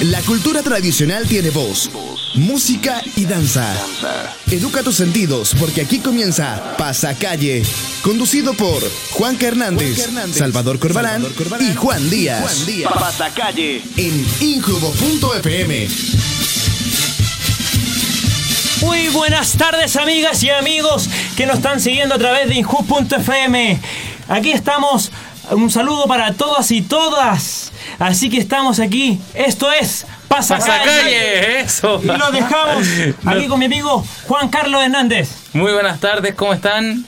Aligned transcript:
La 0.00 0.22
cultura 0.22 0.62
tradicional 0.62 1.26
tiene 1.26 1.50
voz, 1.50 1.90
música 2.34 3.02
y 3.16 3.26
danza. 3.26 3.70
Educa 4.50 4.82
tus 4.82 4.96
sentidos 4.96 5.54
porque 5.60 5.82
aquí 5.82 5.98
comienza 5.98 6.74
Pasacalle, 6.78 7.62
conducido 8.00 8.54
por 8.54 8.82
Juan 9.10 9.36
Hernández, 9.38 10.08
Salvador 10.32 10.78
Corbalán 10.78 11.22
y 11.60 11.74
Juan 11.74 12.08
Díaz. 12.08 12.64
Pasacalle 12.98 13.82
en 13.98 14.26
injubo.fm. 14.40 15.88
Muy 18.80 19.08
buenas 19.10 19.52
tardes 19.52 19.96
amigas 19.96 20.42
y 20.42 20.48
amigos 20.48 21.10
que 21.36 21.44
nos 21.44 21.56
están 21.56 21.78
siguiendo 21.78 22.14
a 22.14 22.18
través 22.18 22.48
de 22.48 22.54
injub.fm. 22.54 23.78
Aquí 24.28 24.52
estamos, 24.52 25.12
un 25.50 25.70
saludo 25.70 26.06
para 26.06 26.32
todas 26.32 26.70
y 26.70 26.80
todas. 26.80 27.59
Así 28.00 28.30
que 28.30 28.38
estamos 28.38 28.80
aquí, 28.80 29.20
esto 29.34 29.70
es 29.70 30.06
Pasacalle. 30.26 30.70
Pasacalle, 30.70 31.60
eso. 31.60 32.00
Y 32.02 32.06
lo 32.06 32.30
dejamos 32.32 32.86
aquí 33.26 33.46
con 33.46 33.58
mi 33.58 33.66
amigo 33.66 34.02
Juan 34.26 34.48
Carlos 34.48 34.82
Hernández. 34.82 35.28
Muy 35.52 35.70
buenas 35.72 36.00
tardes, 36.00 36.34
¿cómo 36.34 36.54
están? 36.54 37.04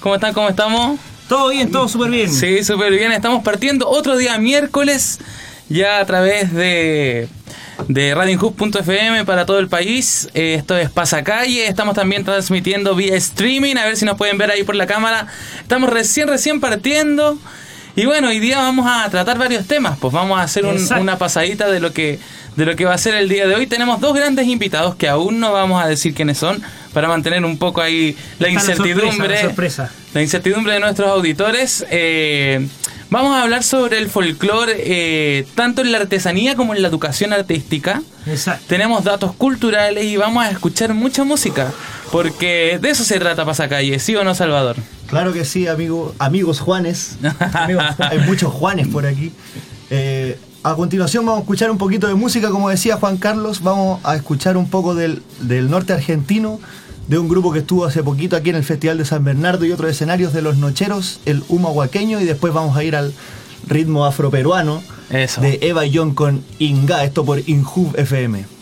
¿Cómo 0.00 0.16
están? 0.16 0.34
¿Cómo 0.34 0.48
estamos? 0.48 0.98
Todo 1.28 1.50
bien, 1.50 1.70
todo 1.70 1.88
súper 1.88 2.10
bien. 2.10 2.32
Sí, 2.32 2.64
súper 2.64 2.90
bien. 2.90 3.12
Estamos 3.12 3.44
partiendo 3.44 3.88
otro 3.88 4.16
día 4.16 4.36
miércoles 4.38 5.20
ya 5.68 6.00
a 6.00 6.04
través 6.04 6.52
de 6.52 7.28
de 7.86 8.14
radioinhub.fm 8.14 9.24
para 9.24 9.46
todo 9.46 9.60
el 9.60 9.68
país. 9.68 10.28
Eh, 10.34 10.54
esto 10.58 10.76
es 10.76 10.90
Pasacalle. 10.90 11.68
Estamos 11.68 11.94
también 11.94 12.24
transmitiendo 12.24 12.96
vía 12.96 13.14
streaming. 13.14 13.76
A 13.76 13.84
ver 13.84 13.96
si 13.96 14.04
nos 14.04 14.16
pueden 14.16 14.36
ver 14.36 14.50
ahí 14.50 14.64
por 14.64 14.74
la 14.74 14.88
cámara. 14.88 15.28
Estamos 15.60 15.90
recién, 15.90 16.26
recién 16.26 16.60
partiendo. 16.60 17.38
Y 17.96 18.06
bueno, 18.06 18.28
hoy 18.28 18.40
día 18.40 18.58
vamos 18.58 18.86
a 18.88 19.08
tratar 19.08 19.38
varios 19.38 19.66
temas. 19.66 19.96
Pues 19.98 20.12
vamos 20.12 20.38
a 20.38 20.42
hacer 20.42 20.64
un- 20.66 20.92
una 20.98 21.16
pasadita 21.18 21.68
de 21.70 21.80
lo 21.80 21.92
que 21.92 22.18
de 22.56 22.64
lo 22.66 22.76
que 22.76 22.84
va 22.84 22.94
a 22.94 22.98
ser 22.98 23.14
el 23.14 23.28
día 23.28 23.48
de 23.48 23.54
hoy. 23.56 23.66
Tenemos 23.66 24.00
dos 24.00 24.14
grandes 24.14 24.46
invitados 24.46 24.94
que 24.94 25.08
aún 25.08 25.40
no 25.40 25.52
vamos 25.52 25.82
a 25.82 25.88
decir 25.88 26.14
quiénes 26.14 26.38
son 26.38 26.62
para 26.92 27.08
mantener 27.08 27.44
un 27.44 27.58
poco 27.58 27.80
ahí 27.80 28.16
la 28.38 28.46
Está 28.46 28.60
la 28.66 28.70
incertidumbre. 28.72 29.10
sorpresa, 29.10 29.42
la 29.42 29.48
sorpresa. 29.48 29.90
La 30.14 30.22
incertidumbre 30.22 30.72
de 30.74 30.80
nuestros 30.80 31.08
auditores. 31.08 31.84
Eh, 31.90 32.64
vamos 33.10 33.34
a 33.36 33.42
hablar 33.42 33.64
sobre 33.64 33.98
el 33.98 34.08
folclore, 34.08 34.72
eh, 34.78 35.46
tanto 35.56 35.82
en 35.82 35.90
la 35.90 35.98
artesanía 35.98 36.54
como 36.54 36.74
en 36.76 36.82
la 36.82 36.86
educación 36.88 37.32
artística. 37.32 38.02
Exacto. 38.26 38.64
Tenemos 38.68 39.02
datos 39.02 39.32
culturales 39.34 40.04
y 40.04 40.16
vamos 40.16 40.44
a 40.44 40.50
escuchar 40.50 40.94
mucha 40.94 41.24
música. 41.24 41.72
Porque 42.10 42.78
de 42.80 42.90
eso 42.90 43.04
se 43.04 43.18
trata 43.18 43.44
Pasacalle, 43.44 43.98
¿sí 43.98 44.14
o 44.16 44.24
no, 44.24 44.34
Salvador? 44.34 44.76
Claro 45.06 45.32
que 45.32 45.44
sí, 45.44 45.66
amigo, 45.66 46.14
amigos 46.18 46.60
Juanes. 46.60 47.16
Hay 47.98 48.18
muchos 48.26 48.52
Juanes 48.52 48.88
por 48.88 49.06
aquí. 49.06 49.32
Eh, 49.90 50.38
a 50.62 50.74
continuación 50.74 51.26
vamos 51.26 51.40
a 51.40 51.42
escuchar 51.42 51.70
un 51.70 51.78
poquito 51.78 52.06
de 52.06 52.14
música, 52.14 52.50
como 52.50 52.70
decía 52.70 52.96
Juan 52.96 53.16
Carlos. 53.18 53.62
Vamos 53.62 54.00
a 54.02 54.16
escuchar 54.16 54.56
un 54.56 54.70
poco 54.70 54.94
del, 54.94 55.22
del 55.40 55.70
norte 55.70 55.92
argentino, 55.92 56.58
de 57.06 57.18
un 57.18 57.28
grupo 57.28 57.52
que 57.52 57.58
estuvo 57.58 57.84
hace 57.84 58.02
poquito 58.02 58.34
aquí 58.34 58.50
en 58.50 58.56
el 58.56 58.64
Festival 58.64 58.96
de 58.96 59.04
San 59.04 59.24
Bernardo 59.24 59.66
y 59.66 59.72
otros 59.72 59.90
escenarios 59.90 60.32
de 60.32 60.40
los 60.40 60.56
Nocheros, 60.56 61.20
el 61.26 61.44
Humahuaqueño, 61.48 62.20
y 62.20 62.24
después 62.24 62.54
vamos 62.54 62.76
a 62.76 62.84
ir 62.84 62.96
al 62.96 63.12
ritmo 63.66 64.04
afroperuano 64.06 64.82
Eso. 65.10 65.40
de 65.40 65.58
Eva 65.62 65.84
y 65.84 65.94
John 65.94 66.14
con 66.14 66.42
Inga, 66.58 67.04
esto 67.04 67.24
por 67.24 67.40
Inhub 67.46 67.94
FM. 67.98 68.53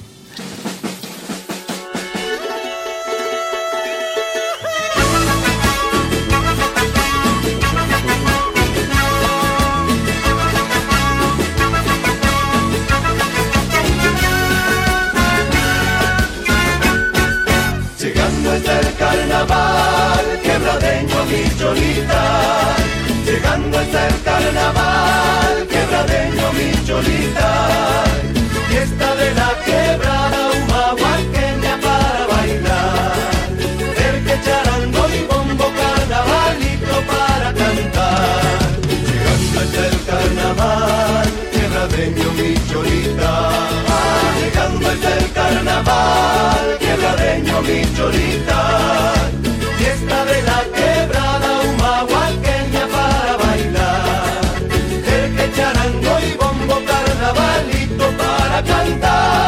Cholita. 21.73 22.77
Llegando 23.25 23.81
está 23.81 24.09
el 24.09 24.23
carnaval, 24.23 25.67
quebradeño 25.69 26.53
mi 26.53 26.87
cholita. 26.87 28.05
Fiesta 28.69 29.15
de 29.17 29.35
la 29.35 29.51
quebrada, 29.65 30.51
humahuaqueña 30.51 31.79
para 31.81 32.27
bailar. 32.27 33.13
El 34.07 34.25
que 34.25 34.41
charango 34.45 35.03
y 35.17 35.23
bombo, 35.31 35.67
carnavalito 35.81 36.97
para 37.13 37.53
cantar. 37.55 38.43
Llegando 39.07 39.63
está 39.63 39.87
el 39.89 39.99
carnaval, 40.11 41.27
quebradeño 41.53 42.33
mi 42.33 42.55
cholita. 42.69 43.33
Llegando 44.41 44.91
está 44.91 45.19
el 45.19 45.33
carnaval, 45.33 46.79
quebradeño 46.81 47.63
mi 47.63 47.97
cholita. 47.97 49.32
Para 58.91 59.42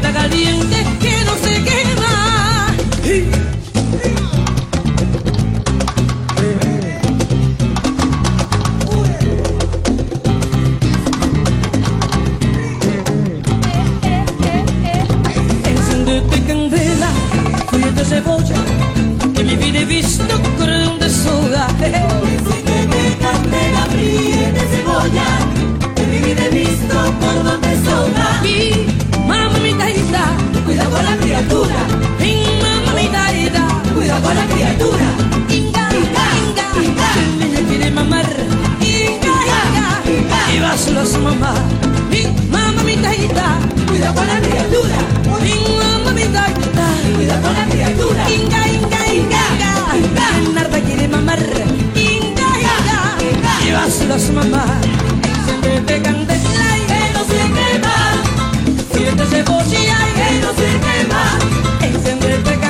caliente 0.00 0.76
que 1.00 1.24
no 1.24 1.34
se 1.36 1.62
quema 1.64 2.05
la 34.34 34.46
criatura. 34.46 35.06
Inga, 35.48 35.88
inga, 36.02 36.26
inga, 36.82 37.08
el 37.20 37.38
niño 37.38 37.60
quiere 37.68 37.90
mamar. 37.90 38.26
Inga, 38.80 39.34
inga, 39.46 40.02
Inga. 40.54 40.76
solo 40.78 41.00
a 41.00 41.06
su 41.06 41.18
mamá. 41.18 41.54
Mamá 42.50 42.82
Cuida 43.86 44.12
con 44.14 44.26
la 44.26 44.38
criatura, 44.40 44.96
mamá 45.24 45.46
cuida 47.16 47.40
criatura. 47.66 48.30
Inga, 48.30 48.66
inga, 48.68 49.06
inga, 49.14 49.42
inga, 49.96 50.26
Narda 50.54 50.80
quiere 50.80 51.08
mamar. 51.08 51.38
Inga, 51.94 52.48
inga, 52.60 53.16
va 53.74 53.90
solo 53.90 54.14
a 54.14 54.18
su 54.18 54.32
mamá. 54.32 54.64
Que 55.22 55.30
no 55.30 55.46
se 60.52 60.66
quema, 60.82 61.22
que 61.80 61.88
no 61.90 61.98
se 62.02 62.18
quema, 62.18 62.65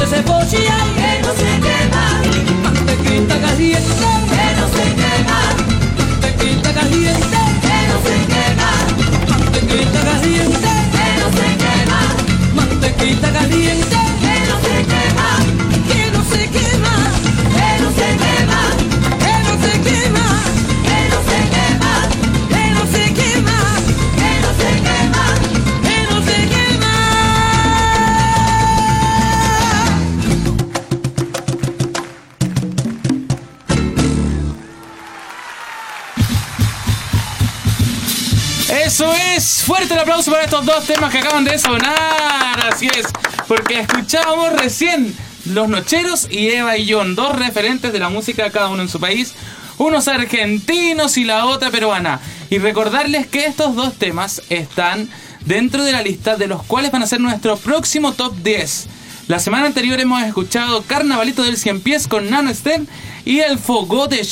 y 0.00 0.06
fríete 0.06 0.06
cebolla 0.06 0.78
que 0.94 1.22
no 1.22 1.32
se 1.34 1.50
quema, 1.60 2.04
Mantequita 2.62 3.36
caliente, 3.40 4.08
que 4.30 4.46
no 4.56 4.66
se 4.74 4.84
quema, 4.94 5.40
mantequita 5.98 6.72
caliente. 6.72 7.38
que 7.60 7.78
no 7.88 7.96
se 8.06 8.16
quema, 8.32 8.70
Mantequita 9.28 10.00
caliente, 10.00 10.72
que 10.94 11.08
no 11.20 11.28
se 11.36 11.48
quema, 11.62 12.00
mantequita 12.54 13.28
caliente, 13.32 13.98
que 14.22 14.34
no 14.48 14.56
se 14.64 14.74
quema, 14.90 15.28
que 15.88 16.00
no 16.12 16.20
se 16.24 16.48
quema, 16.48 16.94
Eso 38.90 39.14
es, 39.36 39.62
fuerte 39.62 39.94
el 39.94 40.00
aplauso 40.00 40.32
para 40.32 40.42
estos 40.42 40.66
dos 40.66 40.84
temas 40.84 41.12
que 41.12 41.18
acaban 41.18 41.44
de 41.44 41.56
sonar. 41.60 42.72
Así 42.72 42.88
es, 42.88 43.06
porque 43.46 43.78
escuchábamos 43.78 44.52
recién 44.54 45.14
Los 45.44 45.68
Nocheros 45.68 46.26
y 46.28 46.48
Eva 46.48 46.76
y 46.76 46.90
John, 46.90 47.14
dos 47.14 47.38
referentes 47.38 47.92
de 47.92 48.00
la 48.00 48.08
música 48.08 48.50
cada 48.50 48.68
uno 48.68 48.82
en 48.82 48.88
su 48.88 48.98
país, 48.98 49.34
unos 49.78 50.08
argentinos 50.08 51.18
y 51.18 51.24
la 51.24 51.46
otra 51.46 51.70
peruana. 51.70 52.18
Y 52.50 52.58
recordarles 52.58 53.28
que 53.28 53.46
estos 53.46 53.76
dos 53.76 53.94
temas 53.94 54.42
están 54.50 55.08
dentro 55.46 55.84
de 55.84 55.92
la 55.92 56.02
lista 56.02 56.36
de 56.36 56.48
los 56.48 56.64
cuales 56.64 56.90
van 56.90 57.04
a 57.04 57.06
ser 57.06 57.20
nuestro 57.20 57.58
próximo 57.58 58.14
top 58.14 58.34
10. 58.42 58.88
La 59.28 59.38
semana 59.38 59.66
anterior 59.66 60.00
hemos 60.00 60.20
escuchado 60.24 60.82
Carnavalito 60.82 61.44
del 61.44 61.58
Cien 61.58 61.80
Pies 61.80 62.08
con 62.08 62.28
Nano 62.28 62.50
Estén 62.50 62.88
y 63.24 63.38
El 63.38 63.60
Fogó 63.60 64.08
de 64.08 64.26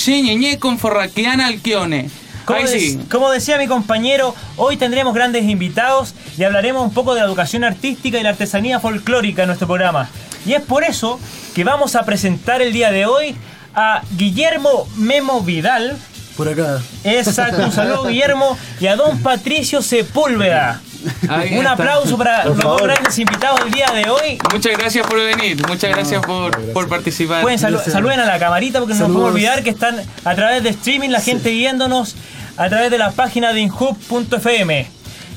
con 0.59 0.81
Forraquiana 0.81 1.47
Alquione. 1.47 2.11
Como, 2.57 2.61
de- 2.69 2.81
sí. 2.81 3.01
como 3.11 3.31
decía 3.31 3.59
mi 3.59 3.67
compañero, 3.67 4.35
hoy 4.57 4.77
tendremos 4.77 5.15
grandes 5.15 5.45
invitados 5.45 6.15
y 6.37 6.45
hablaremos 6.45 6.83
un 6.83 6.93
poco 6.95 7.15
de 7.15 7.21
la 7.21 7.27
educación 7.27 7.63
artística 7.65 8.19
y 8.19 8.23
la 8.23 8.31
artesanía 8.31 8.81
folclórica 8.81 9.43
en 9.43 9.49
nuestro 9.49 9.67
programa. 9.69 10.09
Y 10.47 10.55
es 10.55 10.63
por 10.63 10.83
eso 10.85 11.21
que 11.55 11.65
vamos 11.65 11.95
a 11.95 12.05
presentar 12.05 12.63
el 12.63 12.73
día 12.73 12.91
de 12.91 13.07
hoy 13.07 13.37
a 13.75 14.03
Guillermo 14.17 14.89
Memo 14.97 15.43
Vidal. 15.43 15.97
Por 16.37 16.49
acá. 16.49 16.81
Exacto, 17.05 17.63
un 17.65 17.73
saludo 17.73 18.05
Guillermo 18.05 18.57
y 18.81 18.87
a 18.87 18.97
don 18.97 19.19
Patricio 19.21 19.83
Sepúlveda. 19.83 20.81
Ahí 21.29 21.51
Un 21.53 21.59
está. 21.59 21.73
aplauso 21.73 22.19
para 22.19 22.45
los 22.45 22.57
dos 22.59 22.83
grandes 22.83 23.17
invitados 23.19 23.61
del 23.61 23.71
día 23.73 23.87
de 23.95 24.11
hoy. 24.11 24.39
Muchas 24.53 24.77
gracias 24.77 25.07
por 25.07 25.17
venir, 25.19 25.65
muchas 25.69 25.91
gracias 25.91 26.21
por, 26.27 26.57
por 26.73 26.89
participar. 26.89 27.41
Pueden 27.43 27.59
salu- 27.61 27.75
Gracias. 27.75 27.93
saluden 27.93 28.19
a 28.19 28.25
la 28.25 28.39
camarita 28.41 28.81
porque 28.81 28.95
no 28.95 29.01
nos 29.01 29.09
podemos 29.09 29.29
Saludos. 29.31 29.35
olvidar 29.35 29.63
que 29.63 29.71
están 29.71 29.97
a 30.25 30.35
través 30.35 30.63
de 30.65 30.71
streaming 30.71 31.11
la 31.11 31.21
gente 31.21 31.51
viéndonos 31.51 32.17
a 32.59 32.69
través 32.69 32.91
de 32.91 32.99
la 32.99 33.13
página 33.13 33.53
de 33.53 33.61
inhub.fm. 33.61 34.87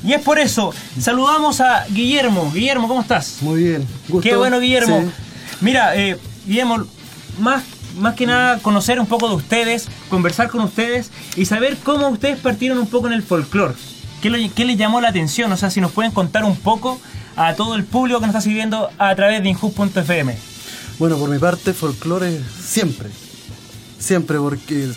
Y 0.04 0.14
es 0.14 0.22
por 0.22 0.40
eso, 0.40 0.74
saludamos 1.00 1.62
a 1.62 1.86
Guillermo. 1.90 2.52
Guillermo, 2.52 2.88
¿cómo 2.88 3.02
estás? 3.02 3.38
Muy 3.42 3.64
bien. 3.64 3.88
Gusto. 4.10 4.28
Qué 4.28 4.36
bueno, 4.36 4.60
Guillermo. 4.60 5.02
Sí. 5.02 5.08
Mira, 5.62 5.96
eh, 5.96 6.18
Guillermo, 6.48 6.84
más, 7.40 7.64
más 7.98 8.16
que 8.16 8.26
nada 8.26 8.58
conocer 8.58 9.00
un 9.00 9.06
poco 9.06 9.30
de 9.30 9.36
ustedes, 9.36 9.88
conversar 10.10 10.50
con 10.50 10.62
ustedes 10.62 11.12
y 11.36 11.46
saber 11.46 11.78
cómo 11.84 12.10
ustedes 12.10 12.40
partieron 12.40 12.80
un 12.80 12.88
poco 12.88 13.06
en 13.06 13.14
el 13.14 13.22
folclore. 13.22 13.76
¿Qué, 14.24 14.52
qué 14.56 14.66
les 14.66 14.78
llamó 14.78 15.00
la 15.00 15.10
atención? 15.10 15.52
O 15.52 15.58
sea, 15.58 15.70
si 15.70 15.80
nos 15.80 15.92
pueden 15.92 16.12
contar 16.12 16.44
un 16.44 16.56
poco 16.56 17.00
a 17.36 17.54
todo 17.54 17.76
el 17.76 17.84
público 17.84 18.20
que 18.20 18.26
nos 18.26 18.36
está 18.36 18.42
siguiendo 18.42 18.90
a 18.98 19.16
través 19.16 19.44
de 19.44 19.50
inhub.fm. 19.50 20.36
Bueno, 20.98 21.18
por 21.18 21.30
mi 21.30 21.38
parte, 21.38 21.74
folclore 21.74 22.40
siempre. 22.60 23.10
Siempre, 24.00 24.40
porque 24.40 24.90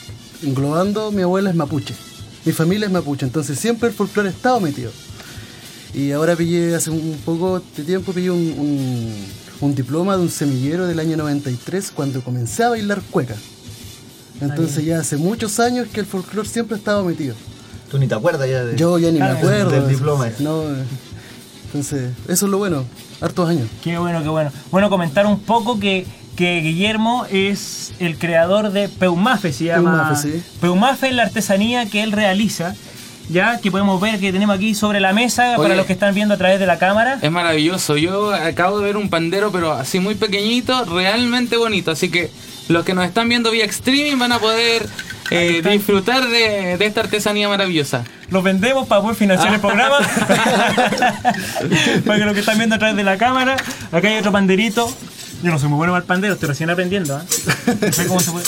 englobando, 0.42 1.12
mi 1.12 1.20
abuela 1.20 1.50
es 1.50 1.56
mapuche. 1.56 1.94
Mi 2.44 2.52
familia 2.52 2.86
es 2.86 2.92
mapuche, 2.92 3.24
entonces 3.24 3.58
siempre 3.58 3.88
el 3.88 3.94
folclore 3.94 4.28
ha 4.28 4.32
estado 4.32 4.60
metido. 4.60 4.90
Y 5.94 6.10
ahora 6.12 6.34
pillé, 6.36 6.74
hace 6.74 6.90
un 6.90 7.16
poco 7.24 7.62
de 7.76 7.84
tiempo, 7.84 8.12
pillé 8.12 8.30
un, 8.30 8.38
un- 8.58 9.44
un 9.60 9.74
diploma 9.74 10.16
de 10.16 10.22
un 10.22 10.30
semillero 10.30 10.86
del 10.86 10.98
año 10.98 11.16
93 11.16 11.90
cuando 11.94 12.20
comencé 12.22 12.64
a 12.64 12.70
bailar 12.70 13.00
cueca. 13.10 13.36
Entonces 14.40 14.84
ya 14.84 14.98
hace 14.98 15.16
muchos 15.16 15.60
años 15.60 15.86
que 15.92 16.00
el 16.00 16.06
folclore 16.06 16.48
siempre 16.48 16.74
ha 16.74 16.78
estado 16.78 17.04
metido. 17.04 17.34
Tú 17.90 17.98
ni 17.98 18.08
te 18.08 18.14
acuerdas 18.16 18.48
ya 18.48 18.64
de. 18.64 18.76
Yo 18.76 18.98
ya 18.98 19.10
ni 19.12 19.20
me 19.20 19.26
acuerdo. 19.26 19.70
del 19.70 19.88
diploma 19.88 20.26
ese. 20.28 20.42
No, 20.42 20.64
entonces, 21.66 22.10
eso 22.28 22.46
es 22.46 22.50
lo 22.50 22.58
bueno, 22.58 22.84
hartos 23.20 23.48
años. 23.48 23.68
Qué 23.82 23.96
bueno, 23.96 24.22
qué 24.22 24.28
bueno. 24.28 24.50
Bueno, 24.72 24.90
comentar 24.90 25.24
un 25.26 25.38
poco 25.40 25.78
que, 25.78 26.04
que 26.36 26.60
Guillermo 26.60 27.26
es 27.30 27.92
el 27.98 28.18
creador 28.18 28.72
de 28.72 28.88
Peumafe, 28.88 29.52
se 29.52 29.64
llama. 29.64 29.92
Peumafe, 29.92 30.32
sí. 30.32 30.42
Peumafe 30.60 31.08
es 31.08 31.14
la 31.14 31.22
artesanía 31.24 31.86
que 31.86 32.02
él 32.02 32.12
realiza, 32.12 32.74
ya 33.28 33.58
que 33.60 33.70
podemos 33.70 34.00
ver 34.00 34.18
que 34.18 34.32
tenemos 34.32 34.56
aquí 34.56 34.74
sobre 34.74 35.00
la 35.00 35.12
mesa 35.12 35.54
para 35.56 35.68
Oye. 35.68 35.76
los 35.76 35.86
que 35.86 35.92
están 35.92 36.14
viendo 36.14 36.34
a 36.34 36.36
través 36.36 36.58
de 36.58 36.66
la 36.66 36.78
cámara. 36.78 37.18
Es 37.22 37.30
maravilloso. 37.30 37.96
Yo 37.96 38.34
acabo 38.34 38.80
de 38.80 38.86
ver 38.86 38.96
un 38.96 39.08
pandero, 39.08 39.52
pero 39.52 39.72
así 39.72 40.00
muy 40.00 40.14
pequeñito, 40.14 40.84
realmente 40.84 41.56
bonito. 41.56 41.90
Así 41.90 42.10
que 42.10 42.30
los 42.68 42.84
que 42.84 42.94
nos 42.94 43.04
están 43.04 43.28
viendo 43.28 43.50
vía 43.50 43.64
streaming 43.66 44.18
van 44.18 44.32
a 44.32 44.38
poder 44.38 44.88
eh, 45.30 45.62
disfrutar 45.70 46.28
de, 46.28 46.76
de 46.78 46.86
esta 46.86 47.00
artesanía 47.00 47.48
maravillosa. 47.48 48.04
Los 48.30 48.42
vendemos 48.42 48.88
para 48.88 49.02
poder 49.02 49.16
financiar 49.16 49.54
el 49.54 49.60
programa. 49.60 49.98
para 52.04 52.18
que 52.18 52.24
los 52.24 52.34
que 52.34 52.40
están 52.40 52.58
viendo 52.58 52.74
a 52.74 52.78
través 52.78 52.96
de 52.96 53.04
la 53.04 53.16
cámara. 53.18 53.56
Acá 53.92 54.08
hay 54.08 54.18
otro 54.18 54.32
panderito. 54.32 54.92
Yo 55.44 55.50
no 55.50 55.58
soy 55.58 55.68
muy 55.68 55.76
bueno 55.76 55.92
para 55.92 56.00
el 56.02 56.06
pandero, 56.06 56.34
estoy 56.34 56.48
recién 56.48 56.70
aprendiendo. 56.70 57.14
¿ah? 57.16 57.22
No 57.80 57.92
sé 57.92 58.06
cómo 58.06 58.18
se 58.18 58.30
puede. 58.30 58.46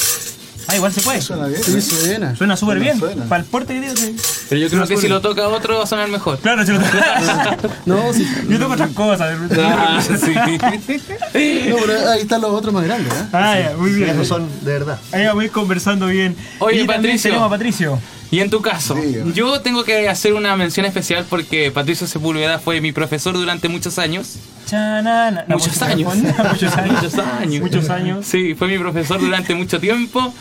Ah, 0.68 0.74
igual 0.76 0.92
se 0.92 1.00
puede. 1.02 1.20
Suena 1.20 1.46
bien. 1.46 1.62
Sí, 1.62 1.80
suena. 1.82 2.34
Suena 2.34 2.56
súper 2.56 2.80
bien. 2.80 2.98
Suena. 2.98 3.24
Para 3.26 3.42
el 3.42 3.48
porte 3.48 3.74
que 3.74 3.80
tiene. 3.80 3.94
sí. 3.96 4.16
Pero 4.48 4.60
yo 4.62 4.68
creo 4.68 4.80
Suena 4.80 4.86
que 4.86 5.00
si 5.00 5.08
lo 5.08 5.20
toca 5.20 5.46
otro 5.46 5.76
va 5.76 5.84
a 5.84 5.86
sonar 5.86 6.08
mejor. 6.08 6.38
Claro, 6.38 6.64
si 6.64 6.72
lo 6.72 6.80
No, 7.86 8.12
sí. 8.12 8.26
Yo 8.48 8.58
tengo 8.58 8.72
otras 8.72 8.90
cosas. 8.92 9.36
Ah, 9.58 10.00
sí. 10.02 10.34
No, 11.70 11.76
pero 11.84 12.10
ahí 12.10 12.22
están 12.22 12.40
los 12.40 12.50
otros 12.50 12.72
más 12.72 12.84
grandes, 12.84 13.12
¿eh? 13.12 13.26
Ah, 13.32 13.58
ya, 13.60 13.76
muy 13.76 13.92
bien. 13.92 14.08
Esos 14.08 14.26
son 14.26 14.48
de 14.62 14.72
verdad. 14.72 14.98
Ahí 15.12 15.26
vamos 15.26 15.42
a 15.42 15.44
ir 15.44 15.50
conversando 15.52 16.06
bien. 16.06 16.34
Oye, 16.60 16.80
y 16.80 16.86
Patricio. 16.86 17.30
tenemos 17.30 17.46
a 17.46 17.50
Patricio. 17.50 17.98
Y 18.30 18.40
en 18.40 18.50
tu 18.50 18.60
caso, 18.62 18.96
yo 19.34 19.60
tengo 19.60 19.84
que 19.84 20.08
hacer 20.08 20.32
una 20.32 20.56
mención 20.56 20.86
especial 20.86 21.26
porque 21.28 21.70
Patricio 21.70 22.06
Sepúlveda 22.06 22.58
fue 22.58 22.80
mi 22.80 22.90
profesor 22.90 23.34
durante 23.34 23.68
muchos 23.68 23.98
años. 24.00 24.36
Chanana. 24.66 25.44
La 25.48 25.56
Muchos 25.56 25.80
años. 25.80 26.14
muchos 26.52 26.76
años. 26.76 27.02
Muchos 27.02 27.18
años. 27.18 27.62
Muchos 27.62 27.90
años. 27.90 28.26
Sí, 28.26 28.54
fue 28.54 28.68
mi 28.68 28.78
profesor 28.78 29.20
durante 29.20 29.54
mucho 29.54 29.80
tiempo. 29.80 30.34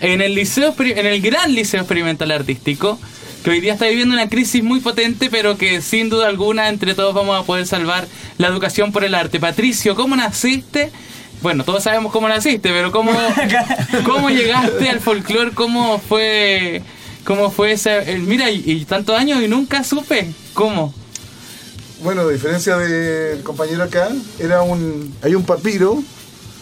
en 0.00 0.20
el 0.20 0.34
liceo, 0.34 0.74
en 0.78 1.06
el 1.06 1.20
gran 1.20 1.54
liceo 1.54 1.80
experimental 1.80 2.30
artístico, 2.30 2.98
que 3.44 3.50
hoy 3.50 3.60
día 3.60 3.72
está 3.72 3.86
viviendo 3.86 4.14
una 4.14 4.28
crisis 4.28 4.62
muy 4.62 4.80
potente, 4.80 5.28
pero 5.30 5.58
que 5.58 5.82
sin 5.82 6.08
duda 6.08 6.28
alguna 6.28 6.68
entre 6.68 6.94
todos 6.94 7.14
vamos 7.14 7.40
a 7.40 7.44
poder 7.44 7.66
salvar 7.66 8.06
la 8.38 8.48
educación 8.48 8.92
por 8.92 9.04
el 9.04 9.14
arte. 9.14 9.40
Patricio, 9.40 9.94
¿cómo 9.94 10.16
naciste? 10.16 10.90
Bueno, 11.42 11.64
todos 11.64 11.82
sabemos 11.82 12.12
cómo 12.12 12.28
naciste, 12.28 12.70
pero 12.70 12.92
¿cómo, 12.92 13.12
cómo 14.04 14.30
llegaste 14.30 14.88
al 14.88 15.00
folclore? 15.00 15.50
¿Cómo 15.50 15.98
fue, 15.98 16.82
cómo 17.24 17.50
fue 17.50 17.72
ese... 17.72 18.18
mira, 18.18 18.48
y, 18.48 18.62
y 18.64 18.84
tantos 18.84 19.18
años 19.18 19.42
y 19.42 19.48
nunca 19.48 19.82
supe. 19.82 20.30
¿Cómo? 20.54 20.94
Bueno, 22.02 22.22
a 22.22 22.28
diferencia 22.30 22.76
del 22.76 23.42
compañero 23.42 23.84
acá, 23.84 24.08
era 24.38 24.62
un. 24.62 25.14
Hay 25.22 25.34
un 25.34 25.44
papiro. 25.44 26.02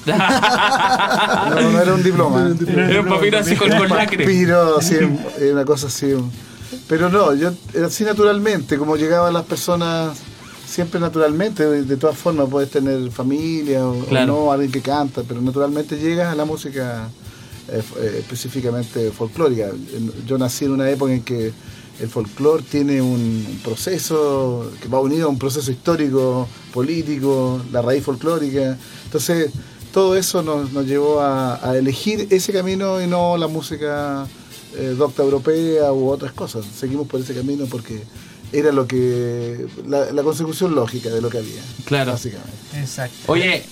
No, 0.07 1.71
no 1.73 1.81
era 1.83 1.95
un 1.95 2.03
diploma. 2.03 2.55
Era 2.67 3.01
un 3.01 3.09
papiro 3.09 3.39
así 3.39 3.55
con, 3.55 3.69
con 3.71 3.89
lacre. 3.89 4.25
Papiro, 4.25 4.79
así, 4.79 4.97
una 5.53 5.65
cosa 5.65 5.89
así. 5.89 6.15
Pero 6.89 7.11
no, 7.11 7.35
yo 7.35 7.53
era 7.75 7.87
así 7.87 8.05
naturalmente, 8.05 8.79
como 8.79 8.97
llegaban 8.97 9.35
las 9.35 9.45
personas 9.45 10.17
siempre 10.67 11.01
naturalmente, 11.01 11.67
de, 11.67 11.83
de 11.83 11.97
todas 11.97 12.17
formas 12.17 12.49
puedes 12.49 12.71
tener 12.71 13.11
familia 13.11 13.85
o, 13.85 14.07
no, 14.27 14.53
alguien 14.53 14.71
que 14.71 14.81
canta, 14.81 15.23
pero 15.27 15.41
naturalmente 15.41 15.99
llegas 15.99 16.33
a 16.33 16.37
la 16.37 16.45
música 16.45 17.09
eh, 17.69 17.83
eh, 17.99 18.17
específicamente 18.21 19.11
folclórica. 19.11 19.71
Yo 20.27 20.39
nací 20.39 20.65
en 20.65 20.73
una 20.73 20.89
época 20.89 21.13
en 21.13 21.23
que 21.23 21.53
el 22.01 22.09
folclore 22.09 22.63
tiene 22.63 23.03
un 23.03 23.61
proceso 23.63 24.71
que 24.81 24.89
va 24.89 25.01
unido 25.01 25.27
a 25.27 25.29
un 25.29 25.39
proceso 25.39 25.71
histórico, 25.71 26.49
político, 26.73 27.61
la 27.73 27.83
raíz 27.83 28.05
folclórica. 28.05 28.79
Entonces, 29.05 29.51
todo 29.93 30.17
eso 30.17 30.43
nos, 30.43 30.73
nos 30.73 30.87
llevó 30.87 31.21
a, 31.21 31.69
a 31.69 31.77
elegir 31.77 32.29
ese 32.31 32.53
camino 32.53 33.03
y 33.03 33.07
no 33.07 33.37
la 33.37 33.49
música 33.49 34.27
eh, 34.77 34.95
docta 34.97 35.23
europea 35.23 35.93
u 35.93 36.09
otras 36.09 36.33
cosas. 36.33 36.65
Seguimos 36.65 37.07
por 37.07 37.21
ese 37.21 37.35
camino 37.35 37.67
porque 37.67 38.03
era 38.53 38.73
lo 38.73 38.87
que 38.87 39.67
la, 39.87 40.11
la 40.13 40.23
consecución 40.23 40.75
lógica 40.75 41.11
de 41.11 41.21
lo 41.21 41.29
que 41.29 41.39
había. 41.39 41.63
Claro. 41.85 42.13
Básicamente. 42.13 42.51
Exacto. 42.75 43.17
Oye, 43.27 43.65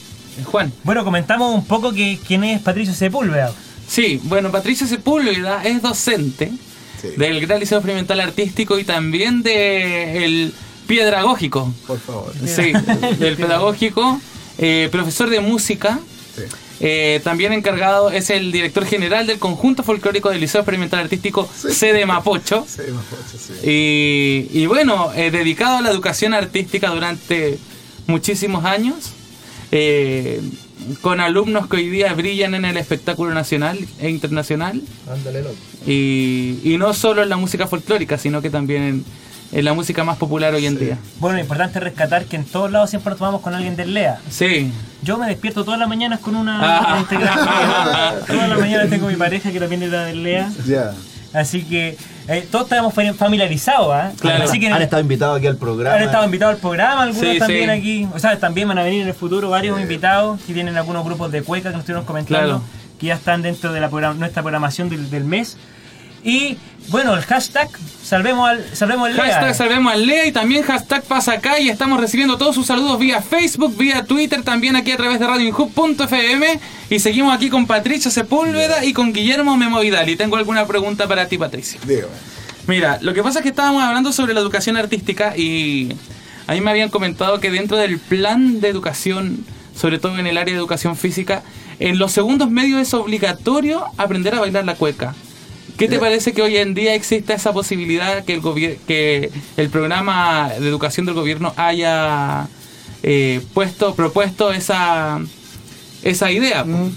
Juan. 0.44 0.72
Bueno, 0.84 1.04
comentamos 1.04 1.54
un 1.54 1.64
poco 1.64 1.92
que 1.92 2.18
quién 2.26 2.44
es 2.44 2.60
Patricio 2.62 2.94
Sepúlveda. 2.94 3.52
Sí, 3.88 4.20
bueno, 4.24 4.50
Patricia 4.50 4.86
Sepúlveda 4.86 5.64
es 5.64 5.80
docente 5.80 6.52
Sí. 7.00 7.08
del 7.16 7.40
Gran 7.46 7.60
Liceo 7.60 7.78
Experimental 7.78 8.20
Artístico 8.20 8.78
y 8.78 8.84
también 8.84 9.42
del 9.42 10.52
Piedragógico. 10.86 11.72
Por 11.86 11.98
favor. 12.00 12.32
Sí, 12.44 12.72
del 13.18 13.36
Pedagógico, 13.36 14.20
eh, 14.58 14.88
profesor 14.90 15.30
de 15.30 15.40
música. 15.40 16.00
Sí. 16.34 16.42
eh, 16.80 17.20
también 17.24 17.52
encargado 17.52 18.10
es 18.10 18.30
el 18.30 18.52
director 18.52 18.84
general 18.86 19.26
del 19.26 19.38
conjunto 19.40 19.82
folclórico 19.82 20.30
del 20.30 20.40
Liceo 20.40 20.60
Experimental 20.60 21.00
Artístico 21.00 21.48
Sí. 21.54 21.72
sede 21.74 22.06
Mapocho. 22.06 22.64
Sí, 23.62 24.48
y 24.52 24.66
bueno, 24.66 25.10
eh, 25.14 25.30
dedicado 25.30 25.78
a 25.78 25.80
la 25.82 25.90
educación 25.90 26.34
artística 26.34 26.90
durante 26.90 27.58
muchísimos 28.06 28.64
años, 28.64 29.12
eh, 29.72 30.40
con 31.00 31.20
alumnos 31.20 31.68
que 31.68 31.76
hoy 31.76 31.88
día 31.88 32.12
brillan 32.14 32.54
en 32.54 32.64
el 32.64 32.76
espectáculo 32.76 33.32
nacional 33.34 33.78
e 34.00 34.08
internacional, 34.10 34.80
Ándale, 35.10 35.42
loco. 35.42 35.54
y, 35.86 36.58
y 36.64 36.76
no 36.78 36.92
solo 36.94 37.22
en 37.22 37.28
la 37.28 37.36
música 37.36 37.66
folclórica, 37.66 38.18
sino 38.18 38.40
que 38.42 38.50
también 38.50 38.82
en, 38.82 39.04
en 39.52 39.64
la 39.64 39.72
música 39.74 40.04
más 40.04 40.16
popular 40.18 40.54
hoy 40.54 40.66
en 40.66 40.78
día. 40.78 40.98
Bueno, 41.20 41.38
importante 41.40 41.80
rescatar 41.80 42.24
que 42.26 42.36
en 42.36 42.44
todos 42.44 42.70
lados 42.70 42.90
siempre 42.90 43.10
nos 43.10 43.18
tomamos 43.18 43.40
con 43.40 43.54
alguien 43.54 43.76
del 43.76 43.94
LEA. 43.94 44.20
Sí, 44.30 44.70
Yo 45.02 45.16
me 45.18 45.26
despierto 45.26 45.64
todas 45.64 45.78
las 45.80 45.88
mañanas 45.88 46.20
con 46.20 46.34
una 46.36 46.58
Ah. 46.60 46.98
integral. 47.00 47.38
todas 48.26 48.48
las 48.48 48.58
mañanas 48.60 48.90
tengo 48.90 49.06
mi 49.08 49.16
pareja 49.16 49.50
que 49.52 49.60
también 49.60 49.82
era 49.82 50.04
del 50.04 50.22
LEA. 50.22 50.50
Ya. 50.66 50.92
Así 51.32 51.62
que 51.62 51.96
eh, 52.28 52.46
todos 52.50 52.66
estamos 52.66 52.94
fami- 52.94 53.14
familiarizados, 53.14 53.88
¿ah? 53.92 54.12
Claro. 54.20 54.44
Así 54.44 54.60
que 54.60 54.68
Han 54.68 54.82
estado 54.82 55.00
invitados 55.02 55.38
aquí 55.38 55.46
al 55.46 55.56
programa. 55.56 55.96
han 55.96 56.02
estado 56.02 56.24
invitados 56.24 56.54
al 56.56 56.60
programa, 56.60 57.02
algunos 57.04 57.32
Sí, 57.32 57.38
también 57.38 57.64
sí. 57.64 57.70
aquí. 57.70 58.08
O 58.14 58.18
sea, 58.18 58.38
también 58.38 58.68
van 58.68 58.78
a 58.78 58.82
venir 58.82 59.02
en 59.02 59.08
el 59.08 59.14
futuro 59.14 59.50
varios 59.50 59.80
invitados 59.80 60.40
que 60.46 60.52
tienen 60.54 60.76
algunos 60.76 61.04
grupos 61.04 61.32
de 61.32 61.42
cueca 61.42 61.70
que 61.70 61.72
nos 61.76 61.80
estuvieron 61.80 62.04
comentando, 62.04 62.44
Claro. 62.58 62.62
que 63.00 63.06
ya 63.06 63.14
están 63.14 63.42
dentro 63.42 63.72
de 63.72 63.80
la 63.80 63.88
program- 63.90 64.16
nuestra 64.18 64.42
programación 64.42 64.88
del, 64.90 65.08
del 65.10 65.24
mes. 65.24 65.56
Y 66.22 66.58
bueno, 66.88 67.14
el 67.14 67.22
hashtag 67.22 67.68
salvemos 68.02 68.48
al, 68.48 68.64
salvemos 68.74 69.08
al 69.08 69.16
LEA. 69.16 69.24
Hashtag 69.24 69.54
salvemos 69.54 69.92
al 69.92 70.06
Lea 70.06 70.26
y 70.26 70.32
también 70.32 70.62
hashtag 70.62 71.02
pasa 71.04 71.32
acá 71.32 71.60
y 71.60 71.68
estamos 71.68 72.00
recibiendo 72.00 72.38
todos 72.38 72.54
sus 72.54 72.66
saludos 72.66 72.98
vía 72.98 73.20
Facebook, 73.20 73.76
vía 73.76 74.04
Twitter, 74.04 74.42
también 74.42 74.76
aquí 74.76 74.92
a 74.92 74.96
través 74.96 75.20
de 75.20 75.26
radioinhub.fm 75.26 76.60
y 76.90 76.98
seguimos 76.98 77.34
aquí 77.34 77.50
con 77.50 77.66
Patricia 77.66 78.10
Sepúlveda 78.10 78.84
y 78.84 78.92
con 78.92 79.12
Guillermo 79.12 79.56
Memo 79.56 79.80
Vidal 79.80 80.08
y 80.08 80.16
tengo 80.16 80.36
alguna 80.36 80.66
pregunta 80.66 81.06
para 81.06 81.28
ti 81.28 81.36
Patricia. 81.36 81.78
Dígame. 81.84 82.12
Mira, 82.66 82.98
lo 83.00 83.14
que 83.14 83.22
pasa 83.22 83.38
es 83.40 83.42
que 83.42 83.48
estábamos 83.50 83.82
hablando 83.82 84.12
sobre 84.12 84.34
la 84.34 84.40
educación 84.40 84.76
artística 84.76 85.36
y 85.36 85.94
a 86.46 86.52
mí 86.52 86.60
me 86.60 86.70
habían 86.70 86.88
comentado 86.88 87.40
que 87.40 87.50
dentro 87.50 87.76
del 87.76 87.98
plan 87.98 88.60
de 88.60 88.68
educación, 88.68 89.44
sobre 89.74 89.98
todo 89.98 90.18
en 90.18 90.26
el 90.26 90.38
área 90.38 90.54
de 90.54 90.58
educación 90.58 90.96
física, 90.96 91.42
en 91.78 91.98
los 91.98 92.12
segundos 92.12 92.50
medios 92.50 92.80
es 92.80 92.94
obligatorio 92.94 93.84
aprender 93.96 94.34
a 94.34 94.40
bailar 94.40 94.64
la 94.64 94.74
cueca. 94.74 95.14
¿Qué 95.78 95.86
te 95.86 95.98
parece 96.00 96.32
que 96.32 96.42
hoy 96.42 96.56
en 96.56 96.74
día 96.74 96.94
exista 96.94 97.34
esa 97.34 97.52
posibilidad 97.52 98.24
que 98.24 98.34
el 98.34 98.78
que 98.86 99.30
el 99.56 99.70
programa 99.70 100.50
de 100.58 100.68
educación 100.68 101.06
del 101.06 101.14
gobierno 101.14 101.54
haya 101.56 102.48
eh, 103.04 103.40
puesto, 103.54 103.94
propuesto 103.94 104.52
esa 104.52 105.20
esa 106.02 106.32
idea? 106.32 106.64
po? 106.64 106.90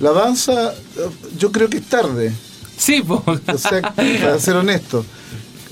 La 0.00 0.10
danza, 0.10 0.72
eh, 0.72 1.08
yo 1.38 1.52
creo 1.52 1.70
que 1.70 1.76
es 1.76 1.86
tarde. 1.86 2.32
Sí, 2.76 3.00
po. 3.00 3.22
O 3.26 3.58
sea, 3.58 3.80
para 3.94 4.38
ser 4.40 4.56
honesto, 4.56 5.04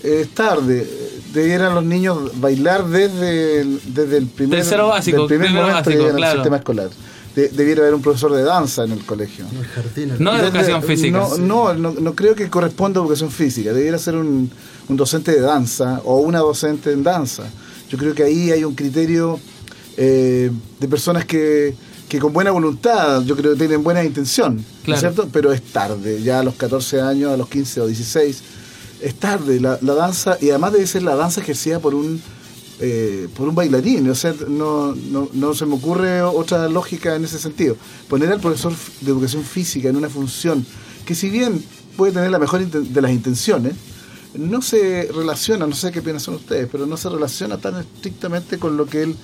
es 0.05 0.29
tarde. 0.29 0.89
Debieran 1.33 1.75
los 1.75 1.85
niños 1.85 2.39
bailar 2.41 2.87
desde 2.87 3.63
el, 3.63 3.81
desde 3.85 4.17
el 4.17 4.27
primer, 4.27 4.61
Tercero 4.61 4.89
básico, 4.89 5.27
del 5.27 5.27
primer 5.27 5.51
momento 5.51 5.91
básico, 5.91 6.15
claro. 6.15 6.35
sistema 6.35 6.57
escolar. 6.59 6.91
De- 7.39 7.49
debiera 7.51 7.83
haber 7.83 7.95
un 7.95 8.03
profesor 8.03 8.33
de 8.33 8.43
danza 8.43 8.83
en 8.85 8.93
el 8.93 9.05
colegio. 9.05 9.45
El 9.53 9.65
jardín. 9.67 10.11
el- 10.11 10.23
No 10.23 10.33
de 10.35 10.41
educación 10.41 10.83
física. 10.83 11.19
No, 11.19 11.37
no, 11.39 11.75
no, 11.75 11.93
no 11.93 12.15
creo 12.15 12.35
que 12.35 12.49
corresponda 12.51 12.99
a 12.99 13.03
educación 13.03 13.31
física. 13.31 13.73
Debiera 13.73 13.97
ser 13.99 14.17
un, 14.17 14.51
un 14.89 14.97
docente 14.97 15.31
de 15.33 15.41
danza 15.41 16.01
o 16.05 16.19
una 16.21 16.41
docente 16.41 16.91
en 16.93 17.03
danza. 17.05 17.45
Yo 17.91 17.97
creo 17.97 18.13
que 18.15 18.25
ahí 18.25 18.51
hay 18.51 18.65
un 18.65 18.75
criterio 18.75 19.39
eh, 19.97 20.51
de 20.81 20.89
personas 20.89 21.25
que, 21.25 21.75
que 22.09 22.19
con 22.19 22.33
buena 22.33 22.51
voluntad, 22.51 23.23
yo 23.23 23.37
creo 23.37 23.53
que 23.53 23.59
tienen 23.59 23.83
buena 23.85 24.03
intención, 24.05 24.57
¿no 24.57 24.63
Claro. 24.85 24.95
es 24.97 25.01
cierto? 25.01 25.29
Pero 25.33 25.53
es 25.53 25.63
tarde, 25.63 26.21
ya 26.23 26.41
a 26.41 26.43
los 26.43 26.55
14 26.55 27.01
años, 27.01 27.33
a 27.33 27.37
los 27.37 27.49
15 27.49 27.81
o 27.83 27.87
16, 27.87 28.43
es 29.01 29.15
tarde. 29.15 29.61
La, 29.61 29.79
la 29.83 29.95
danza, 29.95 30.37
y 30.41 30.51
además 30.51 30.73
debe 30.73 30.87
ser 30.87 31.03
la 31.03 31.15
danza 31.15 31.41
ejercida 31.41 31.79
por 31.81 31.95
un 31.95 32.21
eh, 32.81 33.29
por 33.37 33.49
un 33.49 33.55
bailarín, 33.55 34.09
o 34.09 34.15
sea, 34.15 34.35
no, 34.49 34.95
no, 34.95 35.29
no 35.33 35.55
se 35.55 35.67
me 35.67 35.75
ocurre 35.75 36.23
otra 36.23 36.69
lógica 36.69 37.17
en 37.17 37.25
ese 37.25 37.39
sentido. 37.39 37.77
Poner 38.09 38.31
al 38.33 38.41
profesor 38.41 38.73
de 39.01 39.11
educación 39.11 39.43
física 39.45 39.89
en 39.89 39.97
una 39.97 40.09
función 40.09 40.65
que 41.05 41.15
si 41.15 41.31
bien 41.31 41.63
puede 41.97 42.13
tener 42.13 42.31
la 42.31 42.39
mejor 42.39 42.65
de 42.67 43.01
las 43.03 43.11
intenciones, 43.11 43.75
no 44.35 44.63
se 44.63 45.09
relaciona, 45.13 45.67
no 45.67 45.75
sé 45.75 45.91
qué 45.91 46.03
piensan 46.03 46.35
ustedes, 46.35 46.69
pero 46.71 46.87
no 46.87 46.97
se 46.97 47.09
relaciona 47.09 47.59
tan 47.59 47.77
estrictamente 47.81 48.59
con 48.59 48.77
lo 48.77 48.87
que 48.87 49.03
él, 49.03 49.17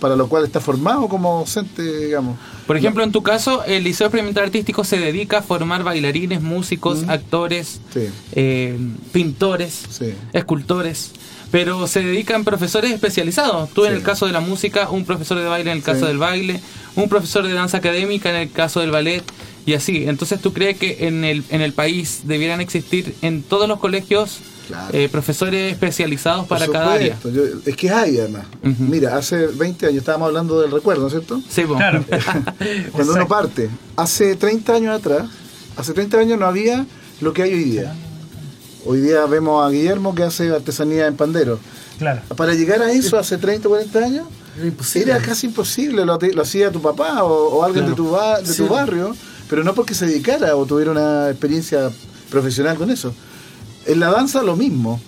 para 0.00 0.16
lo 0.16 0.28
cual 0.28 0.44
está 0.44 0.60
formado 0.60 1.06
como 1.08 1.38
docente, 1.40 2.06
digamos. 2.06 2.36
Por 2.66 2.76
ejemplo, 2.76 3.04
en 3.04 3.12
tu 3.12 3.22
caso, 3.22 3.62
el 3.64 3.84
Liceo 3.84 4.08
Experimental 4.08 4.44
Artístico 4.44 4.82
se 4.82 4.98
dedica 4.98 5.38
a 5.38 5.42
formar 5.42 5.84
bailarines, 5.84 6.42
músicos, 6.42 7.04
actores, 7.06 7.80
Sí. 7.94 8.08
eh, 8.32 8.76
pintores, 9.12 9.82
Sí. 9.90 10.06
escultores, 10.32 11.12
pero 11.50 11.86
se 11.86 12.00
dedican 12.02 12.44
profesores 12.44 12.92
especializados. 12.92 13.70
Tú 13.70 13.84
en 13.84 13.94
el 13.94 14.02
caso 14.02 14.26
de 14.26 14.32
la 14.32 14.40
música, 14.40 14.90
un 14.90 15.04
profesor 15.04 15.38
de 15.38 15.44
baile 15.44 15.70
en 15.70 15.76
el 15.78 15.82
caso 15.82 16.00
Sí. 16.00 16.06
del 16.06 16.18
baile, 16.18 16.60
un 16.96 17.08
profesor 17.08 17.46
de 17.46 17.52
danza 17.54 17.78
académica 17.78 18.30
en 18.30 18.36
el 18.36 18.50
caso 18.50 18.80
del 18.80 18.90
ballet 18.90 19.22
y 19.64 19.74
así. 19.74 20.04
Entonces, 20.06 20.40
¿tú 20.40 20.52
crees 20.52 20.76
que 20.78 21.06
en 21.06 21.24
el, 21.24 21.44
en 21.50 21.60
el 21.62 21.72
país 21.72 22.20
debieran 22.24 22.60
existir 22.60 23.14
en 23.22 23.42
todos 23.42 23.68
los 23.68 23.78
colegios 23.78 24.38
Claro. 24.66 24.88
eh, 24.98 25.08
profesores 25.08 25.72
especializados 25.72 26.46
para 26.46 26.66
cada 26.66 26.92
área? 26.94 27.16
yo- 27.24 27.42
es 27.64 27.76
que 27.76 27.88
hay 27.90 28.18
además. 28.18 28.46
Ujú. 28.64 28.82
Mira, 28.82 29.16
hace 29.16 29.46
20 29.46 29.86
años 29.86 29.98
estábamos 29.98 30.26
hablando 30.28 30.60
del 30.60 30.70
recuerdo, 30.72 31.02
¿no 31.02 31.06
es 31.08 31.12
cierto? 31.12 31.40
Sí, 31.48 31.62
po. 31.62 31.76
Claro. 31.76 32.04
Cuando 32.92 33.12
uno 33.14 33.28
parte, 33.28 33.70
hace 33.96 34.34
30 34.36 34.74
años 34.74 34.98
atrás, 34.98 35.28
hace 35.76 35.92
30 35.92 36.18
años 36.18 36.38
no 36.38 36.46
había 36.46 36.84
lo 37.20 37.32
que 37.32 37.42
hay 37.42 37.52
hoy 37.54 37.64
día. 37.64 37.94
Hoy 38.86 39.00
día 39.00 39.26
vemos 39.26 39.64
a 39.66 39.70
Guillermo 39.70 40.14
que 40.14 40.22
hace 40.22 40.50
artesanía 40.50 41.06
en 41.06 41.16
pandero. 41.16 41.58
Claro. 41.98 42.20
Para 42.36 42.54
llegar 42.54 42.82
a 42.82 42.92
eso 42.92 43.18
hace 43.18 43.36
30 43.38 43.68
o 43.68 43.70
40 43.72 43.98
años, 43.98 44.26
Era 44.56 44.66
imposible. 44.66 45.12
era 45.12 45.20
casi 45.22 45.46
imposible. 45.48 46.04
Lo, 46.04 46.18
lo 46.18 46.42
hacía 46.42 46.70
tu 46.70 46.80
papá 46.80 47.24
o, 47.24 47.56
o 47.56 47.64
alguien 47.64 47.86
Claro. 47.86 47.90
de, 47.90 47.96
tu, 47.96 48.10
ba- 48.10 48.40
de 48.40 48.46
Sí. 48.52 48.62
tu 48.62 48.68
barrio, 48.68 49.16
pero 49.50 49.64
no 49.64 49.74
porque 49.74 49.94
se 49.94 50.06
dedicara 50.06 50.54
o 50.56 50.66
tuviera 50.66 50.90
una 50.92 51.30
experiencia 51.30 51.90
profesional 52.30 52.76
con 52.76 52.90
eso. 52.90 53.12
En 53.86 54.00
la 54.00 54.10
danza 54.10 54.42
lo 54.42 54.56
mismo. 54.56 55.00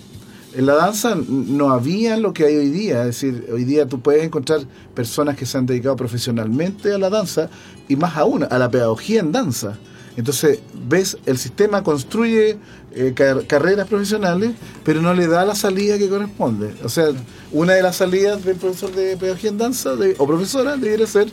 En 0.55 0.65
la 0.67 0.75
danza 0.75 1.15
no 1.29 1.71
había 1.71 2.17
lo 2.17 2.33
que 2.33 2.47
hay 2.47 2.57
hoy 2.57 2.71
día. 2.71 3.01
Es 3.01 3.07
decir, 3.21 3.47
hoy 3.53 3.65
día 3.65 3.87
tú 3.87 4.01
puedes 4.01 4.25
encontrar 4.25 4.61
personas 4.95 5.37
que 5.37 5.47
se 5.47 5.59
han 5.59 5.67
dedicado 5.67 5.95
profesionalmente 5.95 6.93
a 6.95 6.99
la 6.99 7.11
danza 7.11 7.51
y 7.87 7.97
más 7.97 8.17
aún 8.17 8.45
a 8.49 8.59
la 8.59 8.71
pedagogía 8.71 9.21
en 9.21 9.31
danza. 9.31 9.77
Entonces, 10.19 10.59
ves, 10.89 11.17
el 11.27 11.39
sistema 11.39 11.83
construye 11.85 12.59
eh, 12.93 13.13
car- 13.15 13.47
carreras 13.47 13.87
profesionales, 13.87 14.51
pero 14.85 15.01
no 15.01 15.15
le 15.15 15.29
da 15.29 15.45
la 15.45 15.55
salida 15.55 15.97
que 15.97 16.09
corresponde. 16.09 16.75
O 16.83 16.89
sea, 16.89 17.07
una 17.53 17.75
de 17.75 17.83
las 17.83 17.97
salidas 17.97 18.45
del 18.45 18.57
profesor 18.57 18.93
de 18.93 19.17
pedagogía 19.17 19.51
en 19.51 19.59
danza 19.59 19.93
o 20.19 20.27
profesora 20.27 20.77
debería 20.77 21.07
ser 21.07 21.29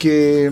que 0.00 0.50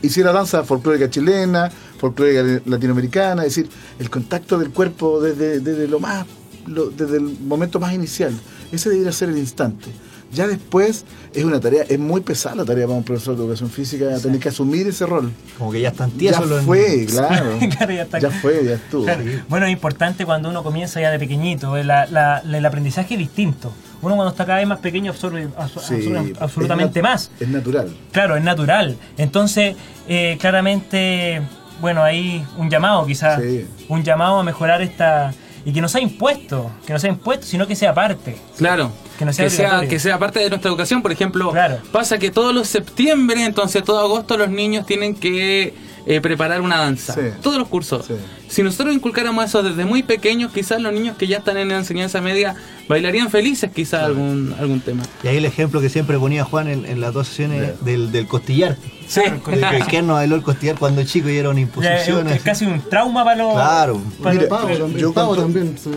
hiciera 0.00 0.32
danza 0.32 0.62
folclórica 0.62 1.10
chilena, 1.10 1.70
folclórica 1.98 2.62
latinoamericana, 2.66 3.42
es 3.44 3.56
decir, 3.56 3.68
el 3.98 4.08
contacto 4.10 4.56
del 4.56 4.70
cuerpo 4.70 5.20
desde, 5.20 5.58
desde 5.58 5.88
lo 5.88 5.98
más, 5.98 6.24
lo- 6.66 6.90
desde 6.90 7.16
el 7.16 7.24
momento 7.40 7.80
más 7.80 7.92
inicial. 7.92 8.32
Ese 8.70 8.90
debería 8.90 9.10
ser 9.10 9.30
el 9.30 9.38
instante. 9.38 9.88
Ya 10.30 10.46
después 10.46 11.04
es 11.34 11.44
una 11.44 11.58
tarea, 11.58 11.84
es 11.88 11.98
muy 11.98 12.20
pesada 12.20 12.56
la 12.56 12.64
tarea 12.66 12.86
para 12.86 12.98
un 12.98 13.04
profesor 13.04 13.34
de 13.36 13.42
educación 13.44 13.70
física, 13.70 14.06
tener 14.20 14.38
que 14.38 14.50
asumir 14.50 14.86
ese 14.86 15.06
rol. 15.06 15.32
Como 15.56 15.72
que 15.72 15.80
ya 15.80 15.88
están 15.88 16.10
Ya 16.12 16.18
tiesos 16.18 16.48
los 16.48 16.64
fue, 16.64 17.06
claro. 17.06 17.58
Claro, 17.78 17.92
ya 17.94 18.02
está. 18.02 18.18
Ya 18.18 18.30
fue, 18.30 18.62
ya 18.64 18.74
estuvo. 18.74 19.04
Claro. 19.06 19.22
Bueno, 19.48 19.66
es 19.66 19.72
importante 19.72 20.26
cuando 20.26 20.50
uno 20.50 20.62
comienza 20.62 21.00
ya 21.00 21.10
de 21.10 21.18
pequeñito, 21.18 21.76
eh, 21.78 21.84
la- 21.84 22.06
la- 22.06 22.38
el 22.44 22.66
aprendizaje 22.66 23.14
es 23.14 23.18
distinto. 23.20 23.72
Uno 24.02 24.14
cuando 24.14 24.30
está 24.30 24.44
cada 24.46 24.58
vez 24.58 24.68
más 24.68 24.78
pequeño 24.80 25.10
absorbe, 25.12 25.48
Sí, 25.88 25.94
es 26.14 26.40
absolutamente 26.40 27.02
más. 27.02 27.30
Es 27.40 27.48
natural. 27.48 27.88
Claro, 28.12 28.36
es 28.36 28.44
natural. 28.44 28.96
Entonces, 29.16 29.76
eh, 30.08 30.36
claramente, 30.40 31.40
bueno, 31.80 32.02
ahí 32.02 32.44
un 32.58 32.68
llamado 32.70 33.06
quizás, 33.06 33.40
Sí. 33.42 33.66
un 33.88 34.02
llamado 34.04 34.38
a 34.38 34.42
mejorar 34.44 34.82
esta... 34.82 35.32
Y 35.68 35.72
que 35.74 35.82
no 35.82 35.88
sea 35.88 36.00
impuesto, 36.00 36.70
que 36.86 36.94
no 36.94 36.98
sea 36.98 37.10
impuesto, 37.10 37.44
sino 37.46 37.66
que 37.66 37.76
sea 37.76 37.92
parte. 37.92 38.36
Claro. 38.56 38.90
Que 39.18 39.26
no 39.26 39.32
sea 39.34 39.82
que 39.86 39.98
sea 39.98 40.18
parte 40.18 40.38
de 40.40 40.48
nuestra 40.48 40.70
educación. 40.70 41.02
Por 41.02 41.12
ejemplo, 41.12 41.50
Claro. 41.52 41.76
pasa 41.92 42.16
que 42.18 42.30
todos 42.30 42.54
los 42.54 42.68
septiembre, 42.68 43.44
entonces 43.44 43.84
todo 43.84 44.00
agosto, 44.00 44.38
los 44.38 44.48
niños 44.48 44.86
tienen 44.86 45.14
que 45.14 45.74
eh, 46.06 46.20
preparar 46.22 46.62
una 46.62 46.78
danza. 46.78 47.12
Sí. 47.12 47.20
Todos 47.42 47.58
los 47.58 47.68
cursos. 47.68 48.06
Sí. 48.06 48.14
Si 48.48 48.62
nosotros 48.62 48.94
inculcáramos 48.94 49.44
eso 49.44 49.62
desde 49.62 49.84
muy 49.84 50.02
pequeños, 50.02 50.52
quizás 50.52 50.80
los 50.80 50.90
niños 50.94 51.18
que 51.18 51.26
ya 51.26 51.36
están 51.38 51.58
en 51.58 51.68
la 51.68 51.76
enseñanza 51.76 52.22
media 52.22 52.54
bailarían 52.88 53.28
felices 53.28 53.70
quizás 53.74 54.04
algún, 54.04 54.54
algún 54.58 54.80
tema. 54.80 55.02
Y 55.22 55.28
ahí 55.28 55.36
el 55.36 55.44
ejemplo 55.44 55.82
que 55.82 55.90
siempre 55.90 56.18
ponía 56.18 56.44
Juan 56.44 56.68
en, 56.68 56.86
en 56.86 57.02
las 57.02 57.12
dos 57.12 57.28
sesiones 57.28 57.84
del, 57.84 58.10
del 58.10 58.26
costillar. 58.26 58.78
Sí. 59.08 59.22
Que 59.44 59.80
Ken 59.88 60.06
no 60.06 60.14
bailó 60.14 60.36
el 60.36 60.42
costillar 60.44 60.78
cuando 60.78 61.02
chico 61.04 61.28
y 61.30 61.36
era 61.38 61.48
una 61.48 61.58
Ya, 61.60 61.64
es, 61.64 61.68
imposición. 62.08 62.26
es 62.28 62.34
así. 62.34 62.42
casi 62.44 62.64
un 62.66 62.80
trauma 62.90 63.24
para 63.24 63.36
los... 63.42 63.54
Claro. 63.54 64.00
para- 64.22 64.34
Mira, 64.34 64.48
Pavo 64.48 64.68
también, 64.68 64.96
yo 64.98 65.12
pavo 65.14 65.36
también 65.36 65.78
se. 65.78 65.90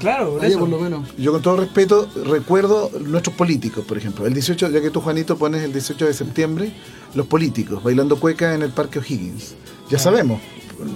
Claro, 0.00 0.32
por 0.34 0.44
eso. 0.44 0.58
por 0.58 0.68
lo 0.68 0.78
menos. 0.80 1.08
Yo 1.16 1.32
con 1.32 1.42
todo 1.42 1.56
respeto 1.58 2.08
recuerdo 2.24 2.90
nuestros 3.06 3.36
políticos, 3.36 3.84
por 3.86 3.96
ejemplo. 3.96 4.26
El 4.26 4.34
18, 4.34 4.68
ya 4.70 4.80
que 4.80 4.90
tú 4.90 5.00
Juanito 5.00 5.36
pones 5.38 5.62
el 5.62 5.72
18 5.72 6.06
de 6.06 6.12
septiembre, 6.14 6.72
los 7.14 7.26
políticos 7.26 7.82
bailando 7.84 8.18
cueca 8.18 8.52
en 8.54 8.62
el 8.62 8.70
Parque 8.70 8.98
O'Higgins. 8.98 9.54
Ya 9.88 9.98
sabemos, 9.98 10.40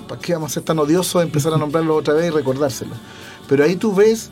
¿para 0.08 0.20
qué 0.20 0.32
vamos 0.34 0.50
a 0.50 0.54
ser 0.54 0.62
tan 0.64 0.78
odiosos 0.78 1.20
de 1.20 1.26
empezar 1.26 1.52
a 1.54 1.56
nombrarlo 1.58 1.94
otra 1.94 2.14
vez 2.14 2.26
y 2.26 2.30
recordárselo? 2.30 2.94
Pero 3.48 3.62
ahí 3.64 3.76
tú 3.76 3.94
ves 3.94 4.30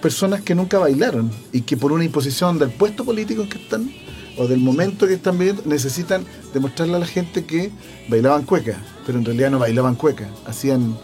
personas 0.00 0.40
que 0.42 0.54
nunca 0.54 0.78
bailaron 0.78 1.30
y 1.52 1.62
que 1.62 1.76
por 1.76 1.92
una 1.92 2.04
imposición 2.04 2.58
del 2.58 2.70
puesto 2.70 3.04
político 3.04 3.42
en 3.42 3.48
que 3.48 3.58
están 3.58 3.90
o 4.36 4.46
del 4.48 4.60
momento 4.60 5.06
que 5.06 5.14
están 5.14 5.38
viviendo 5.38 5.62
necesitan 5.66 6.24
demostrarle 6.52 6.96
a 6.96 6.98
la 6.98 7.06
gente 7.06 7.44
que 7.44 7.70
bailaban 8.08 8.42
cueca, 8.44 8.76
pero 9.06 9.18
en 9.18 9.24
realidad 9.24 9.50
no 9.50 9.58
bailaban 9.58 9.94
cueca, 9.94 10.28
hacían 10.46 10.96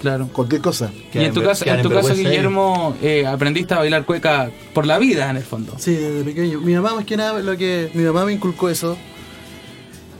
Claro. 0.00 0.28
cualquier 0.32 0.60
cosa. 0.60 0.90
Y 1.14 1.18
en 1.18 1.32
tu 1.32 1.42
caso, 1.42 1.64
en 1.64 1.80
tu 1.80 1.88
caso. 1.90 2.14
Guillermo, 2.14 2.94
eh, 3.00 3.26
aprendiste 3.26 3.72
a 3.72 3.78
bailar 3.78 4.04
cueca 4.04 4.50
por 4.74 4.86
la 4.86 4.98
vida, 4.98 5.30
en 5.30 5.36
el 5.38 5.42
fondo. 5.44 5.72
Sí, 5.78 5.92
desde 5.94 6.24
pequeño. 6.24 6.60
Mi 6.60 6.74
mamá 6.74 6.94
más 6.94 7.04
que 7.06 7.16
nada 7.16 7.38
lo 7.40 7.56
que 7.56 7.90
mi 7.94 8.02
mamá 8.02 8.26
me 8.26 8.32
inculcó 8.34 8.68
eso. 8.68 8.98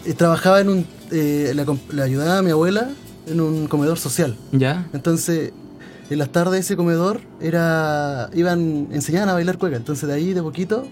Eh, 0.06 0.14
trabajaba 0.14 0.60
en 0.60 0.68
un 0.70 0.86
eh, 1.12 1.52
la, 1.54 1.64
com- 1.66 1.78
le 1.92 2.02
ayudaba 2.02 2.38
a 2.38 2.42
mi 2.42 2.50
abuela 2.50 2.90
en 3.26 3.40
un 3.40 3.66
comedor 3.68 3.98
social. 3.98 4.36
¿Ya? 4.52 4.86
Entonces, 4.94 5.52
en 6.08 6.18
las 6.18 6.30
tardes 6.30 6.52
de 6.52 6.58
ese 6.60 6.76
comedor 6.76 7.20
era 7.40 8.30
iban 8.34 8.88
enseñaban 8.92 9.28
a 9.28 9.34
bailar 9.34 9.58
cueca. 9.58 9.76
Entonces 9.76 10.08
de 10.08 10.14
ahí 10.14 10.32
de 10.32 10.42
poquito 10.42 10.86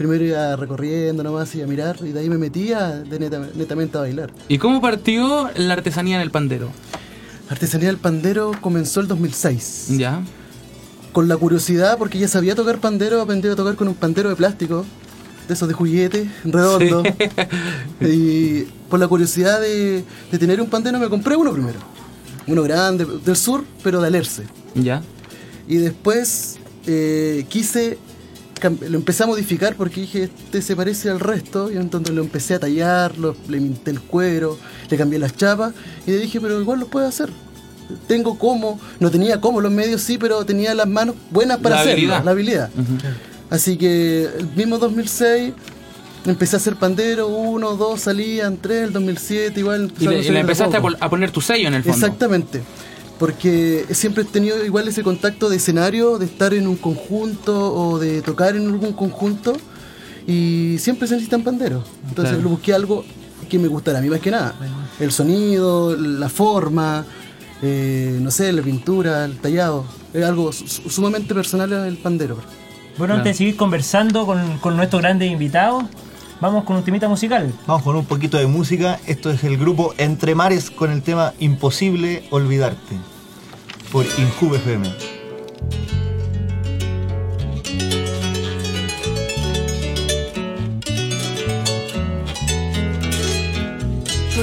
primero 0.00 0.24
iba 0.24 0.56
recorriendo 0.56 1.22
nomás 1.22 1.54
y 1.54 1.60
a 1.60 1.66
mirar 1.66 1.98
y 2.02 2.12
de 2.12 2.20
ahí 2.20 2.30
me 2.30 2.38
metía 2.38 2.88
de 3.02 3.18
neta- 3.20 3.50
netamente 3.54 3.98
a 3.98 4.00
bailar. 4.00 4.32
¿Y 4.48 4.56
cómo 4.56 4.80
partió 4.80 5.50
la 5.56 5.74
artesanía 5.74 6.16
en 6.16 6.22
el 6.22 6.30
pandero? 6.30 6.70
Artesanía 7.50 7.88
del 7.88 7.98
pandero 7.98 8.52
comenzó 8.62 9.00
el 9.00 9.08
2006. 9.08 9.88
¿Ya? 9.98 10.22
Con 11.12 11.28
la 11.28 11.36
curiosidad, 11.36 11.98
porque 11.98 12.18
ya 12.18 12.28
sabía 12.28 12.54
tocar 12.54 12.78
pandero, 12.78 13.20
aprendí 13.20 13.48
a 13.48 13.54
tocar 13.56 13.74
con 13.74 13.88
un 13.88 13.94
pandero 13.94 14.30
de 14.30 14.36
plástico, 14.36 14.86
de 15.46 15.52
esos 15.52 15.68
de 15.68 15.74
juguete, 15.74 16.30
redondo. 16.44 17.02
Y 18.00 18.62
por 18.88 18.98
la 19.00 19.06
curiosidad 19.06 19.60
de, 19.60 20.02
de 20.32 20.38
tener 20.38 20.62
un 20.62 20.70
pandero 20.70 20.98
me 20.98 21.10
compré 21.10 21.36
uno 21.36 21.52
primero. 21.52 21.78
Uno 22.46 22.62
grande, 22.62 23.06
del 23.22 23.36
sur, 23.36 23.64
pero 23.84 24.00
de 24.00 24.06
alerce. 24.06 24.44
¿Ya? 24.74 25.02
Y 25.68 25.76
después 25.76 26.58
eh, 26.86 27.44
quise, 27.50 27.98
lo 28.68 28.98
empecé 28.98 29.22
a 29.22 29.26
modificar 29.26 29.74
porque 29.76 30.02
dije, 30.02 30.24
este 30.24 30.60
se 30.60 30.76
parece 30.76 31.08
al 31.08 31.20
resto. 31.20 31.70
Y 31.72 31.76
entonces 31.76 32.14
lo 32.14 32.20
empecé 32.22 32.54
a 32.54 32.58
tallar, 32.58 33.16
lo- 33.16 33.36
le 33.48 33.60
minté 33.60 33.90
el 33.92 34.00
cuero, 34.00 34.58
le 34.90 34.96
cambié 34.96 35.18
las 35.18 35.36
chapas. 35.36 35.72
Y 36.06 36.10
le 36.10 36.18
dije, 36.18 36.40
pero 36.40 36.60
igual 36.60 36.80
lo 36.80 36.86
puedo 36.88 37.06
hacer. 37.06 37.30
Tengo 38.06 38.38
cómo, 38.38 38.78
no 39.00 39.10
tenía 39.10 39.40
cómo 39.40 39.60
los 39.60 39.72
medios 39.72 40.02
sí, 40.02 40.18
pero 40.18 40.44
tenía 40.44 40.74
las 40.74 40.86
manos 40.86 41.14
buenas 41.30 41.58
para 41.58 41.76
La 41.76 41.80
hacerlo, 41.80 41.94
habilidad. 42.14 42.24
la 42.24 42.30
habilidad. 42.32 42.70
Así 43.50 43.76
que 43.76 44.24
el 44.38 44.46
mismo 44.54 44.78
2006 44.78 45.52
empecé 46.26 46.54
a 46.56 46.58
hacer 46.58 46.76
pandero, 46.76 47.26
uno, 47.28 47.74
dos, 47.76 48.02
salían, 48.02 48.58
tres, 48.58 48.84
el 48.88 48.92
2007 48.92 49.58
igual. 49.58 49.92
Y 49.98 50.06
le, 50.06 50.16
a 50.16 50.18
y 50.20 50.30
le 50.30 50.38
empezaste 50.40 50.76
a, 50.76 50.80
poco. 50.80 50.92
pol- 50.92 50.98
a 51.00 51.10
poner 51.10 51.30
tu 51.32 51.40
sello 51.40 51.66
en 51.66 51.74
el 51.74 51.82
fondo. 51.82 51.96
Exactamente. 51.96 52.62
Porque 53.20 53.84
siempre 53.92 54.22
he 54.22 54.26
tenido 54.26 54.64
igual 54.64 54.88
ese 54.88 55.02
contacto 55.04 55.48
de 55.50 55.56
escenario, 55.56 56.16
de 56.18 56.24
estar 56.24 56.54
en 56.54 56.66
un 56.66 56.76
conjunto 56.76 57.72
o 57.74 57.98
de 57.98 58.22
tocar 58.22 58.56
en 58.56 58.66
algún 58.66 58.94
conjunto. 58.94 59.52
Y 60.26 60.76
siempre 60.78 61.06
se 61.06 61.14
necesitan 61.14 61.42
panderos. 61.44 61.84
Entonces 62.08 62.34
Claro. 62.36 62.48
busqué 62.48 62.72
algo 62.72 63.04
que 63.48 63.58
me 63.58 63.68
gustara 63.68 63.98
a 63.98 64.02
mí 64.02 64.08
más 64.08 64.20
que 64.20 64.30
nada. 64.30 64.54
El 64.98 65.12
sonido, 65.12 65.94
la 65.96 66.28
forma, 66.30 67.04
eh, 67.62 68.18
no 68.22 68.30
sé, 68.30 68.52
la 68.52 68.62
pintura, 68.62 69.26
el 69.26 69.36
tallado. 69.38 69.84
Es 70.14 70.24
algo 70.24 70.50
su- 70.52 70.88
sumamente 70.88 71.34
personal 71.34 71.70
el 71.72 71.98
pandero. 71.98 72.38
Bueno, 72.96 73.14
antes 73.14 73.34
de 73.34 73.38
seguir 73.38 73.56
conversando 73.56 74.24
con, 74.24 74.58
con 74.58 74.76
nuestros 74.76 75.02
grandes 75.02 75.30
invitados, 75.30 75.84
vamos 76.40 76.64
con 76.64 76.76
un 76.76 76.84
temita 76.84 77.08
musical. 77.08 77.52
Vamos 77.66 77.82
con 77.82 77.96
un 77.96 78.04
poquito 78.06 78.38
de 78.38 78.46
música. 78.46 78.98
Esto 79.06 79.30
es 79.30 79.44
el 79.44 79.58
grupo 79.58 79.94
Entre 79.98 80.34
Mares 80.34 80.70
con 80.70 80.90
el 80.90 81.02
tema 81.02 81.32
Imposible 81.38 82.24
Olvidarte. 82.30 82.96
Por 83.90 84.06
Injube 84.18 84.56
FM. 84.56 85.10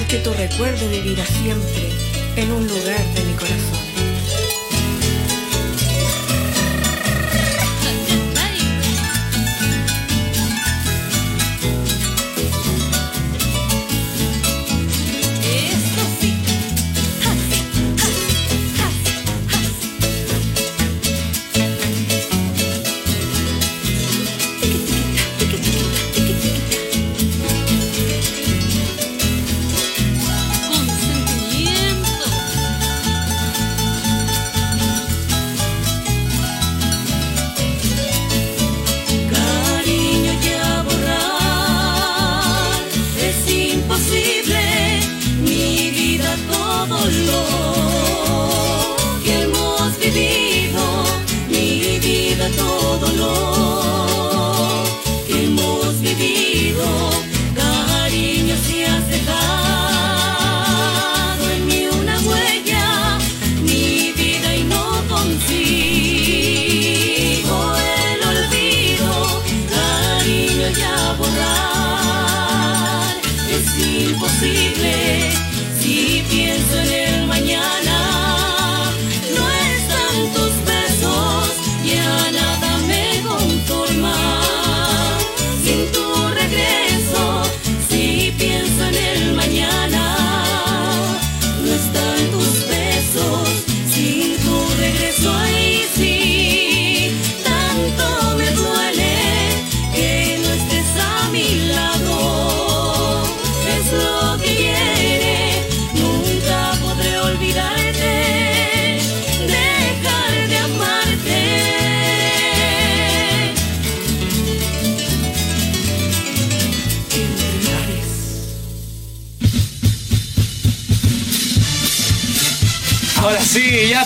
porque 0.08 0.20
tu 0.20 0.32
recuerdo 0.32 0.88
vivirá 0.90 1.26
siempre 1.26 1.90
en 2.38 2.52
un 2.52 2.66
lugar 2.66 3.04
de 3.14 3.24
mi 3.26 3.34
corazón. 3.34 3.77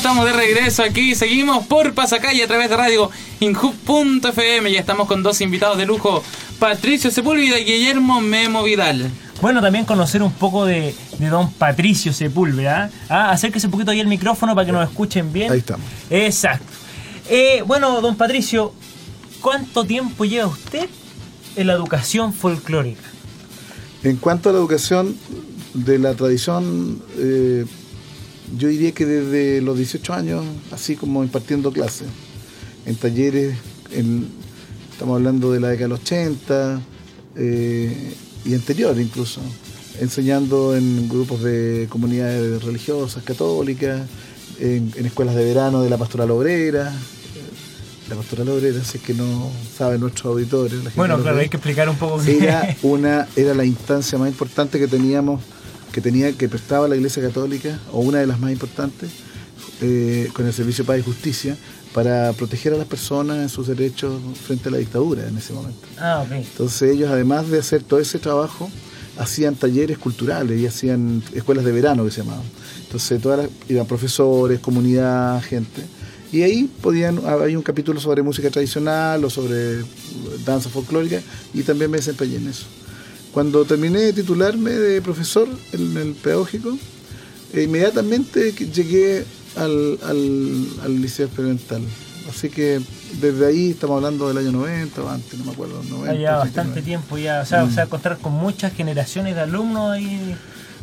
Estamos 0.01 0.25
de 0.25 0.33
regreso 0.33 0.81
aquí. 0.81 1.13
Seguimos 1.13 1.67
por 1.67 1.93
Pasacalle 1.93 2.43
a 2.43 2.47
través 2.47 2.71
de 2.71 2.75
radio 2.75 3.11
inhub.fm. 3.39 4.71
Ya 4.71 4.79
estamos 4.79 5.07
con 5.07 5.21
dos 5.21 5.41
invitados 5.41 5.77
de 5.77 5.85
lujo: 5.85 6.23
Patricio 6.57 7.11
Sepúlveda 7.11 7.59
y 7.59 7.65
Guillermo 7.65 8.19
Memo 8.19 8.63
Vidal. 8.63 9.11
Bueno, 9.43 9.61
también 9.61 9.85
conocer 9.85 10.23
un 10.23 10.31
poco 10.31 10.65
de, 10.65 10.95
de 11.19 11.27
don 11.29 11.51
Patricio 11.51 12.13
Sepúlveda. 12.13 12.89
Ah, 13.09 13.29
acérquese 13.29 13.67
un 13.67 13.71
poquito 13.73 13.91
ahí 13.91 13.99
el 13.99 14.07
micrófono 14.07 14.55
para 14.55 14.65
que 14.65 14.71
nos 14.71 14.89
escuchen 14.89 15.31
bien. 15.31 15.51
Ahí 15.51 15.59
estamos. 15.59 15.85
Exacto. 16.09 16.65
Eh, 17.29 17.63
bueno, 17.67 18.01
don 18.01 18.15
Patricio, 18.15 18.73
¿cuánto 19.39 19.85
tiempo 19.85 20.25
lleva 20.25 20.47
usted 20.47 20.89
en 21.55 21.67
la 21.67 21.73
educación 21.73 22.33
folclórica? 22.33 23.07
En 24.01 24.17
cuanto 24.17 24.49
a 24.49 24.53
la 24.53 24.57
educación 24.57 25.15
de 25.75 25.99
la 25.99 26.15
tradición, 26.15 27.03
eh, 27.19 27.67
yo 28.57 28.67
diría 28.67 28.91
que 28.91 29.05
desde 29.05 29.61
los 29.61 29.77
18 29.77 30.13
años, 30.13 30.43
así 30.71 30.95
como 30.95 31.23
impartiendo 31.23 31.71
clases, 31.71 32.07
en 32.85 32.95
talleres, 32.95 33.55
en- 33.91 34.27
estamos 34.91 35.15
hablando 35.15 35.51
de 35.51 35.59
la 35.59 35.69
década 35.69 35.87
del 35.89 35.93
80 35.93 36.81
eh, 37.35 38.13
y 38.45 38.53
anterior 38.53 38.99
incluso, 38.99 39.41
enseñando 39.99 40.75
en 40.75 41.07
grupos 41.09 41.41
de 41.43 41.87
comunidades 41.89 42.63
religiosas, 42.63 43.23
católicas, 43.23 44.01
en, 44.59 44.91
en 44.95 45.05
escuelas 45.05 45.35
de 45.35 45.43
verano 45.45 45.81
de 45.81 45.89
la 45.89 45.97
pastoral 45.97 46.29
obrera. 46.31 46.93
La 48.09 48.15
pastoral 48.17 48.49
obrera, 48.49 48.83
si 48.83 48.97
es 48.97 49.03
que 49.03 49.13
no 49.13 49.49
saben 49.77 50.01
nuestros 50.01 50.25
auditores. 50.33 50.73
la 50.73 50.81
gente 50.83 50.97
Bueno, 50.97 51.15
no 51.17 51.23
claro, 51.23 51.37
hay 51.39 51.47
que 51.49 51.57
explicar 51.57 51.87
un 51.87 51.95
poco 51.95 52.21
era 52.23 52.75
una 52.81 53.27
era 53.37 53.53
la 53.53 53.63
instancia 53.63 54.17
más 54.17 54.27
importante 54.29 54.77
que 54.79 54.87
teníamos 54.87 55.39
que 55.91 56.01
tenía 56.01 56.31
que 56.33 56.47
prestaba 56.49 56.87
la 56.87 56.95
Iglesia 56.95 57.21
Católica 57.21 57.79
o 57.91 57.99
una 57.99 58.19
de 58.19 58.27
las 58.27 58.39
más 58.39 58.51
importantes 58.51 59.09
eh, 59.81 60.29
con 60.33 60.45
el 60.45 60.53
servicio 60.53 60.85
Paz 60.85 60.99
y 60.99 61.03
Justicia 61.03 61.57
para 61.93 62.31
proteger 62.33 62.73
a 62.73 62.77
las 62.77 62.87
personas 62.87 63.37
en 63.39 63.49
sus 63.49 63.67
derechos 63.67 64.19
frente 64.45 64.69
a 64.69 64.71
la 64.71 64.77
dictadura 64.77 65.27
en 65.27 65.37
ese 65.37 65.53
momento. 65.53 65.79
Ah, 65.99 66.23
ok. 66.25 66.31
Entonces 66.33 66.93
ellos 66.93 67.09
además 67.11 67.49
de 67.49 67.59
hacer 67.59 67.83
todo 67.83 67.99
ese 67.99 68.17
trabajo 68.19 68.69
hacían 69.17 69.55
talleres 69.55 69.97
culturales 69.97 70.59
y 70.59 70.65
hacían 70.65 71.21
escuelas 71.35 71.65
de 71.65 71.71
verano 71.73 72.05
que 72.05 72.11
se 72.11 72.21
llamaban. 72.21 72.43
Entonces 72.83 73.21
todas 73.21 73.39
las- 73.39 73.49
iban 73.69 73.85
profesores, 73.85 74.59
comunidad, 74.59 75.41
gente. 75.43 75.81
Y 76.31 76.43
ahí 76.43 76.71
podían, 76.81 77.19
hay 77.43 77.57
un 77.57 77.61
capítulo 77.61 77.99
sobre 77.99 78.21
música 78.21 78.49
tradicional 78.49 79.23
o 79.25 79.29
sobre 79.29 79.81
danza 80.45 80.69
folclórica 80.69 81.19
y 81.53 81.61
también 81.63 81.91
me 81.91 81.97
desempeñé 81.97 82.37
en 82.37 82.47
eso. 82.47 82.65
Cuando 83.33 83.63
terminé 83.65 83.99
de 84.01 84.13
titularme 84.13 84.71
de 84.71 85.01
profesor 85.01 85.47
en 85.71 85.97
el 85.97 86.13
pedagógico, 86.13 86.77
eh, 87.53 87.63
inmediatamente 87.63 88.51
llegué 88.51 89.23
al, 89.55 89.97
al, 90.03 90.65
al 90.83 91.01
liceo 91.01 91.27
experimental. 91.27 91.81
Así 92.29 92.49
que 92.49 92.79
desde 93.19 93.45
ahí 93.45 93.71
estamos 93.71 93.97
hablando 93.97 94.27
del 94.27 94.37
año 94.37 94.51
90 94.51 95.01
o 95.01 95.09
antes, 95.09 95.39
no 95.39 95.45
me 95.45 95.51
acuerdo. 95.51 95.81
90, 95.89 96.11
Ha 96.11 96.13
llevado 96.15 96.41
89. 96.41 96.43
bastante 96.43 96.81
tiempo 96.81 97.17
ya. 97.17 97.41
O 97.41 97.45
sea, 97.45 97.65
Mm. 97.65 97.69
o 97.69 97.71
sea, 97.73 97.85
contar 97.87 98.17
con 98.19 98.33
muchas 98.33 98.73
generaciones 98.73 99.35
de 99.35 99.41
alumnos 99.41 99.91
ahí 99.91 100.35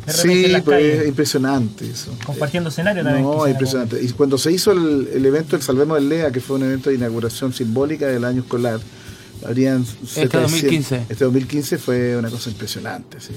de 0.05 0.13
Sí, 0.13 0.45
en 0.45 0.53
las 0.53 0.61
pues 0.63 0.81
es 0.83 0.91
calles, 0.95 1.07
impresionante 1.07 1.89
eso. 1.89 2.11
compartiendo 2.25 2.69
escenario 2.69 3.03
también. 3.03 3.23
No, 3.25 3.45
es 3.45 3.51
impresionante. 3.51 4.03
Y 4.03 4.09
cuando 4.09 4.37
se 4.37 4.51
hizo 4.51 4.71
el, 4.71 5.07
el 5.13 5.25
evento 5.25 5.55
del 5.55 5.61
Salvemos 5.61 5.97
el 5.97 6.09
LEA, 6.09 6.31
que 6.31 6.39
fue 6.39 6.55
un 6.57 6.63
evento 6.63 6.89
de 6.89 6.95
inauguración 6.95 7.53
simbólica 7.53 8.07
del 8.07 8.25
año 8.25 8.41
escolar, 8.41 8.79
habrían 9.45 9.85
de 10.15 10.27
2015. 10.27 10.87
100. 10.89 11.05
Este 11.09 11.23
2015 11.25 11.77
fue 11.77 12.17
una 12.17 12.29
cosa 12.29 12.49
impresionante. 12.49 13.19
sí. 13.21 13.31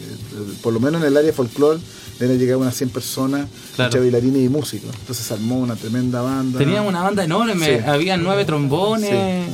Por 0.63 0.73
lo 0.73 0.81
menos 0.81 1.01
en 1.03 1.09
el 1.09 1.17
área 1.17 1.33
folclore 1.33 1.81
deben 2.19 2.39
llegar 2.39 2.57
unas 2.57 2.77
100 2.77 2.91
personas, 2.91 3.49
Claro. 3.77 4.01
bailarines 4.01 4.43
y 4.43 4.49
músicos. 4.49 4.91
Entonces 5.01 5.25
se 5.27 5.35
armó 5.35 5.59
una 5.61 5.77
tremenda 5.77 6.21
banda. 6.23 6.59
Teníamos 6.59 6.89
una 6.89 7.03
banda 7.03 7.25
enorme, 7.25 7.79
Sí. 7.79 7.85
había 7.87 8.17
nueve 8.17 8.45
trombones, 8.45 9.47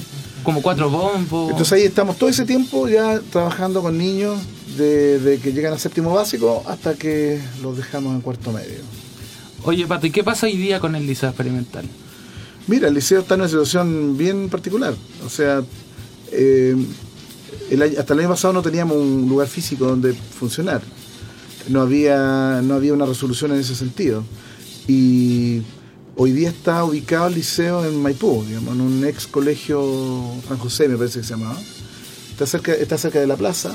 como 0.43 0.63
cuatro 0.63 0.91
bombos. 0.91 1.51
Entonces 1.51 1.73
ahí 1.73 1.83
estamos 1.83 2.17
todo 2.17 2.29
ese 2.31 2.45
tiempo 2.45 2.89
ya 2.89 3.21
trabajando 3.31 3.83
con 3.83 3.97
niños 3.99 4.39
desde 4.77 5.39
que 5.39 5.53
llegan 5.53 5.73
a 5.73 5.79
séptimo 5.79 6.15
básico 6.15 6.63
hasta 6.67 6.95
que 6.95 7.41
los 7.63 7.77
dejamos 7.77 8.15
en 8.15 8.21
cuarto 8.21 8.53
medio. 8.53 8.79
Oye, 9.65 9.87
Pato, 9.87 10.07
¿y 10.07 10.11
qué 10.11 10.23
pasa 10.23 10.47
hoy 10.47 10.57
día 10.57 10.79
con 10.81 10.95
el 10.95 11.07
liceo 11.07 11.29
experimental? 11.31 11.85
Mira, 12.69 12.89
el 12.89 12.95
liceo 12.95 13.21
está 13.21 13.35
en 13.35 13.41
una 13.41 13.49
situación 13.49 14.17
bien 14.17 14.49
particular. 14.49 14.95
O 15.25 15.29
sea, 15.29 15.63
eh, 16.33 16.77
hasta 17.99 18.15
el 18.15 18.21
año 18.21 18.29
pasado 18.29 18.53
no 18.53 18.63
teníamos 18.63 18.97
un 18.97 19.29
lugar 19.29 19.49
físico 19.49 19.87
donde 19.87 20.13
funcionar. 20.13 20.83
No 21.69 21.83
había, 21.83 22.61
no 22.63 22.75
había 22.75 22.95
una 22.95 23.07
resolución 23.07 23.53
en 23.53 23.61
ese 23.61 23.75
sentido. 23.75 24.25
Y 24.87 25.63
hoy 26.17 26.33
día 26.33 26.49
está 26.49 26.85
ubicado 26.85 27.27
el 27.29 27.35
liceo 27.35 27.85
en 27.85 28.01
Maipú, 28.03 28.45
digamos, 28.47 28.75
en 28.75 28.81
un 28.81 29.05
ex 29.05 29.27
colegio 29.27 30.33
San 30.49 30.59
José, 30.59 30.89
me 30.89 30.97
parece 30.97 31.21
que 31.21 31.27
se 31.27 31.35
llamaba. 31.35 31.61
Está 32.31 32.47
cerca, 32.47 32.73
está 32.73 32.97
cerca 32.97 33.21
de 33.21 33.27
la 33.27 33.37
plaza 33.37 33.75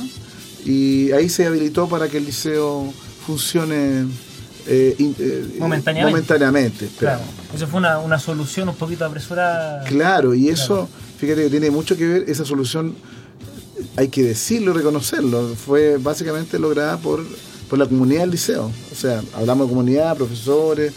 y 0.66 1.12
ahí 1.12 1.30
se 1.30 1.46
habilitó 1.46 1.88
para 1.88 2.08
que 2.08 2.18
el 2.18 2.26
liceo 2.26 2.94
funcione 3.26 4.06
eh, 4.67 4.95
eh, 4.99 5.56
Momentáneamente. 5.60 6.12
momentáneamente, 6.12 6.89
Claro, 6.97 7.21
eso 7.54 7.67
fue 7.67 7.80
una, 7.80 7.99
una 7.99 8.19
solución 8.19 8.69
un 8.69 8.76
poquito 8.76 9.06
apresurada. 9.06 9.84
Claro, 9.86 10.34
y 10.34 10.49
eso, 10.49 10.88
fíjate 11.17 11.43
que 11.43 11.49
tiene 11.49 11.69
mucho 11.71 11.97
que 11.97 12.08
ver, 12.08 12.26
esa 12.30 12.45
solución, 12.45 12.95
hay 13.97 14.08
que 14.08 14.23
decirlo 14.23 14.71
y 14.71 14.76
reconocerlo, 14.76 15.56
fue 15.56 15.97
básicamente 15.97 16.60
lograda 16.60 16.97
por, 16.97 17.26
por 17.69 17.80
la 17.80 17.86
comunidad 17.86 18.21
del 18.21 18.32
liceo. 18.32 18.71
O 18.91 18.95
sea, 18.95 19.21
hablamos 19.36 19.67
de 19.67 19.73
comunidad, 19.73 20.15
profesores 20.15 20.93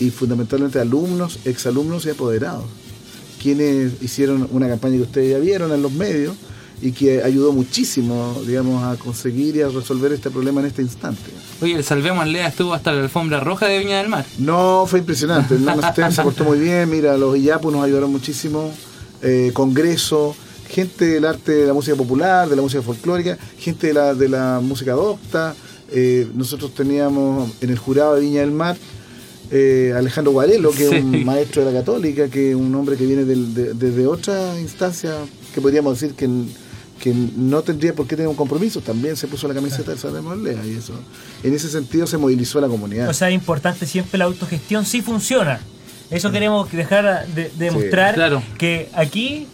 y 0.00 0.10
fundamentalmente 0.10 0.78
alumnos, 0.78 1.40
exalumnos 1.44 2.04
y 2.06 2.10
apoderados, 2.10 2.64
quienes 3.42 4.02
hicieron 4.02 4.48
una 4.52 4.68
campaña 4.68 4.96
que 4.96 5.02
ustedes 5.02 5.30
ya 5.30 5.38
vieron 5.38 5.72
en 5.72 5.82
los 5.82 5.92
medios 5.92 6.36
y 6.80 6.92
que 6.92 7.22
ayudó 7.22 7.52
muchísimo, 7.52 8.40
digamos, 8.46 8.82
a 8.84 8.96
conseguir 8.96 9.56
y 9.56 9.62
a 9.62 9.68
resolver 9.68 10.12
este 10.12 10.30
problema 10.30 10.60
en 10.60 10.66
este 10.66 10.82
instante. 10.82 11.30
Oye, 11.60 11.74
el 11.74 11.84
Salvemos 11.84 12.22
al 12.22 12.32
Lea 12.32 12.48
estuvo 12.48 12.72
hasta 12.72 12.92
la 12.92 13.02
alfombra 13.02 13.40
roja 13.40 13.66
de 13.66 13.78
Viña 13.80 13.98
del 13.98 14.08
Mar. 14.08 14.24
No, 14.38 14.84
fue 14.86 15.00
impresionante. 15.00 15.54
El 15.56 16.12
se 16.12 16.22
portó 16.22 16.44
muy 16.44 16.58
bien. 16.58 16.88
Mira, 16.88 17.16
los 17.16 17.36
Iyapus 17.36 17.72
nos 17.72 17.84
ayudaron 17.84 18.12
muchísimo. 18.12 18.70
Eh, 19.22 19.50
congreso, 19.54 20.36
gente 20.68 21.04
del 21.06 21.24
arte 21.24 21.50
de 21.52 21.66
la 21.66 21.72
música 21.72 21.96
popular, 21.96 22.48
de 22.48 22.54
la 22.54 22.62
música 22.62 22.82
folclórica, 22.82 23.36
gente 23.58 23.88
de 23.88 23.94
la, 23.94 24.14
de 24.14 24.28
la 24.28 24.60
música 24.62 24.92
docta. 24.92 25.56
Eh, 25.90 26.28
nosotros 26.34 26.72
teníamos 26.74 27.50
en 27.60 27.70
el 27.70 27.78
jurado 27.78 28.14
de 28.14 28.20
Viña 28.20 28.40
del 28.42 28.52
Mar 28.52 28.76
eh, 29.50 29.94
Alejandro 29.96 30.32
Guarelo, 30.32 30.70
que 30.72 30.88
Sí. 30.88 30.94
es 30.96 31.02
un 31.04 31.24
maestro 31.24 31.64
de 31.64 31.72
la 31.72 31.80
católica, 31.80 32.28
que 32.28 32.50
es 32.50 32.54
un 32.56 32.72
hombre 32.74 32.96
que 32.96 33.06
viene 33.06 33.24
del- 33.24 33.54
de, 33.54 33.72
desde 33.72 34.06
otra 34.06 34.60
instancia 34.60 35.14
que 35.54 35.60
podríamos 35.62 35.98
decir 35.98 36.14
que, 36.14 36.28
que 37.00 37.14
no 37.14 37.62
tendría 37.62 37.94
por 37.94 38.06
qué 38.06 38.16
tener 38.16 38.28
un 38.28 38.34
compromiso. 38.36 38.80
También 38.80 39.16
se 39.16 39.26
puso 39.28 39.46
la 39.48 39.54
camiseta 39.54 39.90
del 39.90 39.98
Sabemos 40.00 40.36
Lea 40.38 40.64
y 40.66 40.72
eso. 40.76 40.94
En 41.42 41.54
ese 41.54 41.68
sentido 41.68 42.06
se 42.06 42.18
movilizó 42.18 42.60
la 42.60 42.68
comunidad. 42.68 43.08
O 43.08 43.14
sea, 43.14 43.28
es 43.28 43.34
importante 43.34 43.86
siempre 43.86 44.18
la 44.18 44.24
autogestión, 44.24 44.84
sí 44.84 45.00
funciona. 45.02 45.60
Eso 46.10 46.30
queremos 46.30 46.70
dejar 46.72 47.26
de, 47.28 47.50
demostrar 47.56 48.14
claro. 48.14 48.42
que 48.58 48.88
aquí 48.94 49.46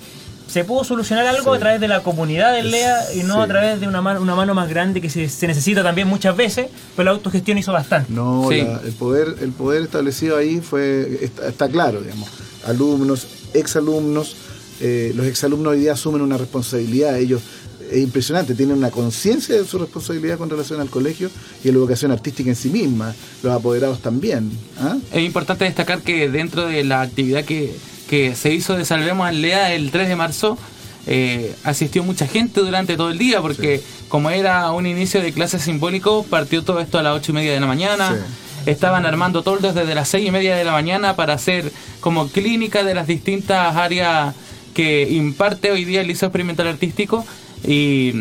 se 0.46 0.62
pudo 0.62 0.84
solucionar 0.84 1.26
algo 1.26 1.52
a 1.52 1.58
través 1.58 1.80
de 1.80 1.88
la 1.88 2.02
comunidad 2.04 2.52
del 2.54 2.70
LEA 2.70 3.14
y 3.14 3.22
no 3.24 3.34
Sí. 3.36 3.40
a 3.40 3.46
través 3.48 3.80
de 3.80 3.88
una 3.88 4.00
mano, 4.00 4.20
una 4.20 4.36
mano 4.36 4.54
más 4.54 4.68
grande 4.68 5.00
que 5.00 5.10
se, 5.10 5.28
se 5.28 5.46
necesita 5.48 5.82
también 5.82 6.06
muchas 6.06 6.36
veces, 6.36 6.68
pero 6.94 7.06
la 7.06 7.10
autogestión 7.10 7.58
hizo 7.58 7.72
bastante. 7.72 8.12
No, 8.12 8.46
Sí. 8.50 8.62
la- 8.62 8.80
el 8.84 8.92
poder 8.92 9.34
el 9.40 9.50
poder 9.50 9.82
establecido 9.82 10.36
ahí 10.36 10.60
fue 10.60 11.18
está, 11.22 11.48
está 11.48 11.68
claro, 11.68 12.00
digamos. 12.02 12.28
Alumnos, 12.66 13.26
exalumnos, 13.52 14.36
eh, 14.80 15.12
los 15.14 15.26
exalumnos 15.26 15.72
hoy 15.72 15.80
día 15.80 15.92
asumen 15.92 16.22
una 16.22 16.36
responsabilidad, 16.36 17.18
ellos 17.18 17.42
es 17.90 18.02
impresionante, 18.02 18.54
tienen 18.54 18.76
una 18.78 18.90
conciencia 18.90 19.54
de 19.54 19.64
su 19.64 19.78
responsabilidad 19.78 20.38
con 20.38 20.50
relación 20.50 20.80
al 20.80 20.88
colegio 20.88 21.30
y 21.62 21.68
a 21.68 21.72
la 21.72 21.78
educación 21.78 22.10
artística 22.10 22.48
en 22.50 22.56
sí 22.56 22.70
misma, 22.70 23.14
los 23.42 23.52
apoderados 23.52 24.00
también. 24.00 24.50
¿ah? 24.80 24.96
Es 25.12 25.22
importante 25.22 25.64
destacar 25.64 26.00
que 26.00 26.28
dentro 26.28 26.66
de 26.66 26.84
la 26.84 27.02
actividad 27.02 27.44
que, 27.44 27.74
que 28.08 28.34
se 28.34 28.52
hizo 28.52 28.76
de 28.76 28.84
Salvemos 28.84 29.26
al 29.26 29.42
Lea 29.42 29.74
el 29.74 29.90
3 29.90 30.08
de 30.08 30.16
marzo, 30.16 30.58
eh, 31.06 31.54
asistió 31.64 32.02
mucha 32.02 32.26
gente 32.26 32.60
durante 32.60 32.96
todo 32.96 33.10
el 33.10 33.18
día, 33.18 33.40
porque 33.40 33.82
como 34.08 34.30
era 34.30 34.70
un 34.72 34.86
inicio 34.86 35.20
de 35.20 35.32
clase 35.32 35.58
simbólico, 35.58 36.24
partió 36.24 36.64
todo 36.64 36.80
esto 36.80 36.98
a 36.98 37.02
las 37.02 37.14
8 37.16 37.32
y 37.32 37.34
media 37.34 37.52
de 37.52 37.60
la 37.60 37.66
mañana. 37.66 38.16
Estaban 38.64 39.04
armando 39.04 39.42
toldos 39.42 39.74
desde 39.74 39.94
las 39.94 40.08
6 40.08 40.26
y 40.26 40.30
media 40.30 40.56
de 40.56 40.64
la 40.64 40.72
mañana 40.72 41.16
para 41.16 41.34
hacer 41.34 41.70
como 42.00 42.28
clínica 42.28 42.82
de 42.82 42.94
las 42.94 43.06
distintas 43.06 43.76
áreas 43.76 44.34
que 44.74 45.08
imparte 45.10 45.70
hoy 45.70 45.84
día 45.86 46.02
el 46.02 46.08
Liceo 46.08 46.26
Experimental 46.28 46.66
Artístico. 46.66 47.24
Y, 47.66 48.12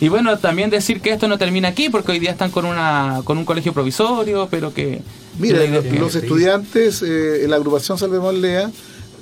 y 0.00 0.08
bueno, 0.08 0.36
también 0.38 0.70
decir 0.70 1.00
que 1.00 1.10
esto 1.10 1.28
no 1.28 1.38
termina 1.38 1.68
aquí, 1.68 1.88
porque 1.90 2.12
hoy 2.12 2.18
día 2.18 2.30
están 2.32 2.50
con, 2.50 2.64
una, 2.64 3.20
con 3.24 3.38
un 3.38 3.44
colegio 3.44 3.72
provisorio, 3.72 4.48
pero 4.50 4.74
que... 4.74 5.00
Mira, 5.38 5.60
que- 5.82 5.98
los 6.00 6.14
estudiantes, 6.16 7.02
eh, 7.02 7.44
en 7.44 7.50
la 7.50 7.56
agrupación 7.56 7.96
Salvemos 7.98 8.34
Lea, 8.34 8.70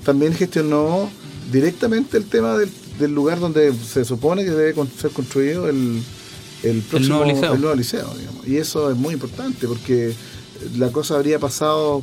también 0.04 0.32
gestionó 0.32 1.10
directamente 1.52 2.16
el 2.16 2.24
tema 2.24 2.56
del, 2.56 2.70
del 2.98 3.12
lugar 3.12 3.38
donde 3.38 3.72
se 3.74 4.04
supone 4.04 4.44
que 4.44 4.50
debe 4.50 4.74
ser 4.98 5.10
construido 5.10 5.68
el, 5.68 6.00
el 6.62 6.80
próximo 6.82 7.16
nuevo 7.18 7.32
liceo. 7.32 7.54
el 7.54 7.60
nuevo 7.60 7.76
liceo, 7.76 8.14
digamos. 8.18 8.46
Y 8.48 8.56
eso 8.56 8.90
es 8.90 8.96
muy 8.96 9.12
importante 9.14 9.66
porque 9.68 10.14
la 10.78 10.88
cosa 10.90 11.16
habría 11.16 11.38
pasado 11.38 12.02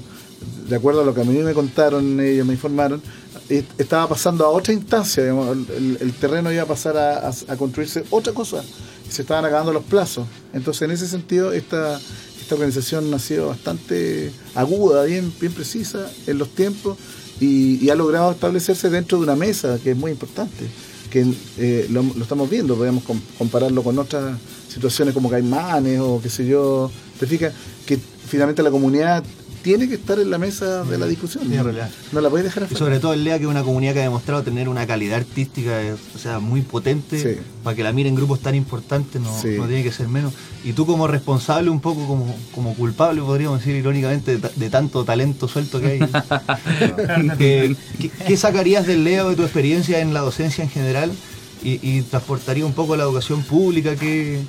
de 0.69 0.75
acuerdo 0.75 1.01
a 1.01 1.05
lo 1.05 1.13
que 1.15 1.21
a 1.21 1.23
mí 1.23 1.37
me 1.39 1.53
contaron, 1.53 2.19
ellos 2.19 2.45
me 2.45 2.53
informaron, 2.53 3.01
estaba 3.49 4.07
pasando 4.07 4.45
a 4.45 4.49
otra 4.49 4.73
instancia, 4.73 5.23
digamos, 5.23 5.57
el, 5.75 6.13
terreno 6.19 6.51
iba 6.51 6.63
a 6.63 6.67
pasar 6.67 6.97
a, 6.97 7.29
a- 7.29 7.57
construirse 7.57 8.03
otra 8.09 8.33
cosa, 8.33 8.63
se 9.09 9.21
estaban 9.21 9.45
acabando 9.45 9.71
los 9.73 9.83
plazos. 9.83 10.25
Entonces, 10.53 10.83
en 10.83 10.91
ese 10.91 11.07
sentido, 11.07 11.51
esta, 11.51 11.99
esta 12.41 12.55
organización 12.55 13.13
ha 13.13 13.19
sido 13.19 13.47
bastante 13.49 14.31
aguda, 14.55 15.03
bien, 15.03 15.31
bien 15.39 15.53
precisa 15.53 16.09
en 16.27 16.37
los 16.37 16.49
tiempos, 16.49 16.97
y, 17.39 17.89
ha 17.89 17.95
logrado 17.95 18.31
establecerse 18.31 18.89
dentro 18.89 19.17
de 19.17 19.25
una 19.25 19.35
mesa, 19.35 19.77
que 19.83 19.91
es 19.91 19.97
muy 19.97 20.11
importante, 20.11 20.65
que 21.09 21.33
eh, 21.57 21.87
lo, 21.89 22.01
estamos 22.21 22.49
viendo, 22.49 22.75
podemos 22.75 23.03
com- 23.03 23.19
compararlo 23.37 23.83
con 23.83 23.99
otras 23.99 24.37
situaciones 24.69 25.13
como 25.13 25.29
Caimanes 25.29 25.99
o 25.99 26.19
qué 26.21 26.29
sé 26.29 26.45
yo, 26.45 26.89
te 27.19 27.27
fijas 27.27 27.53
que 27.85 27.97
finalmente 27.97 28.63
la 28.63 28.71
comunidad 28.71 29.23
tiene 29.63 29.87
que 29.87 29.95
estar 29.95 30.19
en 30.19 30.29
la 30.29 30.37
mesa 30.37 30.83
de 30.83 30.97
la 30.97 31.05
discusión. 31.07 31.45
Sí, 31.47 31.55
en 31.55 31.63
realidad. 31.63 31.89
No 32.11 32.21
la 32.21 32.29
puedes 32.29 32.43
dejar 32.45 32.63
Y 32.63 32.65
afuera. 32.65 32.79
sobre 32.79 32.99
todo 32.99 33.13
el 33.13 33.23
LEA, 33.23 33.37
que 33.37 33.45
es 33.45 33.49
una 33.49 33.63
comunidad 33.63 33.93
que 33.93 33.99
ha 34.01 34.03
demostrado 34.03 34.43
tener 34.43 34.67
una 34.69 34.85
calidad 34.85 35.17
artística, 35.19 35.81
eh, 35.81 35.93
o 35.93 36.17
sea, 36.19 36.39
muy 36.39 36.61
potente, 36.61 37.17
Sí. 37.19 37.39
para 37.63 37.75
que 37.75 37.83
la 37.83 37.93
miren 37.93 38.13
grupos 38.13 38.39
tan 38.41 38.55
importantes, 38.55 39.21
no, 39.21 39.33
Sí. 39.41 39.55
no 39.57 39.65
tiene 39.67 39.81
que 39.83 39.91
ser 39.91 40.07
menos. 40.09 40.33
Y 40.65 40.73
tú 40.73 40.85
como 40.85 41.07
responsable, 41.07 41.69
un 41.69 41.79
poco 41.79 42.05
como, 42.07 42.35
como 42.53 42.73
culpable, 42.75 43.21
podríamos 43.21 43.59
decir 43.59 43.75
irónicamente, 43.75 44.31
de, 44.33 44.37
ta- 44.39 44.51
de 44.55 44.69
tanto 44.69 45.03
talento 45.05 45.47
suelto 45.47 45.79
que 45.81 45.87
hay. 45.87 45.99
¿Qué, 47.37 47.75
qué- 47.99 48.09
qué 48.27 48.37
sacarías 48.37 48.85
del 48.85 49.03
LEA 49.03 49.25
o 49.25 49.29
de 49.29 49.35
tu 49.35 49.43
experiencia 49.43 49.99
en 49.99 50.13
la 50.13 50.21
docencia 50.21 50.63
en 50.63 50.69
general 50.69 51.11
y, 51.63 51.79
y 51.81 52.01
transportaría 52.01 52.65
un 52.65 52.73
poco 52.73 52.93
a 52.93 52.97
la 52.97 53.03
educación 53.03 53.43
pública? 53.43 53.95
¿Qué, 53.95 54.41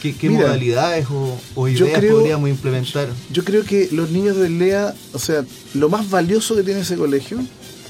qué, 0.00 0.14
qué 0.14 0.28
Mira, 0.28 0.42
modalidades 0.42 1.06
o, 1.54 1.68
ideas 1.68 1.98
creo- 1.98 2.16
podríamos 2.16 2.48
implementar? 2.50 3.08
Yo 3.32 3.44
creo 3.44 3.64
que 3.64 3.88
los 3.92 4.10
niños 4.10 4.36
del 4.36 4.58
LEA, 4.58 4.94
o 5.12 5.18
sea, 5.18 5.44
lo 5.74 5.88
más 5.88 6.08
valioso 6.10 6.56
que 6.56 6.62
tiene 6.62 6.80
ese 6.80 6.96
colegio 6.96 7.38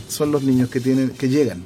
son 0.08 0.32
los 0.32 0.42
niños 0.42 0.68
que 0.68 0.80
tienen, 0.80 1.10
que 1.10 1.28
llegan. 1.28 1.62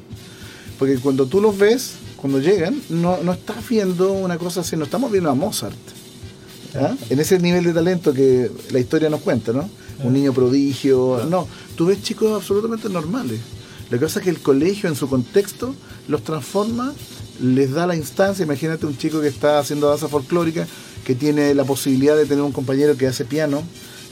Porque 0.78 0.96
cuando 0.98 1.26
tú 1.26 1.40
los 1.40 1.56
ves, 1.56 1.92
cuando 2.16 2.40
llegan, 2.40 2.80
no, 2.90 3.18
no 3.22 3.32
estás 3.32 3.66
viendo 3.68 4.12
una 4.12 4.38
cosa 4.38 4.60
así, 4.60 4.76
no 4.76 4.84
estamos 4.84 5.10
viendo 5.10 5.30
a 5.30 5.34
Mozart. 5.34 5.76
¿ah? 6.74 6.94
En 7.10 7.20
ese 7.20 7.38
nivel 7.38 7.64
de 7.64 7.72
talento 7.72 8.12
que 8.12 8.50
la 8.70 8.78
historia 8.80 9.08
nos 9.08 9.20
cuenta, 9.20 9.52
¿no? 9.52 9.68
Un 10.02 10.12
niño 10.12 10.32
prodigio. 10.32 11.24
No, 11.30 11.46
tú 11.76 11.86
ves 11.86 12.02
chicos 12.02 12.32
absolutamente 12.34 12.88
normales. 12.88 13.38
Lo 13.90 13.98
que 13.98 14.06
pasa 14.06 14.18
es 14.18 14.24
que 14.24 14.30
el 14.30 14.40
colegio 14.40 14.88
en 14.88 14.96
su 14.96 15.08
contexto 15.08 15.74
los 16.08 16.22
transforma, 16.24 16.92
les 17.40 17.72
da 17.72 17.86
la 17.86 17.96
instancia. 17.96 18.44
Imagínate 18.44 18.86
un 18.86 18.96
chico 18.96 19.20
que 19.20 19.28
está 19.28 19.58
haciendo 19.58 19.88
danza 19.88 20.08
folclórica, 20.08 20.66
que 21.04 21.14
tiene 21.14 21.54
la 21.54 21.64
posibilidad 21.64 22.16
de 22.16 22.26
tener 22.26 22.42
un 22.44 22.52
compañero 22.52 22.96
que 22.96 23.06
hace 23.06 23.24
piano. 23.24 23.62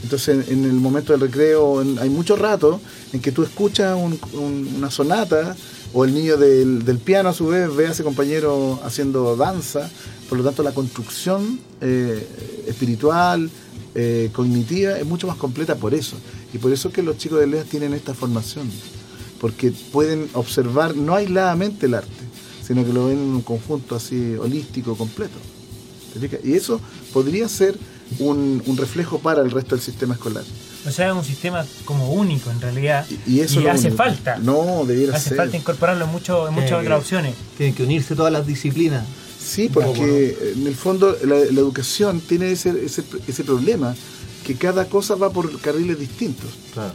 Entonces, 0.03 0.49
en, 0.49 0.65
el 0.65 0.73
momento 0.73 1.13
del 1.13 1.21
recreo, 1.21 1.81
hay 2.01 2.11
mucho 2.11 2.35
rato 2.37 2.81
en 3.13 3.21
que 3.21 3.31
tú 3.31 3.45
escuchas 3.45 3.97
un- 3.97 4.19
un- 4.33 4.75
una 4.77 4.91
sonata 4.91 5.55
o 5.95 6.05
el 6.05 6.13
niño 6.13 6.37
del, 6.37 6.85
del 6.85 6.99
piano 6.99 7.29
a 7.29 7.33
su 7.33 7.47
vez 7.47 7.73
ve 7.75 7.87
a 7.87 7.93
ese 7.93 8.03
compañero 8.03 8.81
haciendo 8.85 9.37
danza. 9.37 9.89
Por 10.29 10.39
lo 10.39 10.45
tanto, 10.45 10.63
la 10.65 10.73
construcción 10.73 11.61
eh, 11.81 12.27
espiritual, 12.67 13.49
eh, 13.95 14.31
cognitiva, 14.33 14.99
es 14.99 15.07
mucho 15.07 15.27
más 15.29 15.37
completa 15.37 15.77
por 15.77 15.95
eso. 15.95 16.17
Y 16.53 16.59
por 16.59 16.73
eso 16.73 16.89
es 16.89 16.95
que 16.95 17.03
los 17.03 17.17
chicos 17.19 17.39
de 17.39 17.47
LEA 17.47 17.63
tienen 17.65 17.93
esta 17.95 18.13
formación. 18.15 18.69
Porque 19.41 19.73
pueden 19.93 20.29
observar 20.35 20.97
no 20.97 21.15
aisladamente 21.15 21.87
el 21.87 21.95
arte, 21.95 22.22
sino 22.73 22.87
que 22.87 22.93
lo 22.93 23.07
ven 23.09 23.19
en 23.19 23.25
un 23.35 23.43
conjunto 23.43 23.97
así 23.97 24.35
holístico, 24.37 24.97
completo. 24.97 25.35
Y 26.45 26.55
eso 26.55 26.81
podría 27.13 27.49
ser 27.49 27.75
un, 28.19 28.63
un 28.67 28.77
reflejo 28.77 29.19
para 29.19 29.43
el 29.43 29.51
resto 29.51 29.75
del 29.77 29.83
sistema 29.85 30.15
escolar. 30.15 30.45
O 30.87 30.91
sea, 30.91 31.09
es 31.11 31.15
un 31.15 31.25
sistema 31.25 31.65
como 31.85 32.13
único 32.13 32.51
en 32.51 32.61
realidad. 32.61 33.07
Y 33.27 33.41
eso 33.41 33.61
hace 33.71 33.89
único. 33.89 33.97
falta. 33.97 34.37
No, 34.39 34.85
debiera 34.87 35.17
Hace 35.17 35.31
ser. 35.31 35.39
falta 35.39 35.57
incorporarlo 35.57 36.05
en, 36.05 36.11
mucho, 36.11 36.49
en 36.49 36.55
muchas 36.55 36.71
que- 36.71 36.77
otras 36.77 37.01
opciones. 37.01 37.35
Tienen 37.57 37.75
que 37.75 37.83
unirse 37.85 38.15
todas 38.15 38.33
las 38.33 38.47
disciplinas. 38.47 39.05
Sí, 39.43 39.69
porque 39.73 40.55
en 40.57 40.67
el 40.67 40.75
fondo 40.75 41.17
la, 41.25 41.37
la 41.37 41.61
educación 41.61 42.21
tiene 42.21 42.53
ese, 42.53 42.71
ese, 42.85 43.03
ese 43.27 43.45
problema, 43.45 43.95
que 44.45 44.55
cada 44.57 44.87
cosa 44.89 45.15
va 45.15 45.31
por 45.31 45.61
carriles 45.61 45.99
distintos. 45.99 46.51
Claro. 46.75 46.93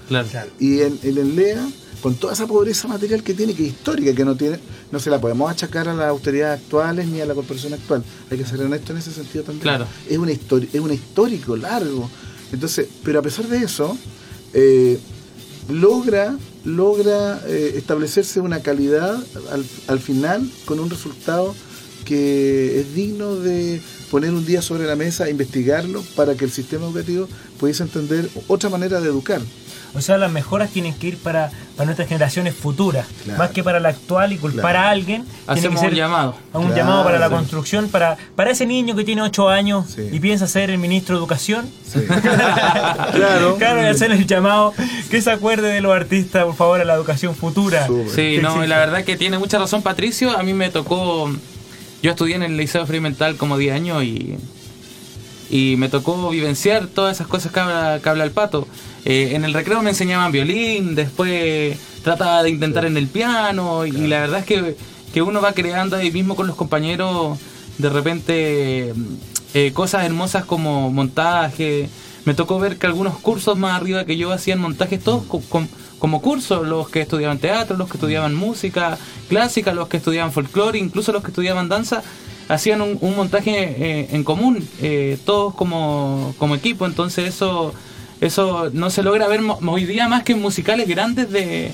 Y 0.60 0.82
en, 0.82 1.00
en 1.04 1.18
el 1.18 1.36
LEA, 1.36 1.68
con 2.02 2.16
toda 2.16 2.34
esa 2.34 2.46
pobreza 2.48 2.88
material 2.88 3.24
que 3.24 3.34
tiene, 3.34 3.54
que 3.54 3.64
es 3.64 3.70
histórica, 3.74 4.14
que 4.14 4.24
no 4.26 4.36
tiene, 4.36 4.60
no 4.92 5.00
se 5.00 5.10
la 5.10 5.20
podemos 5.20 5.50
achacar 5.50 5.88
a 5.90 5.94
las 5.94 6.08
autoridades 6.08 6.62
actuales 6.62 7.08
ni 7.08 7.22
a 7.22 7.26
la 7.26 7.34
corporación 7.34 7.74
actual. 7.74 8.04
Hay 8.30 8.38
que 8.38 8.46
ser 8.46 8.62
honesto 8.62 8.92
en 8.92 9.00
ese 9.00 9.12
sentido 9.12 9.44
también. 9.44 9.62
Claro. 9.64 9.88
Es, 10.10 10.18
una 10.18 10.32
histori- 10.32 10.70
es 10.72 10.80
un 10.80 10.94
histórico 10.94 11.56
largo. 11.56 12.10
Entonces, 12.52 12.88
pero 13.04 13.20
a 13.20 13.22
pesar 13.22 13.48
de 13.48 13.58
eso, 13.58 13.98
eh, 14.54 15.00
logra, 15.70 16.38
logra 16.64 17.42
eh, 17.48 17.74
establecerse 17.78 18.40
una 18.40 18.62
calidad 18.62 19.22
al, 19.52 19.66
al 19.88 20.00
final 20.00 20.50
con 20.66 20.80
un 20.80 20.90
resultado 20.90 21.54
que 22.06 22.80
es 22.80 22.96
digno 22.96 23.36
de 23.36 23.82
poner 24.12 24.32
un 24.34 24.46
día 24.46 24.62
sobre 24.62 24.86
la 24.86 24.96
mesa, 24.96 25.30
investigarlo, 25.30 26.02
para 26.15 26.36
que 26.36 26.46
el 26.46 26.52
sistema 26.52 26.86
educativo 26.86 27.28
pudiese 27.60 27.84
entender 27.84 28.30
otra 28.48 28.70
manera 28.70 29.00
de 29.02 29.08
educar. 29.10 29.41
O 29.96 30.02
sea, 30.02 30.17
las 30.17 30.32
mejoras 30.32 30.70
tienen 30.70 30.93
que 30.93 31.08
ir 31.08 31.17
para, 31.17 31.50
para 31.76 31.86
nuestras 31.86 32.08
generaciones 32.10 32.54
futuras, 32.54 33.08
Claro. 33.24 33.39
más 33.39 33.52
que 33.52 33.63
para 33.63 33.80
la 33.80 33.89
actual 33.89 34.32
y 34.34 34.38
culpar 34.38 34.74
Claro. 34.74 34.80
a 34.80 34.89
alguien. 34.91 35.24
tiene 35.24 35.46
que 35.46 35.52
Hacemos 35.54 35.80
ser 35.80 35.89
un 35.91 35.96
llamado. 35.96 36.36
un 36.54 36.62
Claro, 36.65 36.76
llamado 36.76 37.04
para 37.06 37.17
la 37.20 37.30
sí. 37.30 37.34
construcción, 37.34 37.88
para, 37.89 38.17
para 38.36 38.52
ese 38.52 38.65
niño 38.65 38.96
que 38.96 39.04
tiene 39.06 39.22
8 39.24 39.50
años 39.50 39.86
Sí. 39.96 40.08
y 40.12 40.20
piensa 40.20 40.46
ser 40.46 40.70
el 40.70 40.78
ministro 40.78 41.15
de 41.15 41.20
Educación. 41.20 41.67
Sí. 41.91 42.00
claro. 43.13 43.56
Claro, 43.58 43.82
y 43.82 43.86
hacer 43.86 44.12
el 44.12 44.28
llamado 44.28 44.74
que 45.10 45.22
se 45.22 45.32
acuerde 45.32 45.70
de 45.70 45.82
los 45.82 45.93
artistas, 45.96 46.43
por 46.46 46.56
favor, 46.56 46.82
a 46.82 46.86
la 46.86 46.93
educación 46.93 47.34
futura. 47.34 47.88
Súper. 47.88 48.10
Sí, 48.10 48.39
no, 48.41 48.63
y 48.63 48.67
la 48.67 48.78
verdad 48.78 49.04
que 49.04 49.15
tiene 49.17 49.39
mucha 49.39 49.58
razón 49.58 49.82
Patricio. 49.82 50.38
A 50.38 50.43
mí 50.43 50.54
me 50.54 50.70
tocó. 50.70 51.32
Yo 52.02 52.12
estudié 52.12 52.36
en 52.36 52.44
el 52.44 52.58
Liceo 52.58 52.82
Experimental 52.82 53.36
como 53.38 53.58
10 53.58 53.76
años 53.76 54.04
y. 54.04 54.36
Y 55.50 55.76
me 55.78 55.88
tocó 55.88 56.30
vivenciar 56.30 56.88
todas 56.88 57.16
esas 57.16 57.28
cosas 57.28 57.54
que 57.54 57.60
habla, 57.62 58.02
que 58.04 58.10
habla 58.10 58.26
el 58.26 58.32
pato. 58.32 58.68
Eh, 59.06 59.30
en 59.32 59.46
el 59.46 59.54
recreo 59.54 59.82
me 59.82 59.92
enseñaban 59.92 60.34
violín, 60.34 60.94
después 60.94 61.78
trataba 62.04 62.44
de 62.44 62.50
intentar 62.50 62.84
en 62.84 62.98
el 62.98 63.08
piano, 63.08 63.86
y 63.86 63.92
la 64.08 64.20
verdad 64.20 64.42
es 64.42 64.46
que, 64.46 64.76
que 65.14 65.22
uno 65.22 65.40
va 65.40 65.54
creando 65.54 65.96
ahí 65.96 66.12
mismo 66.12 66.36
con 66.36 66.48
los 66.48 66.58
compañeros 66.58 67.38
de 67.78 67.90
repente 67.90 68.94
eh, 69.54 69.72
cosas 69.74 70.06
hermosas 70.06 70.46
como 70.46 70.92
montaje. 70.92 71.90
Me 72.28 72.34
tocó 72.34 72.60
ver 72.60 72.76
que 72.76 72.86
algunos 72.88 73.18
cursos 73.20 73.58
más 73.58 73.74
arriba 73.80 74.04
que 74.04 74.18
yo 74.18 74.34
hacían 74.34 74.60
montajes 74.60 75.02
todos 75.02 75.24
co- 75.24 75.42
com- 75.48 75.70
como 75.98 76.22
cursos, 76.22 76.68
los 76.68 76.90
que 76.90 77.00
estudiaban 77.02 77.40
teatro, 77.40 77.78
los 77.78 77.88
que 77.90 77.94
estudiaban 77.96 78.36
música 78.36 78.98
clásica, 79.30 79.74
los 79.74 79.88
que 79.88 79.96
estudiaban 79.98 80.34
folclore, 80.34 80.78
incluso 80.78 81.13
los 81.13 81.22
que 81.24 81.30
estudiaban 81.30 81.70
danza, 81.70 82.04
hacían 82.50 82.82
un, 82.82 82.98
un 83.00 83.16
montaje 83.16 83.52
eh, 83.80 84.08
en 84.12 84.26
común, 84.26 84.68
eh, 84.82 85.18
todos 85.26 85.56
como, 85.56 86.36
como 86.38 86.54
equipo, 86.56 86.86
entonces 86.86 87.30
eso 87.34 87.74
eso 88.20 88.72
no 88.74 88.90
se 88.90 89.04
logra 89.04 89.28
ver 89.30 89.40
hoy 89.66 89.86
día 89.86 90.10
más 90.10 90.24
que 90.24 90.34
en 90.34 90.42
musicales 90.42 90.86
grandes 90.88 91.32
de, 91.32 91.72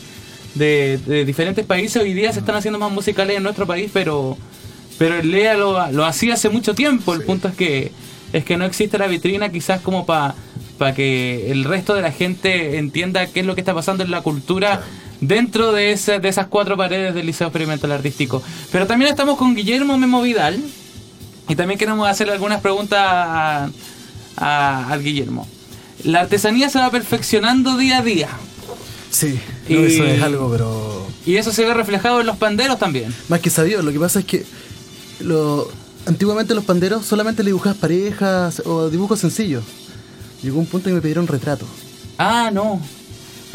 de, 0.53 0.99
de 1.05 1.25
diferentes 1.25 1.65
países, 1.65 1.99
hoy 2.01 2.13
día 2.13 2.31
se 2.31 2.39
están 2.41 2.55
haciendo 2.55 2.77
más 2.77 2.91
musicales 2.91 3.37
en 3.37 3.43
nuestro 3.43 3.65
país, 3.65 3.89
pero 3.91 4.37
pero 4.99 5.15
el 5.15 5.31
Lea 5.31 5.55
lo, 5.55 5.91
lo 5.91 6.05
hacía 6.05 6.35
hace 6.35 6.49
mucho 6.49 6.75
tiempo, 6.75 7.13
el 7.15 7.23
punto 7.23 7.47
es 7.47 7.55
que 7.55 7.91
es 8.33 8.43
que 8.45 8.55
no 8.57 8.65
existe 8.65 8.97
la 8.97 9.07
vitrina 9.07 9.49
quizás 9.49 9.81
como 9.81 10.05
para 10.05 10.33
que 10.95 11.51
el 11.51 11.63
resto 11.63 11.93
de 11.93 12.01
la 12.01 12.11
gente 12.11 12.77
entienda 12.77 13.27
qué 13.27 13.41
es 13.41 13.45
lo 13.45 13.55
que 13.55 13.61
está 13.61 13.73
pasando 13.73 14.03
en 14.03 14.11
la 14.11 14.21
cultura 14.21 14.81
dentro 15.21 15.71
de, 15.71 15.91
esa- 15.93 16.19
de 16.19 16.27
esas 16.29 16.47
cuatro 16.47 16.75
paredes 16.75 17.13
del 17.15 17.25
Liceo 17.25 17.47
Experimental 17.47 17.91
Artístico. 17.91 18.41
Pero 18.71 18.87
también 18.87 19.09
estamos 19.11 19.37
con 19.37 19.55
Guillermo 19.55 19.97
Memo 19.97 20.21
Vidal 20.21 20.59
y 21.47 21.55
también 21.55 21.77
queremos 21.79 22.07
hacerle 22.07 22.33
algunas 22.33 22.59
preguntas 22.61 22.99
a- 23.01 23.69
a- 24.37 24.87
al 24.91 25.03
Guillermo. 25.03 25.47
La 26.03 26.21
artesanía 26.21 26.69
se 26.69 26.79
va 26.79 26.89
perfeccionando 26.91 27.77
día 27.77 27.99
a 27.99 28.01
día 28.01 28.29
Sí, 29.09 29.39
no, 29.69 29.79
Y- 29.79 29.85
eso 29.85 30.03
es 30.05 30.21
algo, 30.23 30.49
pero 30.51 31.07
y 31.25 31.35
eso 31.35 31.51
se 31.53 31.63
ve 31.63 31.73
reflejado 31.73 32.19
en 32.19 32.25
los 32.27 32.35
panderos 32.37 32.79
también. 32.79 33.13
más 33.29 33.39
que 33.41 33.49
sabido. 33.51 33.81
Lo 33.83 33.91
que 33.91 33.99
pasa 33.99 34.19
es 34.19 34.25
que 34.25 34.43
lo, 35.19 35.69
antiguamente 36.07 36.55
los 36.55 36.65
panderos 36.65 37.05
solamente 37.05 37.43
le 37.43 37.49
dibujabas 37.51 37.77
parejas 37.77 38.61
o 38.65 38.89
dibujos 38.89 39.19
sencillos. 39.19 39.63
Llegó 40.43 40.59
un 40.59 40.65
punto 40.67 40.89
y 40.89 40.93
me 40.93 41.01
pidieron 41.01 41.25
retrato. 41.27 41.65
Ah, 42.17 42.49
no. 42.53 42.79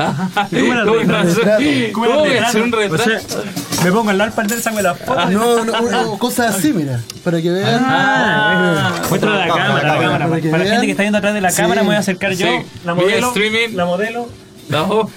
Ah, 0.01 0.47
¿Cómo 0.49 0.73
era 0.73 0.83
el 0.83 0.87
¿Cómo 0.87 0.99
retrato? 1.01 1.63
¿Cómo 1.93 2.25
era 2.27 2.39
el 2.39 2.45
hacer 2.45 2.63
un 2.63 2.71
retrato? 2.71 3.05
retrato? 3.05 3.39
O 3.41 3.75
sea, 3.75 3.85
me 3.85 3.91
pongo 3.91 4.11
al 4.11 4.19
lado 4.19 4.31
del 4.45 4.63
saco 4.63 4.81
la 4.81 4.95
foto. 4.95 5.31
No, 5.31 5.65
no, 5.65 5.81
no, 5.91 6.19
cosas 6.21 6.55
así, 6.57 6.73
mira, 6.73 7.01
para 7.25 7.43
que 7.43 7.51
vean. 7.51 7.83
Ah, 7.85 8.93
muéstralo 9.09 9.35
a 9.35 9.47
la 9.47 9.49
cámara, 9.49 9.95
la 9.97 10.01
cámara. 10.01 10.29
Para 10.29 10.41
que 10.41 10.51
Para 10.51 10.63
la 10.63 10.71
gente 10.71 10.87
que 10.87 10.93
está 10.93 11.03
viendo 11.03 11.19
atrás 11.19 11.35
de 11.35 11.41
la 11.41 11.51
Sí. 11.51 11.57
cámara, 11.61 11.81
me 11.81 11.89
voy 11.89 11.97
a 11.97 11.99
acercar 11.99 12.33
yo. 12.35 12.47
Sí. 12.47 12.65
La 12.85 12.93
Vía 12.95 13.03
modelo. 13.03 13.27
streaming. 13.29 13.77
La 13.77 13.87
modelo. 13.87 14.29
No. 14.69 15.11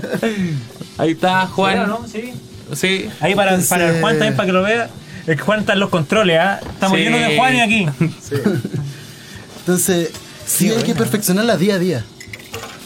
Ahí 0.96 1.10
está 1.10 1.46
Juan. 1.48 1.74
Claro, 1.74 1.88
¿no? 2.00 2.08
Sí. 2.08 2.32
Sí. 2.72 3.10
Ahí 3.20 3.34
para, 3.34 3.58
para 3.68 3.90
el 3.90 4.00
Juan 4.00 4.14
también, 4.14 4.34
para 4.34 4.46
que 4.46 4.52
lo 4.52 4.62
vea. 4.62 4.88
Que 5.26 5.36
Juan 5.36 5.60
está 5.60 5.74
en 5.74 5.80
los 5.80 5.90
controles, 5.90 6.38
¿ah? 6.40 6.58
Estamos 6.72 6.96
Sí. 6.96 7.04
llenos 7.04 7.20
de 7.20 7.36
Juanes 7.36 7.62
aquí. 7.62 7.86
Entonces, 9.60 10.10
sí 10.50 10.70
hay 10.70 10.82
que 10.82 10.94
perfeccionarla 10.94 11.56
día 11.56 11.74
a 11.74 11.78
día. 11.78 12.04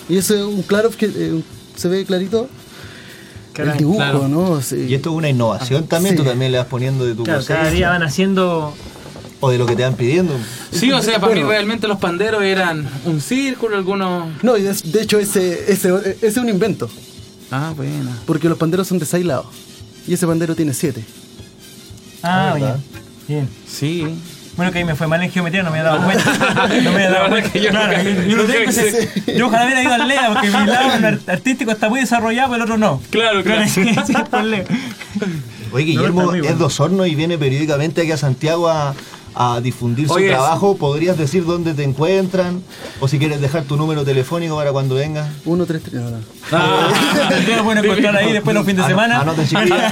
Y 0.09 0.19
ese 0.19 0.37
es 0.37 0.43
un 0.43 0.63
claro 0.63 0.91
que 0.91 1.07
eh, 1.07 1.43
se 1.77 1.89
ve 1.89 2.05
clarito 2.05 2.49
el 3.57 3.77
dibujo, 3.77 3.99
claro. 3.99 4.29
¿no? 4.29 4.61
Sí. 4.61 4.87
Y 4.89 4.95
esto 4.95 5.11
es 5.11 5.17
una 5.17 5.29
innovación 5.29 5.87
también, 5.87 6.17
Sí. 6.17 6.23
tú 6.23 6.29
también 6.29 6.51
le 6.53 6.59
vas 6.59 6.67
poniendo 6.67 7.05
de 7.07 7.15
tu 7.15 7.23
Claro, 7.23 7.45
cada 7.47 7.71
día 7.71 7.89
van 7.91 8.03
haciendo. 8.03 8.75
o 9.41 9.51
de 9.51 9.59
lo 9.59 9.67
que 9.67 9.77
te 9.77 9.83
van 9.83 9.95
pidiendo. 9.95 10.35
Sí, 10.73 10.91
o 10.91 11.01
sea, 11.03 11.21
para 11.21 11.35
mí 11.35 11.43
realmente 11.43 11.87
los 11.87 11.99
panderos 11.99 12.43
eran 12.43 12.89
un 13.05 13.21
círculo, 13.21 13.77
algunos... 13.77 14.43
No, 14.43 14.57
y 14.57 14.63
de, 14.63 14.73
de 14.73 15.03
hecho 15.03 15.19
ese, 15.19 15.71
ese, 15.73 15.91
ese 16.21 16.27
es 16.27 16.37
un 16.39 16.49
invento, 16.49 16.89
Ah, 17.51 17.73
bueno. 17.77 18.11
porque 18.27 18.49
los 18.49 18.59
panderos 18.59 18.89
son 18.89 18.99
de 18.99 19.07
seis 19.07 19.25
lados. 19.25 19.47
Y 20.07 20.15
ese 20.15 20.27
pandero 20.27 20.55
tiene 20.57 20.73
siete. 20.75 21.05
Ah, 22.23 22.53
Ah, 22.53 22.55
bien. 22.57 22.75
Bien. 23.29 23.49
Sí. 23.69 24.05
Bueno, 24.57 24.71
que 24.71 24.79
ahí 24.79 24.85
me 24.85 24.95
fue 24.95 25.07
mal 25.09 25.21
en 25.23 25.31
geometría, 25.31 25.63
no 25.65 25.71
me 25.71 25.81
había 25.81 25.91
dado 25.93 26.05
cuenta. 26.05 26.69
No 26.83 26.91
me 26.93 27.05
había 27.05 27.11
dado 27.11 27.29
cuenta. 27.29 27.51
que 27.51 27.61
yo 27.61 27.71
Claro, 27.71 27.97
nunca- 27.99 28.27
yo, 28.27 28.37
lo 28.37 28.45
tengo 28.45 29.47
ojalá 29.47 29.65
hubiera 29.65 29.83
ido 29.83 29.95
al 29.95 30.09
LEA, 30.09 30.29
porque 30.33 30.47
mi 30.47 30.67
lado 30.67 31.19
artístico 31.27 31.71
está 31.73 31.89
muy 31.89 32.01
desarrollado, 32.01 32.51
pero 32.51 32.57
el 32.57 32.63
otro 32.63 32.79
no. 32.79 33.01
Claro, 33.11 33.43
claro. 33.43 33.65
Oye, 35.73 35.85
Guillermo 35.85 36.33
es 36.35 36.59
de 36.59 36.65
Osorno 36.65 37.05
y 37.07 37.15
viene 37.15 37.37
periódicamente 37.37 38.03
aquí 38.03 38.13
a 38.13 38.17
Santiago 38.17 38.69
a, 38.69 38.95
a 39.35 39.61
difundir 39.61 40.07
su 40.07 40.15
Oye, 40.15 40.29
trabajo. 40.29 40.77
¿Podrías 40.77 41.19
decir 41.19 41.45
dónde 41.45 41.75
te 41.75 41.83
encuentran? 41.83 42.63
O 43.01 43.09
si 43.09 43.19
quieres 43.19 43.41
dejar 43.41 43.65
tu 43.65 43.77
número 43.77 44.05
telefónico 44.05 44.55
para 44.57 44.71
cuando 44.71 44.95
vengas. 44.95 45.29
Uno, 45.45 45.67
tres, 45.67 45.83
tres. 45.83 45.95
No, 45.95 46.11
no. 46.11 46.19
Ah, 46.53 46.89
Ustedes 47.39 47.57
lo 47.57 47.65
pueden 47.65 47.85
encontrar 47.85 48.17
ahí 48.17 48.33
después 48.33 48.55
los 48.55 48.65
fines 48.65 48.87
de 48.87 48.93
Ano- 48.95 49.35
semana. 49.35 49.85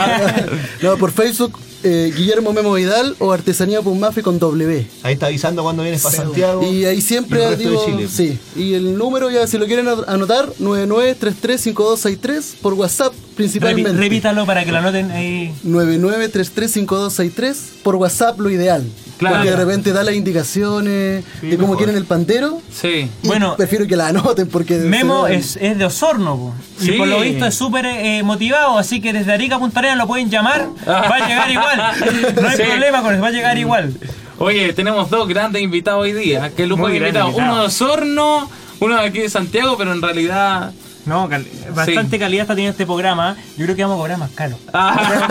No, 0.83 0.96
por 0.98 1.11
Facebook, 1.11 1.59
eh, 1.85 2.12
Guillermo 2.16 2.53
Memo 2.53 2.73
Vidal 2.75 3.16
o 3.18 3.33
Artesanía 3.33 3.83
Pumafe 3.83 4.23
con 4.23 4.38
W. 4.38 4.87
Ahí 5.03 5.14
está 5.14 5.27
avisando 5.27 5.62
cuando 5.62 5.83
vienes 5.83 6.03
para 6.03 6.16
Santiago. 6.16 6.62
Y 6.62 6.85
ahí 6.85 6.99
y 6.99 7.01
siempre 7.01 7.45
el 7.45 7.59
digo, 7.59 7.85
Chile. 7.85 8.09
sí. 8.09 8.38
Y 8.57 8.75
el 8.75 8.97
número 8.97 9.31
ya 9.31 9.47
si 9.47 9.59
lo 9.59 9.66
quieren 9.66 9.88
an- 9.88 10.05
anotar, 10.07 10.49
99335263 10.61 12.55
por 12.62 12.75
WhatsApp 12.75 13.12
Repi- 13.12 13.35
principalmente. 13.37 13.92
Repítalo 13.92 14.47
para 14.47 14.64
que 14.64 14.73
lo 14.73 14.79
anoten 14.79 15.11
ahí. 15.11 15.53
99335263 15.64 17.55
por 17.83 17.97
WhatsApp 17.97 18.38
lo 18.40 18.51
ideal. 18.51 18.85
Claro. 19.18 19.37
Porque 19.37 19.51
de 19.51 19.57
repente 19.57 19.92
da 19.92 20.03
las 20.03 20.14
indicaciones 20.16 21.25
de 21.42 21.57
cómo 21.59 21.77
quieren 21.77 21.97
el 21.97 22.05
pantero. 22.07 22.61
sí. 22.73 23.09
y 23.23 23.27
Bueno, 23.29 23.55
prefiero 23.57 23.87
que 23.87 23.95
la 23.95 24.09
anoten 24.09 24.49
porque 24.49 24.79
Memo 24.79 25.27
es, 25.29 25.57
es 25.61 25.79
de 25.79 25.85
Osorno, 25.85 26.37
po. 26.37 26.55
y 26.81 26.87
Sí. 26.87 26.92
por 26.92 27.07
lo 27.07 27.21
visto 27.21 27.47
es 27.47 27.55
súper 27.55 27.87
eh, 27.87 28.23
motivado, 28.25 28.79
así 28.79 29.01
que 29.01 29.12
desde 29.12 29.33
Arica 29.33 29.57
a 29.57 29.59
Punta 29.61 29.79
Arenas 29.79 29.99
lo 29.99 30.07
pueden 30.09 30.29
llamar, 30.29 30.68
va 30.88 31.01
a 31.16 31.29
llegar 31.29 31.51
igual. 31.51 31.68
No 31.77 32.49
hay 32.49 32.57
Sí. 32.57 32.63
problema 32.63 33.03
con 33.03 33.13
eso, 33.15 33.23
va 33.23 33.29
a 33.29 33.33
llegar 33.33 33.59
igual. 33.59 33.93
Oye, 34.39 34.73
tenemos 34.73 35.09
dos 35.11 35.29
grandes 35.29 35.63
invitados 35.63 36.03
hoy 36.03 36.13
día. 36.13 36.51
Qué 36.57 36.67
lujo 36.67 36.89
de 36.89 36.97
invitados. 36.97 37.35
Uno 37.35 37.57
de. 37.61 37.67
Osorno, 37.67 38.51
uno 38.81 38.97
de 39.01 39.07
aquí 39.07 39.19
de 39.21 39.31
Santiago, 39.31 39.77
pero 39.77 39.93
en 39.93 40.03
realidad... 40.03 40.73
No, 41.05 41.29
cal- 41.29 41.45
bastante 41.75 42.17
calidad 42.19 42.43
está 42.43 42.55
teniendo 42.55 42.73
este 42.73 42.87
programa. 42.87 43.37
Yo 43.57 43.65
creo 43.65 43.75
que 43.77 43.83
vamos 43.83 43.97
a 43.97 43.99
cobrar 43.99 44.19
más 44.19 44.31
caro. 44.31 44.57
Ah. 44.73 45.27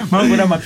vamos 0.10 0.26
a 0.26 0.28
cobrar 0.30 0.48
más 0.48 0.60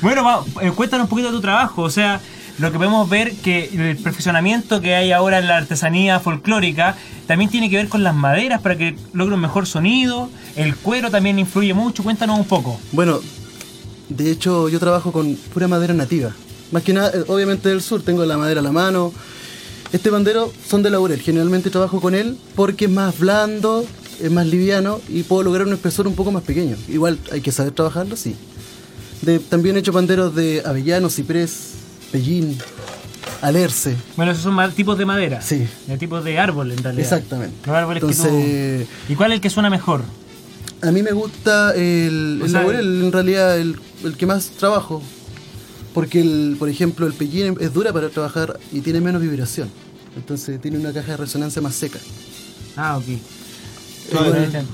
Bueno, 0.00 0.24
va, 0.24 0.42
eh, 0.62 0.70
cuéntanos 0.74 1.04
un 1.04 1.10
poquito 1.10 1.28
de 1.28 1.34
tu 1.34 1.40
trabajo. 1.42 1.82
O 1.82 1.90
sea, 1.90 2.20
lo 2.58 2.72
que 2.72 2.78
podemos 2.78 3.08
ver 3.10 3.32
que 3.36 3.70
el 3.72 3.96
perfeccionamiento 3.98 4.80
que 4.80 4.94
hay 4.94 5.12
ahora 5.12 5.38
en 5.40 5.46
la 5.48 5.58
artesanía 5.58 6.20
folclórica 6.20 6.96
también 7.26 7.50
tiene 7.50 7.68
que 7.68 7.76
ver 7.76 7.88
con 7.88 8.02
las 8.02 8.14
maderas 8.14 8.62
para 8.62 8.76
que 8.76 8.96
logre 9.12 9.34
un 9.34 9.40
mejor 9.42 9.66
sonido. 9.66 10.30
El 10.56 10.74
cuero 10.76 11.10
también 11.10 11.38
influye 11.38 11.74
mucho. 11.74 12.02
Cuéntanos 12.02 12.38
un 12.38 12.46
poco. 12.46 12.80
Bueno, 12.92 13.20
de 14.10 14.30
hecho 14.30 14.68
yo 14.68 14.78
trabajo 14.78 15.10
con 15.12 15.34
pura 15.54 15.66
madera 15.68 15.94
nativa. 15.94 16.30
Más 16.72 16.82
que 16.82 16.92
nada, 16.92 17.10
eh, 17.14 17.24
obviamente 17.26 17.68
del 17.70 17.80
sur, 17.82 18.02
tengo 18.02 18.24
la 18.26 18.36
madera 18.36 18.60
a 18.60 18.62
la 18.62 18.70
mano. 18.72 19.12
Este 19.92 20.10
bandero 20.10 20.52
son 20.68 20.82
de 20.84 20.90
laurel, 20.90 21.20
generalmente 21.20 21.68
trabajo 21.70 22.00
con 22.00 22.14
él 22.14 22.36
porque 22.54 22.84
es 22.84 22.90
más 22.90 23.18
blando, 23.18 23.84
es 24.22 24.30
más 24.30 24.46
liviano 24.46 25.00
y 25.08 25.22
puedo 25.24 25.42
lograr 25.42 25.66
un 25.66 25.72
espesor 25.72 26.06
un 26.06 26.14
poco 26.14 26.30
más 26.30 26.42
pequeño. 26.44 26.76
Igual 26.88 27.18
hay 27.32 27.40
que 27.40 27.50
saber 27.50 27.72
trabajarlo, 27.72 28.14
sí. 28.16 28.36
De- 29.22 29.38
también 29.40 29.76
he 29.76 29.80
hecho 29.80 29.90
banderos 29.92 30.34
de 30.34 30.62
avellano, 30.64 31.10
ciprés, 31.10 31.70
pellín, 32.12 32.56
alerce. 33.42 33.96
Bueno, 34.16 34.32
esos 34.32 34.44
son 34.44 34.54
más 34.54 34.74
tipos 34.74 34.96
de 34.96 35.06
madera. 35.06 35.42
Sí. 35.42 35.66
De 35.88 35.98
tipos 35.98 36.22
de 36.24 36.38
árbol, 36.38 36.70
en 36.72 36.82
realidad. 36.82 37.04
Exactamente. 37.12 37.56
Los 37.66 37.74
árboles 37.76 38.04
que 38.04 38.14
tú... 38.14 39.12
¿Y 39.12 39.16
cuál 39.16 39.32
es 39.32 39.36
el 39.36 39.40
que 39.40 39.50
suena 39.50 39.70
mejor? 39.70 40.02
A 40.82 40.90
mí 40.92 41.02
me 41.02 41.12
gusta 41.12 41.74
el, 41.74 42.40
el 42.42 42.50
sea, 42.50 42.60
laurel, 42.62 43.02
en 43.04 43.12
realidad 43.12 43.58
el, 43.58 43.76
el 44.04 44.16
que 44.16 44.26
más 44.26 44.50
trabajo. 44.50 45.02
Porque, 45.94 46.20
el, 46.20 46.56
por 46.58 46.68
ejemplo, 46.68 47.06
el 47.06 47.12
pellín 47.14 47.56
es 47.60 47.72
dura 47.72 47.92
para 47.92 48.08
trabajar 48.10 48.58
y 48.72 48.80
tiene 48.80 49.00
menos 49.00 49.20
vibración. 49.20 49.68
Entonces 50.16 50.60
tiene 50.60 50.78
una 50.78 50.92
caja 50.92 51.12
de 51.12 51.16
resonancia 51.18 51.60
más 51.60 51.74
seca. 51.74 51.98
Ah, 52.76 52.96
ok. 52.98 53.04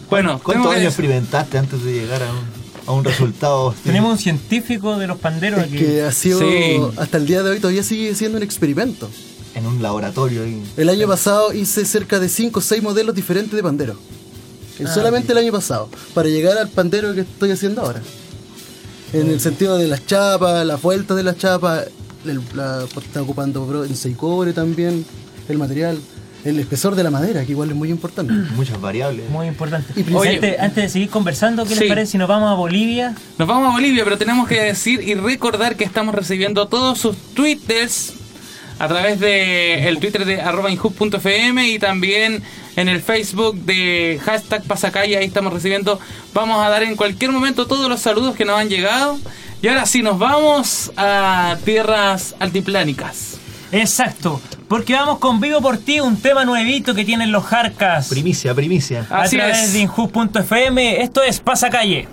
Bueno, 0.08 0.40
¿Cuántos 0.42 0.72
años 0.72 0.86
experimentaste 0.86 1.58
antes 1.58 1.82
de 1.84 1.92
llegar 1.92 2.22
a 2.22 2.30
un, 2.32 2.38
a 2.86 2.92
un 2.92 3.04
resultado? 3.04 3.74
Tenemos 3.84 4.12
un 4.12 4.18
científico 4.18 4.96
de 4.98 5.06
los 5.06 5.18
panderos 5.18 5.60
Es 5.60 5.66
aquí. 5.66 5.76
que 5.78 6.02
ha 6.02 6.12
sido, 6.12 6.40
Sí. 6.40 6.78
hasta 6.96 7.18
el 7.18 7.26
día 7.26 7.42
de 7.42 7.50
hoy 7.50 7.60
todavía 7.60 7.82
sigue 7.82 8.14
siendo 8.14 8.38
un 8.38 8.42
experimento. 8.44 9.10
En 9.54 9.66
un 9.66 9.82
laboratorio 9.82 10.42
ahí. 10.44 10.62
El 10.76 10.88
año 10.90 11.08
pasado 11.08 11.52
hice 11.54 11.84
cerca 11.86 12.18
de 12.20 12.28
5 12.28 12.58
o 12.58 12.62
6 12.62 12.82
modelos 12.82 13.14
diferentes 13.14 13.54
de 13.56 13.62
Ah, 14.84 14.92
solamente 14.92 15.32
el 15.32 15.38
año 15.38 15.52
pasado, 15.52 15.88
para 16.14 16.28
llegar 16.28 16.58
al 16.58 16.68
pandero 16.68 17.14
que 17.14 17.22
estoy 17.22 17.50
haciendo 17.50 17.82
ahora. 17.82 18.02
En 19.12 19.30
el 19.30 19.40
sentido 19.40 19.78
de 19.78 19.88
las 19.88 20.04
chapas, 20.06 20.66
las 20.66 20.82
vueltas 20.82 21.16
de 21.16 21.22
las 21.22 21.38
chapas, 21.38 21.86
el- 22.26 22.40
la, 22.54 22.84
está 22.84 23.22
ocupando 23.22 23.64
bronce 23.66 24.10
y 24.10 24.14
cobre 24.14 24.52
también, 24.52 25.04
el 25.48 25.58
material, 25.58 25.98
el 26.44 26.58
espesor 26.58 26.94
de 26.96 27.02
la 27.04 27.10
madera, 27.10 27.44
que 27.44 27.52
igual 27.52 27.70
es 27.70 27.76
muy 27.76 27.88
importante. 27.90 28.32
Muchas 28.56 28.80
variables. 28.80 29.30
Muy 29.30 29.46
importante. 29.46 29.92
Y 29.98 30.12
Oye, 30.12 30.34
antes, 30.34 30.58
antes 30.60 30.84
de 30.84 30.88
seguir 30.90 31.08
conversando, 31.08 31.64
¿qué 31.64 31.74
Sí. 31.74 31.80
les 31.80 31.88
parece 31.88 32.12
si 32.12 32.18
nos 32.18 32.28
vamos 32.28 32.50
a 32.50 32.54
Bolivia? 32.54 33.14
Nos 33.38 33.48
vamos 33.48 33.68
a 33.68 33.72
Bolivia, 33.72 34.04
pero 34.04 34.18
tenemos 34.18 34.48
que 34.48 34.60
decir 34.60 35.00
y 35.00 35.14
recordar 35.14 35.76
que 35.76 35.84
estamos 35.84 36.14
recibiendo 36.14 36.66
todos 36.66 36.98
sus 36.98 37.16
tweets 37.34 38.12
a 38.78 38.88
través 38.88 39.20
de 39.20 39.88
el 39.88 39.98
Twitter 40.00 40.24
de 40.26 40.42
arroba 40.42 40.68
y 40.70 41.78
también 41.78 42.42
en 42.76 42.88
el 42.88 43.00
Facebook 43.02 43.56
de 43.56 44.20
hashtag 44.24 44.62
pasacalle, 44.64 45.16
ahí 45.16 45.26
estamos 45.26 45.52
recibiendo. 45.52 45.98
Vamos 46.34 46.64
a 46.64 46.68
dar 46.68 46.82
en 46.82 46.94
cualquier 46.96 47.32
momento 47.32 47.66
todos 47.66 47.88
los 47.88 48.00
saludos 48.00 48.36
que 48.36 48.44
nos 48.44 48.58
han 48.60 48.68
llegado. 48.68 49.18
Y 49.62 49.68
ahora 49.68 49.86
sí, 49.86 50.02
nos 50.02 50.18
vamos 50.18 50.92
a 50.96 51.56
tierras 51.64 52.34
altiplánicas. 52.38 53.38
Exacto, 53.72 54.40
porque 54.68 54.92
vamos 54.92 55.18
con 55.18 55.40
Vivo 55.40 55.60
por 55.60 55.78
ti, 55.78 55.98
un 56.00 56.16
tema 56.16 56.44
nuevito 56.44 56.94
que 56.94 57.04
tienen 57.04 57.32
los 57.32 57.44
Jarcas. 57.44 58.08
Primicia, 58.08 58.54
primicia. 58.54 59.06
a 59.10 59.22
Así 59.22 59.36
través 59.36 59.58
es. 59.64 59.72
de 59.72 59.80
Injust.fm. 59.80 61.02
Esto 61.02 61.22
es 61.22 61.40
Pasacalle. 61.40 62.06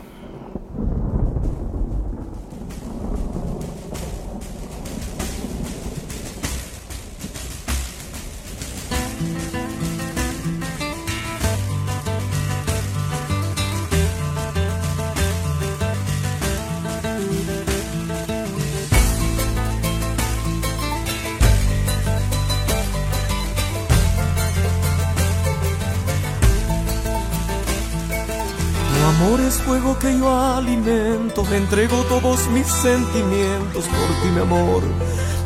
Entrego 31.57 32.03
todos 32.03 32.47
mis 32.47 32.67
sentimientos 32.67 33.85
por 33.85 34.07
ti, 34.21 34.29
mi 34.33 34.41
amor, 34.41 34.83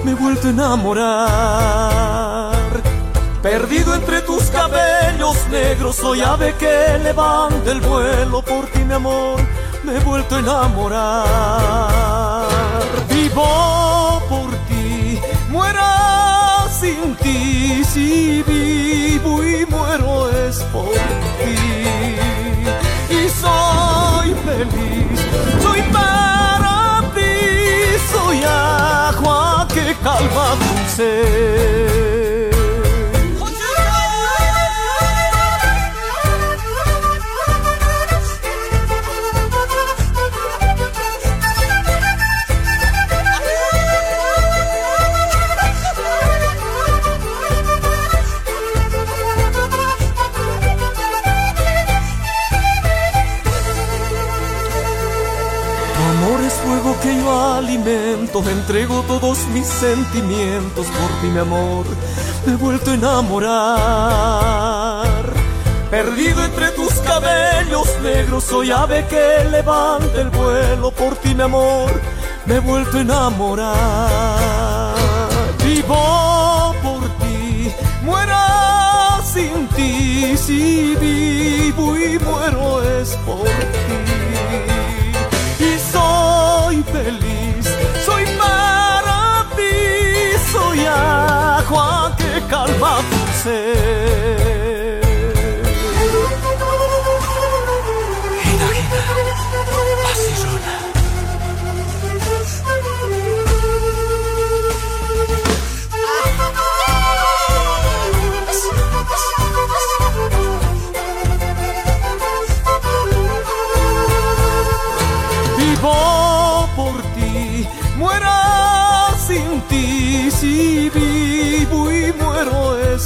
me 0.03 0.11
he 0.11 0.15
vuelto 0.15 0.47
a 0.47 0.51
enamorar. 0.51 2.07
Perdido 3.41 3.93
entre 3.93 4.21
tus 4.21 4.43
cabellos 4.45 5.37
negros, 5.49 5.95
soy 5.97 6.21
ave 6.21 6.53
que 6.55 6.97
levanta 7.03 7.71
el 7.71 7.81
vuelo 7.81 8.41
por 8.41 8.65
ti, 8.67 8.79
mi 8.79 8.93
amor, 8.93 9.39
me 9.83 9.97
he 9.97 9.99
vuelto 9.99 10.35
a 10.35 10.39
enamorar. 10.39 11.17
Vivo 13.09 14.21
por 14.29 14.49
ti, 14.67 15.19
muera 15.49 16.67
sin 16.79 17.15
ti, 17.15 17.83
si 17.83 18.43
vivo 18.43 19.43
y 19.43 19.65
muero 19.65 20.29
es 20.29 20.57
por 20.71 20.91
ti 20.91 21.55
y 23.09 23.29
soy 23.29 24.33
feliz. 24.45 25.16
Soy 28.37 28.43
agua 28.45 29.67
que 29.73 29.95
calma 30.03 30.55
tu 30.59 31.01
alimento, 58.37 58.49
entrego 58.49 59.01
todos 59.03 59.47
mis 59.53 59.65
sentimientos 59.67 60.87
por 60.87 61.09
ti, 61.21 61.27
mi 61.27 61.39
amor. 61.39 61.85
Me 62.45 62.53
he 62.53 62.55
vuelto 62.55 62.91
a 62.91 62.93
enamorar. 62.93 63.57
Perdido 65.89 66.43
entre 66.43 66.71
tus 66.71 66.93
cabellos 66.95 67.87
negros, 68.01 68.43
soy 68.43 68.71
ave 68.71 69.05
que 69.07 69.45
levanta 69.49 70.21
el 70.21 70.29
vuelo 70.29 70.91
por 70.91 71.15
ti, 71.15 71.33
mi 71.33 71.43
amor. 71.43 72.01
Me 72.45 72.55
he 72.55 72.59
vuelto 72.59 72.97
a 72.97 73.01
enamorar. 73.01 73.75
Vivo 75.63 76.75
por 76.83 77.03
ti, 77.19 77.71
muera 78.03 79.21
sin 79.23 79.67
ti. 79.69 80.35
Si 80.37 80.95
vivo 80.95 81.97
y 81.97 82.19
muero 82.19 82.81
es 82.83 83.15
por 83.25 83.43
ti. 83.45 83.97
Y 85.59 85.79
soy 85.91 86.83
feliz, 86.83 87.16
agua 90.97 92.11
que 92.17 92.41
calma 92.47 92.97
tu. 93.43 94.36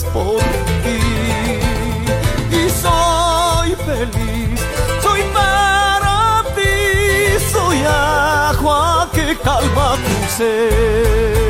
Por 0.06 0.40
ti. 0.84 1.00
Y 2.52 2.70
soy 2.70 3.76
feliz, 3.86 4.60
soy 5.02 5.22
para 5.34 6.44
ti, 6.56 7.40
soy 7.52 7.78
agua 7.86 9.10
que 9.14 9.38
calma 9.38 9.96
tu 9.96 10.38
ser. 10.38 11.41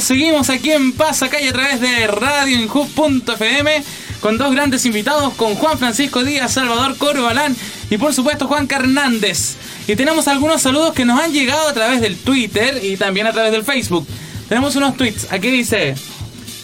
Seguimos 0.00 0.48
aquí 0.50 0.70
en 0.70 0.92
Calle 0.92 1.48
a 1.48 1.52
través 1.52 1.80
de 1.80 2.06
radioinhub.fm 2.06 3.84
con 4.20 4.38
dos 4.38 4.52
grandes 4.52 4.84
invitados, 4.86 5.34
con 5.34 5.54
Juan 5.54 5.78
Francisco 5.78 6.24
Díaz, 6.24 6.52
Salvador 6.52 6.96
Corbalán 6.96 7.56
y 7.90 7.98
por 7.98 8.14
supuesto 8.14 8.46
Juan 8.46 8.68
Hernández. 8.70 9.56
Y 9.86 9.96
tenemos 9.96 10.28
algunos 10.28 10.62
saludos 10.62 10.92
que 10.94 11.04
nos 11.04 11.20
han 11.20 11.32
llegado 11.32 11.68
a 11.68 11.72
través 11.72 12.00
del 12.00 12.16
Twitter 12.16 12.80
y 12.82 12.96
también 12.96 13.26
a 13.26 13.32
través 13.32 13.52
del 13.52 13.64
Facebook. 13.64 14.06
Tenemos 14.48 14.76
unos 14.76 14.96
tweets. 14.96 15.32
Aquí 15.32 15.50
dice 15.50 15.94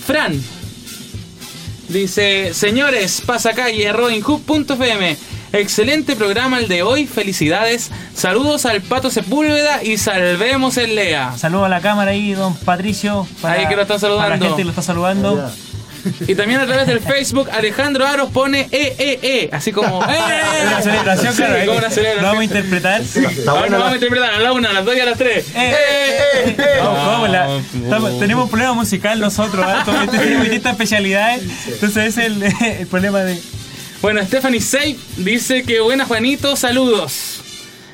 Fran. 0.07 0.41
Dice, 1.89 2.55
señores, 2.55 3.22
pasacalle, 3.24 3.93
rodinhub.fm. 3.93 5.16
Excelente 5.55 6.16
programa 6.16 6.59
el 6.59 6.68
de 6.68 6.82
hoy, 6.82 7.07
felicidades. 7.07 7.90
Saludos 8.14 8.66
al 8.66 8.80
Pato 8.82 9.11
Sepúlveda 9.11 9.82
y 9.84 9.98
salvemos 9.98 10.76
el 10.78 10.96
Lea. 10.96 11.32
Saludo 11.38 11.64
a 11.66 11.68
la 11.68 11.80
cámara 11.80 12.11
ahí, 12.11 12.32
don 12.34 12.55
Patricio. 12.57 13.26
Ahí 13.42 13.66
que 13.68 13.76
lo 13.76 13.82
está 13.82 13.98
saludando. 13.98 14.22
Para 14.24 14.36
la 14.36 14.44
gente 14.46 14.57
que 14.59 14.64
lo 14.64 14.70
está 14.70 14.82
saludando. 14.82 15.50
Y 16.26 16.34
también 16.34 16.61
a 16.61 16.66
través 16.66 16.86
del 16.86 17.00
Facebook, 17.00 17.48
Alejandro 17.50 18.07
Aros 18.07 18.28
pone 18.30 18.68
eh, 18.72 18.94
eh, 18.98 19.18
eh, 19.22 19.48
así 19.52 19.72
como 19.72 20.02
¡eh! 20.05 20.16
Una 20.66 20.82
celebración, 20.82 21.32
Sí, 21.34 21.42
como 21.64 21.78
una 21.78 21.88
celebración. 21.88 22.16
Lo 22.16 22.22
vamos 22.28 22.40
a 22.40 22.44
interpretar. 22.44 23.02
Ahora 23.46 23.68
nos 23.70 23.78
vamos 23.78 23.92
a 23.92 23.94
interpretar 23.94 24.34
a 24.34 24.38
la 24.38 24.52
una, 24.52 24.68
a 24.68 24.72
las 24.74 24.84
dos 24.84 24.94
y 24.96 25.00
a 25.00 25.05
las 25.07 25.16
tres. 25.16 25.46
Eh, 25.55 25.74
eh, 26.44 26.57
eh. 26.59 26.78
Vamos, 26.82 27.07
vamos, 27.07 27.30
la- 27.30 27.57
estamos- 27.57 28.18
tenemos 28.18 28.44
un 28.44 28.50
problema 28.50 28.74
musical 28.74 29.18
nosotros. 29.18 29.64
Todos 29.86 30.11
tenemos 30.11 30.42
distintas 30.42 30.72
especialidades. 30.72 31.42
Entonces 31.68 32.09
ese 32.09 32.26
es 32.26 32.26
el, 32.26 32.42
el 32.80 32.86
problema 32.86 33.20
de. 33.20 33.40
Bueno, 34.05 34.22
Stephanie 34.22 34.61
Sey 34.61 35.00
dice 35.16 35.62
que 35.62 35.80
buena 35.80 36.05
Juanito, 36.05 36.57
saludos. 36.57 37.40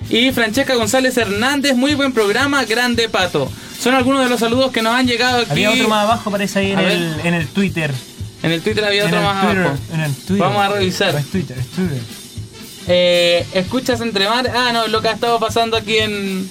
Y 0.08 0.32
Francesca 0.32 0.74
González 0.74 1.16
Hernández, 1.16 1.76
muy 1.76 1.94
buen 1.94 2.12
programa, 2.12 2.64
grande 2.64 3.08
pato. 3.08 3.48
Son 3.80 3.94
algunos 3.94 4.24
de 4.24 4.28
los 4.28 4.40
saludos 4.40 4.72
que 4.72 4.82
nos 4.82 4.92
han 4.92 5.06
llegado 5.06 5.42
aquí. 5.42 5.52
Había 5.52 5.70
otro 5.70 5.88
más 5.88 6.02
abajo, 6.02 6.32
parece 6.32 6.58
ahí 6.58 6.72
en 6.72 6.80
el, 6.80 7.20
en 7.22 7.34
el 7.34 7.46
Twitter. 7.46 7.94
En 8.42 8.50
el 8.50 8.61
Twitter 8.61 8.84
había 8.84 9.02
En 9.02 9.06
otro 9.06 9.22
más 9.22 9.40
Twitter, 9.40 9.58
abajo. 9.66 9.78
En 9.94 10.00
el 10.00 10.14
Twitter. 10.16 10.38
Vamos 10.38 10.62
a 10.64 10.68
revisar. 10.70 11.14
Es 11.14 11.26
Twitter, 11.30 11.56
es 11.56 11.66
Twitter. 11.68 12.02
Eh, 12.88 13.46
¿Escuchas 13.54 14.00
entre 14.00 14.28
mar? 14.28 14.50
Ah, 14.52 14.70
no, 14.72 14.88
lo 14.88 15.00
que 15.02 15.06
ha 15.06 15.12
estado 15.12 15.38
pasando 15.38 15.76
aquí 15.76 15.96
en. 15.98 16.50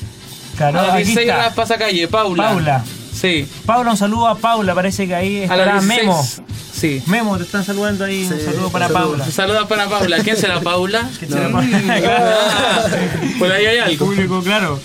Claro, 0.55 0.79
a 0.79 0.83
las 0.83 0.91
aquí 0.93 1.03
16 1.03 1.27
está. 1.27 1.37
horas 1.37 1.53
pasa 1.53 1.77
calle, 1.77 2.07
Paula. 2.07 2.43
Paula. 2.47 2.85
Sí. 3.13 3.45
Paula, 3.65 3.91
un 3.91 3.97
saludo 3.97 4.29
a 4.29 4.37
Paula, 4.37 4.73
parece 4.73 5.05
que 5.05 5.15
ahí 5.15 5.37
está 5.39 5.79
16. 5.79 5.83
Memo. 5.85 6.25
Sí. 6.79 7.01
Memo, 7.07 7.37
te 7.37 7.43
están 7.43 7.65
saludando 7.65 8.05
ahí. 8.05 8.23
un 8.31 8.39
saludo 8.39 8.69
para 8.71 8.87
Paula. 8.89 9.25
Un 9.25 9.31
saludo 9.31 9.67
para 9.67 9.89
Paula. 9.89 10.19
¿Quién 10.23 10.37
será 10.37 10.61
Paula? 10.61 11.09
¿Quién 11.19 11.31
será 11.31 11.49
Paula? 11.51 11.81
ah, 12.07 12.85
Por 13.37 13.51
ahí 13.51 13.65
hay 13.65 13.77
algo. 13.79 14.05
Público, 14.05 14.41
claro. 14.41 14.79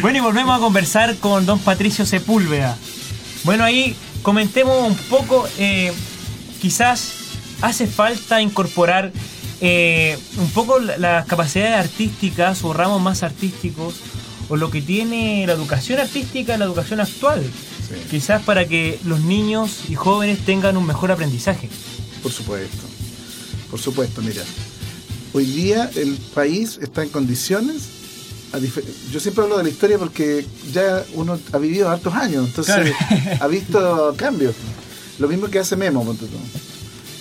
Bueno, 0.00 0.18
y 0.18 0.20
volvemos 0.20 0.56
a 0.56 0.60
conversar 0.60 1.16
con 1.16 1.46
don 1.46 1.58
Patricio 1.58 2.04
Sepúlveda. 2.06 2.76
Bueno, 3.44 3.64
ahí 3.64 3.96
comentemos 4.22 4.86
un 4.86 4.94
poco, 4.96 5.48
eh, 5.58 5.92
quizás 6.60 7.12
hace 7.62 7.86
falta 7.86 8.40
incorporar 8.42 9.10
eh, 9.60 10.16
un 10.36 10.50
poco 10.50 10.78
la- 10.78 10.98
las 10.98 11.26
capacidades 11.26 11.74
artísticas 11.76 12.62
o 12.62 12.72
ramos 12.72 13.00
más 13.02 13.22
artísticos 13.24 13.94
o 14.48 14.56
lo 14.56 14.70
que 14.70 14.80
tiene 14.82 15.44
la 15.46 15.54
educación 15.54 15.98
artística, 15.98 16.56
la 16.58 16.64
educación 16.66 17.00
actual. 17.00 17.42
Quizás 18.10 18.42
para 18.42 18.66
que 18.66 18.98
los 19.04 19.20
niños 19.20 19.88
y 19.88 19.94
jóvenes 19.94 20.44
tengan 20.44 20.76
un 20.76 20.86
mejor 20.86 21.10
aprendizaje. 21.10 21.68
Por 22.22 22.32
supuesto. 22.32 22.84
Por 23.70 23.80
supuesto, 23.80 24.22
mira. 24.22 24.42
Hoy 25.32 25.44
día 25.44 25.90
el 25.94 26.16
país 26.34 26.78
está 26.80 27.02
en 27.02 27.10
condiciones. 27.10 27.82
Yo 29.12 29.20
siempre 29.20 29.44
hablo 29.44 29.58
de 29.58 29.64
la 29.64 29.68
historia 29.68 29.98
porque 29.98 30.46
ya 30.72 31.04
uno 31.14 31.38
ha 31.52 31.58
vivido 31.58 31.90
hartos 31.90 32.14
años, 32.14 32.46
entonces 32.46 32.94
ha 33.40 33.46
visto 33.46 34.14
cambios. 34.16 34.54
Lo 35.18 35.28
mismo 35.28 35.48
que 35.48 35.58
hace 35.58 35.76
Memo. 35.76 36.16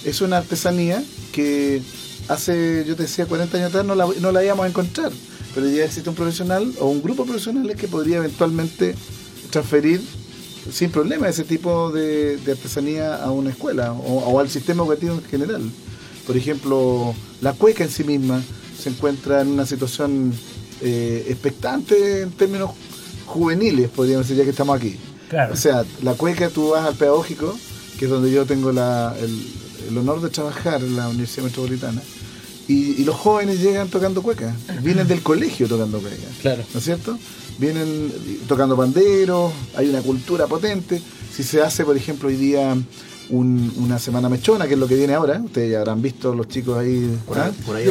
Es 0.05 0.21
una 0.21 0.37
artesanía 0.37 1.03
que 1.33 1.81
hace, 2.29 2.85
yo 2.87 2.95
te 2.95 3.03
decía, 3.03 3.25
40 3.25 3.57
años 3.57 3.69
atrás 3.69 3.85
no 3.85 3.95
la, 3.95 4.07
no 4.21 4.31
la 4.31 4.43
íbamos 4.43 4.65
a 4.65 4.69
encontrar. 4.69 5.11
Pero 5.53 5.67
día 5.67 5.85
existe 5.85 6.09
un 6.09 6.15
profesional 6.15 6.71
o 6.79 6.87
un 6.87 7.01
grupo 7.01 7.23
de 7.23 7.29
profesionales 7.29 7.75
que 7.77 7.87
podría 7.87 8.17
eventualmente 8.17 8.95
transferir 9.49 10.01
sin 10.71 10.89
problema 10.91 11.27
ese 11.29 11.43
tipo 11.43 11.91
de, 11.91 12.37
de 12.37 12.51
artesanía 12.51 13.15
a 13.23 13.31
una 13.31 13.49
escuela 13.51 13.93
o, 13.93 14.19
o 14.19 14.39
al 14.39 14.49
sistema 14.49 14.83
educativo 14.83 15.13
en 15.15 15.23
general. 15.23 15.61
Por 16.25 16.35
ejemplo, 16.37 17.13
la 17.41 17.53
cueca 17.53 17.83
en 17.83 17.89
sí 17.89 18.03
misma 18.03 18.41
se 18.77 18.89
encuentra 18.89 19.41
en 19.41 19.47
una 19.49 19.65
situación 19.65 20.33
eh, 20.81 21.25
expectante 21.29 22.21
en 22.21 22.31
términos 22.31 22.71
juveniles, 23.25 23.89
podríamos 23.89 24.25
decir, 24.27 24.37
ya 24.37 24.43
que 24.43 24.51
estamos 24.51 24.77
aquí. 24.77 24.95
Claro. 25.29 25.53
O 25.53 25.57
sea, 25.57 25.83
la 26.03 26.13
cueca 26.13 26.49
tú 26.49 26.69
vas 26.69 26.85
al 26.85 26.95
pedagógico, 26.95 27.57
que 27.97 28.05
es 28.05 28.11
donde 28.11 28.31
yo 28.31 28.45
tengo 28.45 28.71
la- 28.71 29.15
el, 29.19 29.47
el 29.89 29.97
honor 29.97 30.21
de 30.21 30.29
trabajar 30.29 30.81
en 30.81 30.95
la 30.95 31.07
Universidad 31.09 31.45
Metropolitana, 31.45 32.01
Y, 32.67 33.01
y 33.01 33.03
los 33.05 33.15
jóvenes 33.15 33.59
llegan 33.61 33.87
tocando 33.87 34.21
cueca, 34.21 34.53
vienen 34.81 35.07
del 35.07 35.21
colegio 35.23 35.67
tocando 35.67 35.99
cueca. 35.99 36.17
Claro. 36.41 36.63
¿No 36.73 36.79
es 36.79 36.83
cierto? 36.85 37.17
Vienen 37.57 38.11
tocando 38.47 38.75
panderos, 38.75 39.53
hay 39.75 39.89
una 39.89 40.01
cultura 40.01 40.47
potente. 40.47 41.01
Si 41.33 41.43
se 41.43 41.61
hace, 41.61 41.85
por 41.85 41.95
ejemplo, 41.95 42.27
hoy 42.27 42.35
día 42.35 42.75
un- 43.29 43.73
una 43.77 43.99
semana 43.99 44.27
mechona, 44.29 44.67
que 44.67 44.73
es 44.73 44.79
lo 44.79 44.87
que 44.87 44.95
viene 44.95 45.13
ahora, 45.13 45.41
ustedes 45.43 45.71
ya 45.71 45.79
habrán 45.79 46.01
visto 46.01 46.33
los 46.35 46.47
chicos 46.49 46.77
ahí. 46.77 47.17
¿ah? 47.35 47.51
Por 47.65 47.75
ahí. 47.77 47.85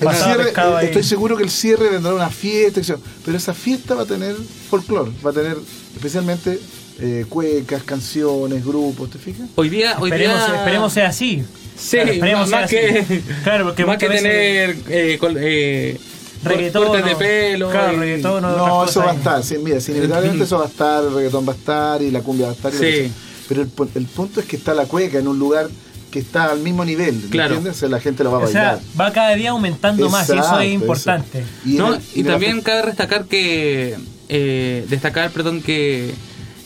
El 0.00 0.14
cierre, 0.16 0.52
estoy 0.86 1.02
seguro 1.02 1.36
que 1.36 1.42
el 1.44 1.50
cierre 1.50 1.90
vendrá 1.90 2.14
una 2.14 2.30
fiesta, 2.30 2.80
pero 3.24 3.36
esa 3.36 3.54
fiesta 3.54 3.94
va 3.94 4.02
a 4.02 4.06
tener 4.06 4.34
folclore, 4.70 5.10
va 5.24 5.30
a 5.30 5.32
tener 5.34 5.56
especialmente 5.94 6.58
eh, 7.00 7.26
cuecas, 7.28 7.82
canciones, 7.82 8.64
grupos, 8.64 9.10
¿te 9.10 9.18
fijas? 9.18 9.48
Hoy 9.56 9.68
día, 9.68 9.96
hoy 9.98 10.10
Esperemos, 10.10 10.46
día 10.46 10.56
esperemos 10.58 10.92
sea 10.92 11.08
así. 11.08 11.42
Sí, 11.76 11.98
Claro, 12.18 12.46
más, 12.46 12.70
que. 12.70 13.22
Claro, 13.42 13.64
porque 13.66 13.84
más 13.84 13.98
que 13.98 14.08
tener 14.08 14.76
eh, 14.88 15.16
col- 15.20 15.36
eh, 15.38 15.98
Reggaetón, 16.42 16.86
cortes 16.88 17.04
de 17.06 17.16
pelo. 17.16 17.70
Claro, 17.70 17.94
y- 17.94 17.96
reggaetón, 17.96 18.42
no, 18.42 18.56
No, 18.56 18.84
eso 18.84 19.00
va 19.00 19.12
a 19.12 19.14
estar, 19.14 19.42
sí, 19.42 19.56
mira, 19.58 19.80
sí, 19.80 19.92
inevitablemente 19.92 20.44
eso 20.44 20.58
va 20.58 20.64
a 20.66 20.68
estar, 20.68 21.02
el 21.04 21.14
reggaetón 21.14 21.48
va 21.48 21.52
a 21.52 21.56
estar 21.56 22.02
y 22.02 22.10
la 22.10 22.20
cumbia 22.20 22.46
va 22.46 22.52
a 22.52 22.54
estar. 22.54 22.72
y 22.74 22.76
Sí. 22.76 23.12
Pero 23.48 23.62
el, 23.62 23.70
el 23.94 24.06
punto 24.06 24.40
es 24.40 24.46
que 24.46 24.56
está 24.56 24.72
la 24.74 24.84
cueca 24.86 25.18
en 25.18 25.28
un 25.28 25.38
lugar 25.38 25.68
que 26.10 26.18
está 26.20 26.44
al 26.52 26.60
mismo 26.60 26.84
nivel, 26.84 27.14
¿me 27.14 27.28
Claro. 27.30 27.54
entiendes? 27.56 27.76
O 27.76 27.80
sea, 27.80 27.88
la 27.88 28.00
gente 28.00 28.22
lo 28.24 28.30
va 28.30 28.38
a 28.38 28.44
O 28.44 28.46
sea, 28.46 28.62
bailar. 28.74 28.80
va 29.00 29.12
cada 29.12 29.34
día 29.34 29.50
aumentando 29.50 30.08
más 30.10 30.28
y 30.28 30.38
eso 30.38 30.60
es 30.60 30.72
importante. 30.72 31.40
eso. 31.40 31.48
Y, 31.64 31.74
No, 31.74 31.94
el- 31.94 32.24
también 32.24 32.58
aspecto- 32.58 32.70
cabe 32.70 32.82
destacar 32.86 33.24
que 33.24 33.96
eh, 34.28 34.86
destacar, 34.88 35.30
perdón, 35.30 35.60
que 35.60 36.14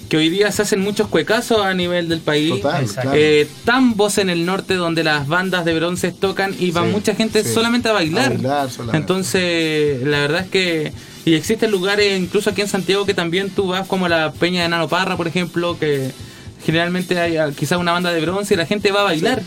que 0.08 0.16
hoy 0.16 0.30
día 0.30 0.50
se 0.52 0.62
hacen 0.62 0.80
muchos 0.80 1.08
cuecazos 1.08 1.60
a 1.64 1.74
nivel 1.74 2.08
del 2.08 2.20
país. 2.20 2.50
Total, 2.50 2.82
Exacto. 2.82 3.02
claro. 3.10 3.18
Eh, 3.20 3.48
tambos 3.64 4.18
en 4.18 4.30
el 4.30 4.46
norte 4.46 4.74
donde 4.74 5.04
las 5.04 5.26
bandas 5.28 5.64
de 5.64 5.74
bronce 5.74 6.12
tocan 6.12 6.54
y 6.58 6.70
va 6.70 6.84
Sí, 6.84 6.88
mucha 6.92 7.14
gente 7.14 7.44
sí. 7.44 7.52
solamente 7.52 7.88
a 7.88 7.92
bailar. 7.92 8.26
A 8.26 8.28
bailar 8.30 8.70
solamente. 8.70 8.96
Entonces, 8.98 10.02
la 10.02 10.20
verdad 10.20 10.42
es 10.44 10.50
que 10.50 10.92
y 11.24 11.34
existen 11.34 11.70
lugares 11.70 12.18
incluso 12.18 12.48
aquí 12.50 12.62
en 12.62 12.68
Santiago 12.68 13.04
que 13.04 13.12
también 13.12 13.50
tú 13.50 13.66
vas 13.68 13.86
como 13.86 14.08
la 14.08 14.32
Peña 14.32 14.62
de 14.62 14.68
Nano 14.70 14.88
Parra, 14.88 15.16
por 15.16 15.28
ejemplo, 15.28 15.78
que 15.78 16.10
generalmente 16.64 17.20
hay 17.20 17.36
ah, 17.36 17.50
quizás 17.54 17.78
una 17.78 17.92
banda 17.92 18.12
de 18.12 18.20
bronce 18.22 18.54
y 18.54 18.56
la 18.56 18.64
gente 18.64 18.90
va 18.92 19.00
a 19.02 19.04
bailar. 19.04 19.42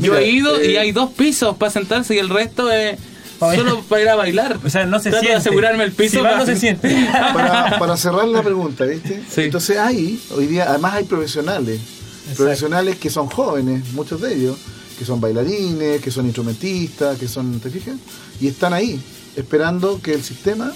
Yo 0.00 0.16
he 0.16 0.28
ido 0.28 0.62
y 0.62 0.74
eh, 0.74 0.78
hay 0.80 0.92
dos 0.92 1.10
pisos 1.10 1.56
para 1.56 1.70
sentarse 1.70 2.14
y 2.14 2.18
el 2.18 2.28
resto 2.28 2.70
es 2.70 2.98
Solo 3.40 3.80
para 3.88 4.02
ir 4.02 4.08
a 4.08 4.14
bailar. 4.16 4.58
O 4.64 4.68
sea, 4.70 4.86
no 4.86 4.98
se 5.00 5.10
Trato 5.10 5.22
de 5.24 5.28
siente. 5.32 5.48
asegurarme 5.48 5.84
el 5.84 5.92
piso 5.92 6.18
Si 6.18 6.22
para- 6.22 6.36
no 6.38 6.46
se 6.46 6.56
siente. 6.56 6.88
para, 7.34 7.78
para 7.78 7.96
cerrar 7.96 8.28
la 8.28 8.42
pregunta, 8.42 8.84
¿viste? 8.84 9.22
Sí. 9.28 9.42
Entonces 9.42 9.78
hay, 9.78 10.22
hoy 10.36 10.46
día, 10.46 10.66
además 10.68 10.94
hay 10.94 11.04
profesionales, 11.04 11.80
profesionales 12.36 12.96
que 12.96 13.10
son 13.10 13.26
jóvenes, 13.28 13.92
muchos 13.92 14.20
de 14.20 14.34
ellos, 14.34 14.56
que 14.98 15.04
son 15.04 15.20
bailarines, 15.20 16.00
que 16.02 16.10
son 16.10 16.26
instrumentistas, 16.26 17.18
que 17.18 17.26
son, 17.28 17.58
¿te 17.60 17.70
fijas? 17.70 17.96
Y 18.40 18.48
están 18.48 18.72
ahí, 18.74 19.00
esperando 19.36 20.00
que 20.02 20.12
el 20.12 20.22
sistema 20.22 20.72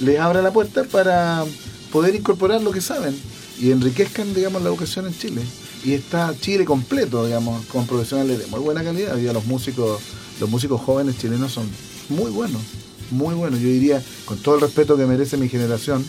les 0.00 0.18
abra 0.18 0.40
la 0.42 0.50
puerta 0.52 0.84
para 0.84 1.44
poder 1.92 2.14
incorporar 2.14 2.62
lo 2.62 2.70
que 2.70 2.80
saben 2.80 3.14
y 3.60 3.70
enriquezcan, 3.72 4.32
digamos, 4.34 4.62
la 4.62 4.68
educación 4.70 5.06
en 5.06 5.18
Chile. 5.18 5.42
Y 5.84 5.92
está 5.94 6.32
Chile 6.40 6.64
completo, 6.64 7.24
digamos, 7.26 7.64
con 7.66 7.86
profesionales 7.86 8.38
de 8.38 8.46
muy 8.46 8.60
buena 8.60 8.82
calidad. 8.82 9.14
Hoy 9.14 9.22
día 9.22 9.32
los 9.32 9.44
músicos, 9.46 10.00
los 10.40 10.48
músicos 10.48 10.80
jóvenes 10.80 11.18
chilenos 11.18 11.52
son 11.52 11.66
muy 12.10 12.30
buenos, 12.30 12.62
muy 13.10 13.34
buenos. 13.34 13.60
Yo 13.60 13.68
diría, 13.68 14.02
con 14.24 14.38
todo 14.38 14.56
el 14.56 14.60
respeto 14.60 14.96
que 14.96 15.06
merece 15.06 15.36
mi 15.36 15.48
generación, 15.48 16.04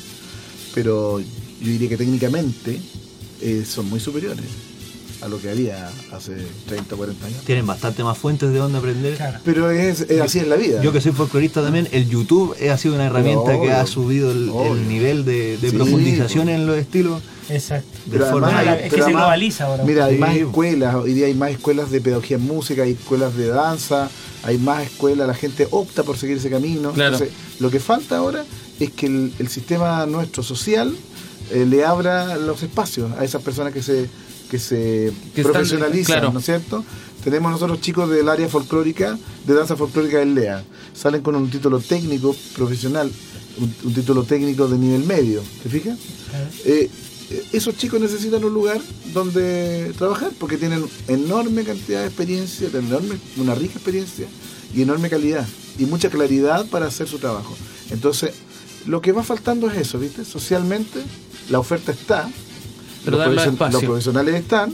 pero 0.74 1.20
yo 1.20 1.26
diría 1.60 1.90
que 1.90 1.98
técnicamente 1.98 2.80
eh, 3.42 3.66
son 3.66 3.90
muy 3.90 4.00
superiores 4.00 4.46
a 5.22 5.28
lo 5.28 5.40
que 5.40 5.50
había 5.52 5.90
hace 6.12 6.36
30 6.68 6.96
o 6.96 6.98
40 6.98 7.26
años. 7.28 7.40
Tienen 7.46 7.68
bastante 7.68 8.04
más 8.04 8.18
fuentes 8.18 8.52
de 8.52 8.58
donde 8.60 8.78
aprender. 8.80 9.18
Pero 9.46 9.70
es, 9.70 10.02
es 10.02 10.20
así 10.22 10.40
es 10.40 10.48
la 10.48 10.56
vida. 10.56 10.82
Yo 10.82 10.92
que 10.92 11.00
soy 11.02 11.12
folclorista 11.12 11.62
también, 11.62 11.88
el 11.92 12.10
YouTube 12.10 12.56
ha 12.72 12.78
sido 12.78 12.96
una 12.96 13.06
herramienta 13.06 13.60
que 13.60 13.72
ha 13.72 13.86
subido 13.86 14.32
el, 14.32 14.88
nivel 14.88 15.24
de, 15.26 15.58
de 15.58 15.70
Sí, 15.70 15.76
profundización 15.76 16.50
en 16.50 16.66
los 16.66 16.78
estilos. 16.78 17.22
Exacto. 17.50 17.88
De 18.06 18.12
Pero 18.18 18.26
forma 18.32 18.48
además 18.48 18.64
Bueno, 18.66 18.72
hay- 18.72 18.78
es 18.86 18.90
que 18.90 18.96
se 18.98 19.02
además- 19.04 19.22
globaliza 19.22 19.66
ahora. 19.66 19.84
Mira, 19.84 20.06
hay 20.06 20.14
Sí. 20.16 20.20
más 20.20 20.36
escuelas, 20.36 20.96
hoy 20.96 21.14
día 21.14 21.26
hay 21.28 21.34
más 21.34 21.52
escuelas 21.52 21.92
de 21.92 22.02
pedagogía 22.02 22.38
en 22.38 22.44
música, 22.44 22.84
hay 22.84 22.92
escuelas 22.92 23.36
de 23.36 23.48
danza, 23.48 24.10
hay 24.44 24.58
más 24.58 24.84
escuelas, 24.84 25.28
la 25.28 25.34
gente 25.34 25.68
opta 25.72 26.04
por 26.04 26.18
seguir 26.18 26.38
ese 26.38 26.50
camino. 26.50 26.92
Claro. 26.94 27.14
Entonces, 27.18 27.36
lo 27.60 27.70
que 27.70 27.80
falta 27.80 28.18
ahora 28.18 28.44
es 28.80 28.90
que 28.92 29.06
el, 29.08 29.34
el 29.38 29.48
sistema 29.50 30.06
nuestro 30.06 30.42
social 30.44 30.96
eh, 31.52 31.66
le 31.68 31.84
abra 31.84 32.38
los 32.38 32.64
espacios 32.64 33.12
a 33.20 33.26
esas 33.26 33.42
personas 33.42 33.74
que 33.74 33.84
se 33.84 34.08
que 34.52 34.60
se 34.60 35.14
Que 35.34 35.44
profesionalizan, 35.44 36.18
claro. 36.18 36.34
¿no 36.34 36.40
es 36.40 36.46
cierto? 36.46 36.84
Tenemos 37.24 37.52
nosotros 37.54 37.80
chicos 37.80 38.10
del 38.10 38.28
área 38.28 38.50
folclórica, 38.50 39.18
de 39.48 39.54
danza 39.54 39.78
folclórica 39.78 40.20
del 40.20 40.36
LEA, 40.36 40.62
salen 40.94 41.22
con 41.22 41.36
un 41.36 41.50
título 41.50 41.80
técnico 41.80 42.36
profesional, 42.54 43.10
un, 43.60 43.74
un 43.86 43.94
título 43.94 44.24
técnico 44.24 44.68
de 44.68 44.78
nivel 44.78 45.06
medio, 45.06 45.42
¿te 45.64 45.70
fijas? 45.70 45.98
Eh, 46.66 46.90
esos 47.54 47.78
chicos 47.78 48.02
necesitan 48.02 48.44
un 48.44 48.54
lugar 48.54 48.82
donde 49.14 49.94
trabajar 49.98 50.32
porque 50.38 50.58
tienen 50.58 50.84
enorme 51.08 51.64
cantidad 51.64 52.02
de 52.02 52.08
experiencia, 52.08 52.68
enorme, 52.74 53.16
una 53.38 53.56
rica 53.56 53.76
experiencia 53.76 54.28
y 54.76 54.82
enorme 54.82 55.10
calidad 55.10 55.48
y 55.80 55.86
mucha 55.86 56.10
claridad 56.10 56.66
para 56.66 56.88
hacer 56.88 57.08
su 57.08 57.20
trabajo. 57.20 57.56
Entonces, 57.90 58.32
lo 58.86 59.00
que 59.02 59.14
va 59.14 59.24
faltando 59.24 59.72
es 59.72 59.78
eso, 59.78 59.98
¿viste? 59.98 60.26
Socialmente, 60.26 61.00
la 61.50 61.60
oferta 61.60 61.94
está, 61.94 62.30
Pero 63.06 63.18
los, 63.18 63.46
los 63.74 63.84
profesionales 63.84 64.36
están 64.36 64.72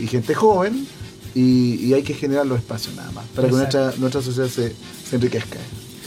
y 0.00 0.06
gente 0.06 0.34
joven 0.34 0.86
y, 1.34 1.74
y 1.86 1.94
hay 1.94 2.02
que 2.02 2.14
generar 2.14 2.46
los 2.46 2.58
espacios 2.58 2.94
nada 2.94 3.10
más 3.12 3.24
para 3.34 3.48
que 3.48 3.54
nuestra, 3.54 3.92
nuestra 3.98 4.22
sociedad 4.22 4.48
se, 4.48 4.72
se 5.08 5.16
enriquezca. 5.16 5.58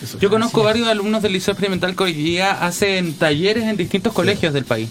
Eso. 0.03 0.19
Yo 0.19 0.29
conozco 0.29 0.63
varios 0.63 0.87
alumnos 0.87 1.21
del 1.23 1.33
Liceo 1.33 1.53
Experimental 1.53 1.95
que 1.95 2.03
hoy 2.03 2.13
día 2.13 2.51
hacen 2.65 3.13
talleres 3.13 3.63
en 3.63 3.77
distintos 3.77 4.13
colegios 4.13 4.53
del 4.53 4.63
país. 4.63 4.89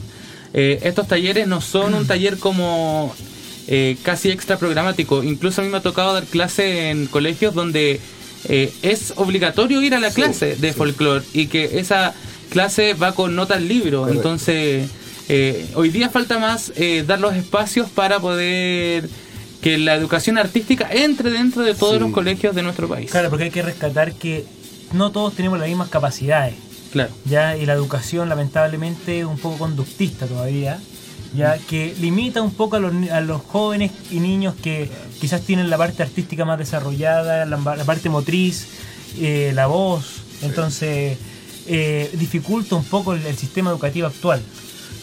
Eh, 0.53 0.81
estos 0.83 1.07
talleres 1.07 1.47
no 1.47 1.61
son 1.61 1.95
un 1.95 2.07
taller 2.07 2.39
como 2.39 3.15
eh, 3.69 3.97
casi 4.03 4.31
extra 4.31 4.59
programático. 4.59 5.23
Incluso 5.23 5.61
a 5.61 5.65
mí 5.65 5.71
me 5.71 5.77
ha 5.79 5.83
tocado 5.83 6.13
dar 6.15 6.25
clase 6.25 6.91
en 6.91 7.07
colegios 7.07 7.55
donde 7.55 8.01
eh, 8.49 8.73
es 8.83 9.13
obligatorio 9.17 9.81
ir 9.81 9.95
a 9.95 10.01
la 10.01 10.11
Sí, 10.11 10.17
clase 10.17 10.57
de 10.57 10.73
sí. 10.73 10.77
folclore 10.77 11.25
y 11.33 11.47
que 11.47 11.79
esa 11.79 12.13
clase 12.51 12.95
va 12.95 13.13
con 13.15 13.37
notas 13.37 13.63
libro. 13.63 14.09
Entonces, 14.09 14.89
eh, 15.29 15.67
hoy 15.75 15.91
día 15.91 16.09
falta 16.11 16.39
más 16.39 16.73
eh, 16.77 17.05
dar 17.07 17.21
los 17.21 17.35
espacios 17.35 17.89
para 17.91 18.21
poder 18.21 19.09
que 19.61 19.79
la 19.79 19.95
educación 19.95 20.39
artística 20.39 20.89
entre 20.93 21.31
dentro 21.31 21.63
de 21.63 21.75
todos 21.75 21.95
Sí. 21.95 22.01
los 22.01 22.13
colegios 22.13 22.55
de 22.55 22.63
nuestro 22.63 22.89
país. 22.89 23.11
Claro, 23.11 23.31
porque 23.31 23.45
hay 23.45 23.51
que 23.51 23.63
rescatar 23.63 24.13
que 24.15 24.45
no 24.93 25.11
todos 25.11 25.35
tenemos 25.35 25.59
las 25.59 25.69
mismas 25.69 25.89
capacidades. 25.89 26.55
Claro. 26.93 27.11
ya 27.25 27.57
y 27.59 27.67
la 27.67 27.75
educación 27.75 28.29
lamentablemente 28.31 29.19
es 29.21 29.27
un 29.27 29.39
poco 29.39 29.59
conductista 29.59 30.27
todavía 30.27 30.79
ya 31.35 31.59
que 31.59 31.95
limita 32.01 32.41
un 32.41 32.55
poco 32.55 32.77
a 32.77 32.79
los, 32.79 32.95
ni- 32.95 33.09
a 33.11 33.21
los 33.21 33.43
jóvenes 33.43 33.91
y 34.11 34.21
niños 34.21 34.55
que 34.63 34.89
quizás 35.21 35.43
tienen 35.43 35.69
la 35.69 35.77
parte 35.77 36.03
artística 36.05 36.45
más 36.47 36.59
desarrollada 36.59 37.45
la, 37.45 37.57
la 37.59 37.85
parte 37.85 38.09
motriz 38.09 38.69
eh, 39.19 39.51
la 39.55 39.67
voz 39.67 40.07
entonces 40.43 41.19
eh, 41.67 42.09
dificulta 42.15 42.77
un 42.77 42.85
poco 42.85 43.13
el, 43.15 43.27
el 43.27 43.37
sistema 43.37 43.71
educativo 43.71 44.07
actual 44.07 44.41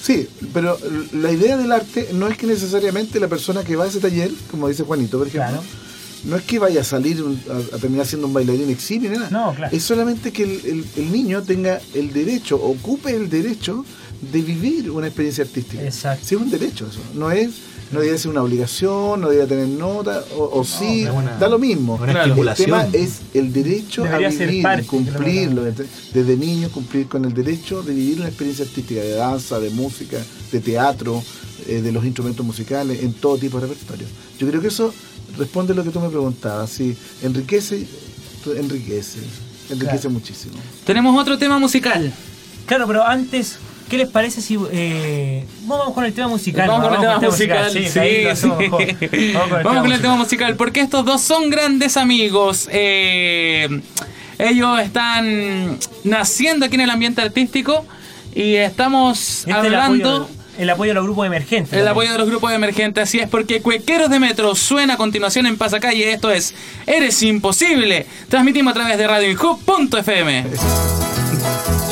Sí, 0.04 0.28
pero 0.54 0.78
la 1.14 1.32
idea 1.32 1.56
del 1.56 1.72
arte 1.72 2.10
no 2.14 2.28
es 2.28 2.38
que 2.38 2.46
necesariamente 2.46 3.20
la 3.22 3.30
persona 3.30 3.64
que 3.64 3.78
va 3.78 3.86
a 3.86 3.88
ese 3.88 4.00
taller, 4.02 4.30
como 4.52 4.68
dice 4.68 4.84
Juanito, 4.84 5.18
por 5.18 5.28
ejemplo, 5.28 5.50
Claro. 5.50 5.64
no 6.26 6.36
es 6.36 6.44
que 6.44 6.60
vaya 6.60 6.82
a 6.82 6.84
salir 6.84 7.24
a, 7.72 7.76
a 7.76 7.80
terminar 7.80 8.06
siendo 8.06 8.28
un 8.28 8.34
bailarín 8.34 8.70
eximio 8.70 9.10
ni 9.10 9.16
nada. 9.18 9.30
No, 9.30 9.54
claro. 9.56 9.74
Es 9.76 9.84
solamente 9.84 10.32
que 10.34 10.44
el, 10.44 10.52
el- 10.66 10.86
el 10.98 11.12
niño 11.12 11.42
tenga 11.44 11.80
el 11.94 12.12
derecho, 12.12 12.58
ocupe 12.62 13.16
el 13.16 13.30
derecho 13.30 13.86
de 14.32 14.42
vivir 14.42 14.92
una 14.92 15.08
experiencia 15.08 15.46
artística. 15.46 15.82
Exacto. 15.84 16.26
Sí, 16.28 16.36
es 16.36 16.42
un 16.42 16.50
derecho 16.50 16.86
eso. 16.90 17.00
No 17.16 17.32
es, 17.32 17.52
no 17.92 18.00
debe 18.00 18.18
ser 18.18 18.32
una 18.32 18.42
obligación, 18.42 19.22
no 19.22 19.30
debe 19.30 19.46
tener 19.46 19.68
nota, 19.68 20.24
o, 20.36 20.60
o 20.60 20.64
sí, 20.64 21.06
da 21.40 21.48
lo 21.48 21.60
mismo. 21.60 21.96
una 22.02 22.24
El 22.24 22.54
tema 22.56 22.88
es 22.94 23.22
el 23.34 23.52
derecho 23.54 24.04
Debería 24.04 24.28
a 24.28 24.32
vivir, 24.32 24.64
parte, 24.64 24.86
cumplirlo. 24.88 25.64
Desde 26.14 26.38
niño 26.38 26.70
cumplir 26.70 27.08
con 27.08 27.26
el 27.26 27.34
derecho 27.34 27.84
de 27.84 27.94
vivir 27.94 28.20
una 28.20 28.28
experiencia 28.30 28.66
artística, 28.66 29.02
de 29.02 29.12
danza, 29.12 29.60
de 29.60 29.70
música, 29.70 30.18
de 30.52 30.60
teatro, 30.60 31.24
eh, 31.68 31.82
de 31.82 31.92
los 31.92 32.04
instrumentos 32.06 32.46
musicales, 32.46 33.04
en 33.04 33.14
todo 33.14 33.38
tipo 33.38 33.60
de 33.60 33.68
repertorio. 33.68 34.08
Yo 34.40 34.48
creo 34.48 34.62
que 34.62 34.68
eso 34.68 34.94
responde 35.38 35.74
a 35.74 35.76
lo 35.76 35.84
que 35.84 35.90
tú 35.92 36.00
me 36.00 36.10
preguntabas. 36.10 36.70
Sí, 36.70 36.96
enriquece, 37.22 37.86
enriquece, 38.58 39.20
enriquece 39.70 40.00
Claro. 40.02 40.10
muchísimo. 40.12 40.56
Tenemos 40.86 41.20
otro 41.20 41.38
tema 41.38 41.60
musical. 41.60 42.12
claro 42.66 42.88
pero 42.88 43.04
antes 43.06 43.58
¿Qué 43.90 43.98
les 43.98 44.08
parece 44.10 44.42
si 44.42 44.58
eh, 44.72 45.46
vamos 45.66 45.94
con 45.94 46.04
el 46.06 46.14
tema 46.14 46.28
musical? 46.28 46.68
Vamos 46.68 46.88
con 46.88 46.96
el 46.96 47.02
tema 47.02 47.20
musical, 47.20 47.72
sí, 47.72 47.88
sí. 47.88 48.00
Vamos 49.64 49.82
con 49.84 49.92
el 49.92 50.02
tema 50.02 50.16
musical, 50.16 50.56
porque 50.56 50.82
estos 50.82 51.06
dos 51.06 51.22
son 51.22 51.50
grandes 51.50 51.96
amigos. 51.98 52.68
Eh, 52.72 53.68
ellos 54.40 54.80
están 54.80 55.78
naciendo 56.04 56.66
aquí 56.66 56.76
en 56.76 56.82
el 56.82 56.90
ambiente 56.90 57.22
artístico 57.22 57.86
y 58.34 58.56
estamos 58.56 59.46
Este 59.48 59.52
es 59.52 59.58
el 59.58 59.76
apoyo 59.76 59.78
hablando. 59.82 60.20
de- 60.26 60.44
el 60.56 60.70
apoyo 60.70 60.92
a 60.92 60.94
los 60.94 61.04
grupos 61.06 61.26
emergentes. 61.26 61.74
El 61.74 61.88
apoyo 61.88 62.12
de 62.12 62.18
los 62.20 62.30
grupos 62.30 62.52
emergentes, 62.54 63.04
así 63.06 63.18
es, 63.20 63.28
porque 63.28 63.62
Cuequeros 63.62 64.10
de 64.12 64.20
Metro 64.20 64.54
suena 64.54 64.94
a 64.94 64.98
continuación 64.98 65.48
en 65.48 65.58
Pasacalle. 65.58 66.12
Esto 66.12 66.30
es 66.30 66.54
Eres 66.86 67.24
Imposible. 67.24 68.06
Transmitimos 68.30 68.72
a 68.72 68.74
través 68.76 68.98
de 69.00 69.08
radiohub.fm. 69.08 70.46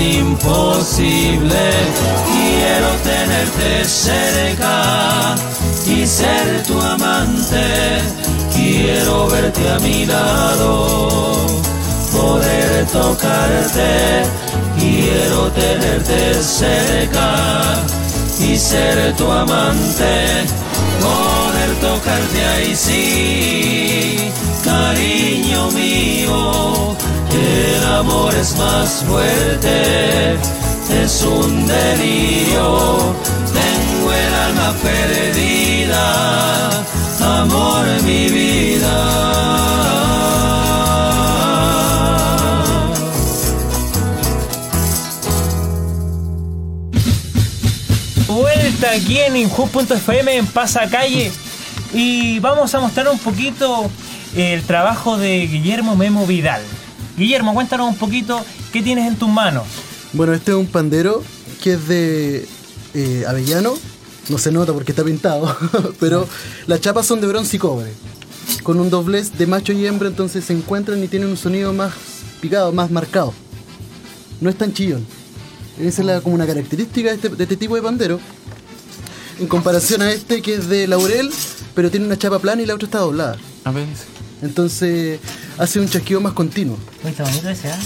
imposible. 0.00 1.64
Quiero 2.32 2.88
tenerte 3.04 3.84
cerca 3.84 5.34
y 5.86 6.06
ser 6.06 6.62
tu 6.64 6.80
amante. 6.80 8.00
Quiero 8.54 9.28
verte 9.28 9.68
a 9.70 9.78
mi 9.78 10.06
lado, 10.06 11.46
poder 12.12 12.86
tocarte. 12.86 14.22
Quiero 14.78 15.50
tenerte 15.52 16.42
cerca 16.42 17.74
y 18.40 18.56
ser 18.56 19.14
tu 19.16 19.30
amante, 19.30 20.46
poder 21.00 21.70
tocarte 21.80 22.44
ahí 22.46 22.74
sí, 22.74 24.30
cariño 24.80 25.70
mío, 25.72 26.96
el 27.32 27.84
amor 28.00 28.34
es 28.34 28.56
más 28.56 29.04
fuerte, 29.08 30.36
es 31.02 31.22
un 31.22 31.66
delirio, 31.66 33.14
tengo 33.58 34.12
el 34.12 34.34
alma 34.46 34.74
perdida, 34.82 36.04
amor 37.40 37.84
mi 38.04 38.28
vida. 38.28 39.40
Aquí 48.92 49.18
en 49.18 49.36
Inju.fm 49.36 50.36
en 50.36 50.46
Pasacalle 50.46 51.30
y 51.92 52.40
vamos 52.40 52.74
a 52.74 52.80
mostrar 52.80 53.08
un 53.08 53.18
poquito 53.18 53.88
el 54.36 54.62
trabajo 54.62 55.18
de 55.18 55.46
Guillermo 55.46 55.96
Memo 55.96 56.26
Vidal. 56.26 56.62
Guillermo, 57.16 57.54
cuéntanos 57.54 57.88
un 57.88 57.96
poquito 57.96 58.44
qué 58.72 58.82
tienes 58.82 59.06
en 59.08 59.16
tus 59.16 59.28
manos. 59.28 59.64
Bueno, 60.12 60.32
este 60.32 60.52
es 60.52 60.56
un 60.56 60.66
pandero 60.66 61.22
que 61.62 61.74
es 61.74 61.88
de 61.88 62.48
eh, 62.94 63.24
avellano. 63.28 63.74
No 64.28 64.38
se 64.38 64.52
nota 64.52 64.72
porque 64.72 64.92
está 64.92 65.02
pintado, 65.04 65.54
pero 66.00 66.26
las 66.66 66.80
chapas 66.80 67.06
son 67.06 67.20
de 67.20 67.26
bronce 67.26 67.56
y 67.56 67.58
cobre. 67.58 67.92
Con 68.62 68.78
un 68.80 68.88
doblez 68.90 69.32
de 69.36 69.46
macho 69.46 69.72
y 69.72 69.86
hembra, 69.86 70.08
entonces 70.08 70.44
se 70.44 70.52
encuentran 70.52 71.02
y 71.02 71.08
tienen 71.08 71.28
un 71.28 71.36
sonido 71.36 71.72
más 71.72 71.92
picado, 72.40 72.72
más 72.72 72.90
marcado. 72.90 73.34
No 74.40 74.48
es 74.50 74.56
tan 74.56 74.72
chillón. 74.72 75.04
Esa 75.80 76.02
es 76.02 76.06
la- 76.06 76.20
como 76.20 76.34
una 76.34 76.46
característica 76.46 77.08
de 77.10 77.14
este, 77.16 77.28
de 77.30 77.42
este 77.42 77.56
tipo 77.56 77.74
de 77.74 77.82
pandero. 77.82 78.20
En 79.38 79.46
comparación 79.46 80.02
a 80.02 80.12
este 80.12 80.42
que 80.42 80.54
es 80.54 80.68
de 80.68 80.86
laurel, 80.86 81.30
pero 81.74 81.90
tiene 81.90 82.06
una 82.06 82.18
chapa 82.18 82.38
plana 82.38 82.62
y 82.62 82.66
la 82.66 82.74
otra 82.74 82.86
está 82.86 82.98
doblada. 82.98 83.36
A 83.64 83.70
ver. 83.72 83.86
Entonces 84.42 85.20
hace 85.58 85.80
un 85.80 85.88
chasquido 85.88 86.20
más 86.20 86.32
continuo. 86.32 86.78
Uy, 87.04 87.10
está 87.10 87.24
bonito 87.24 87.48
ese, 87.48 87.70
¿ah? 87.70 87.78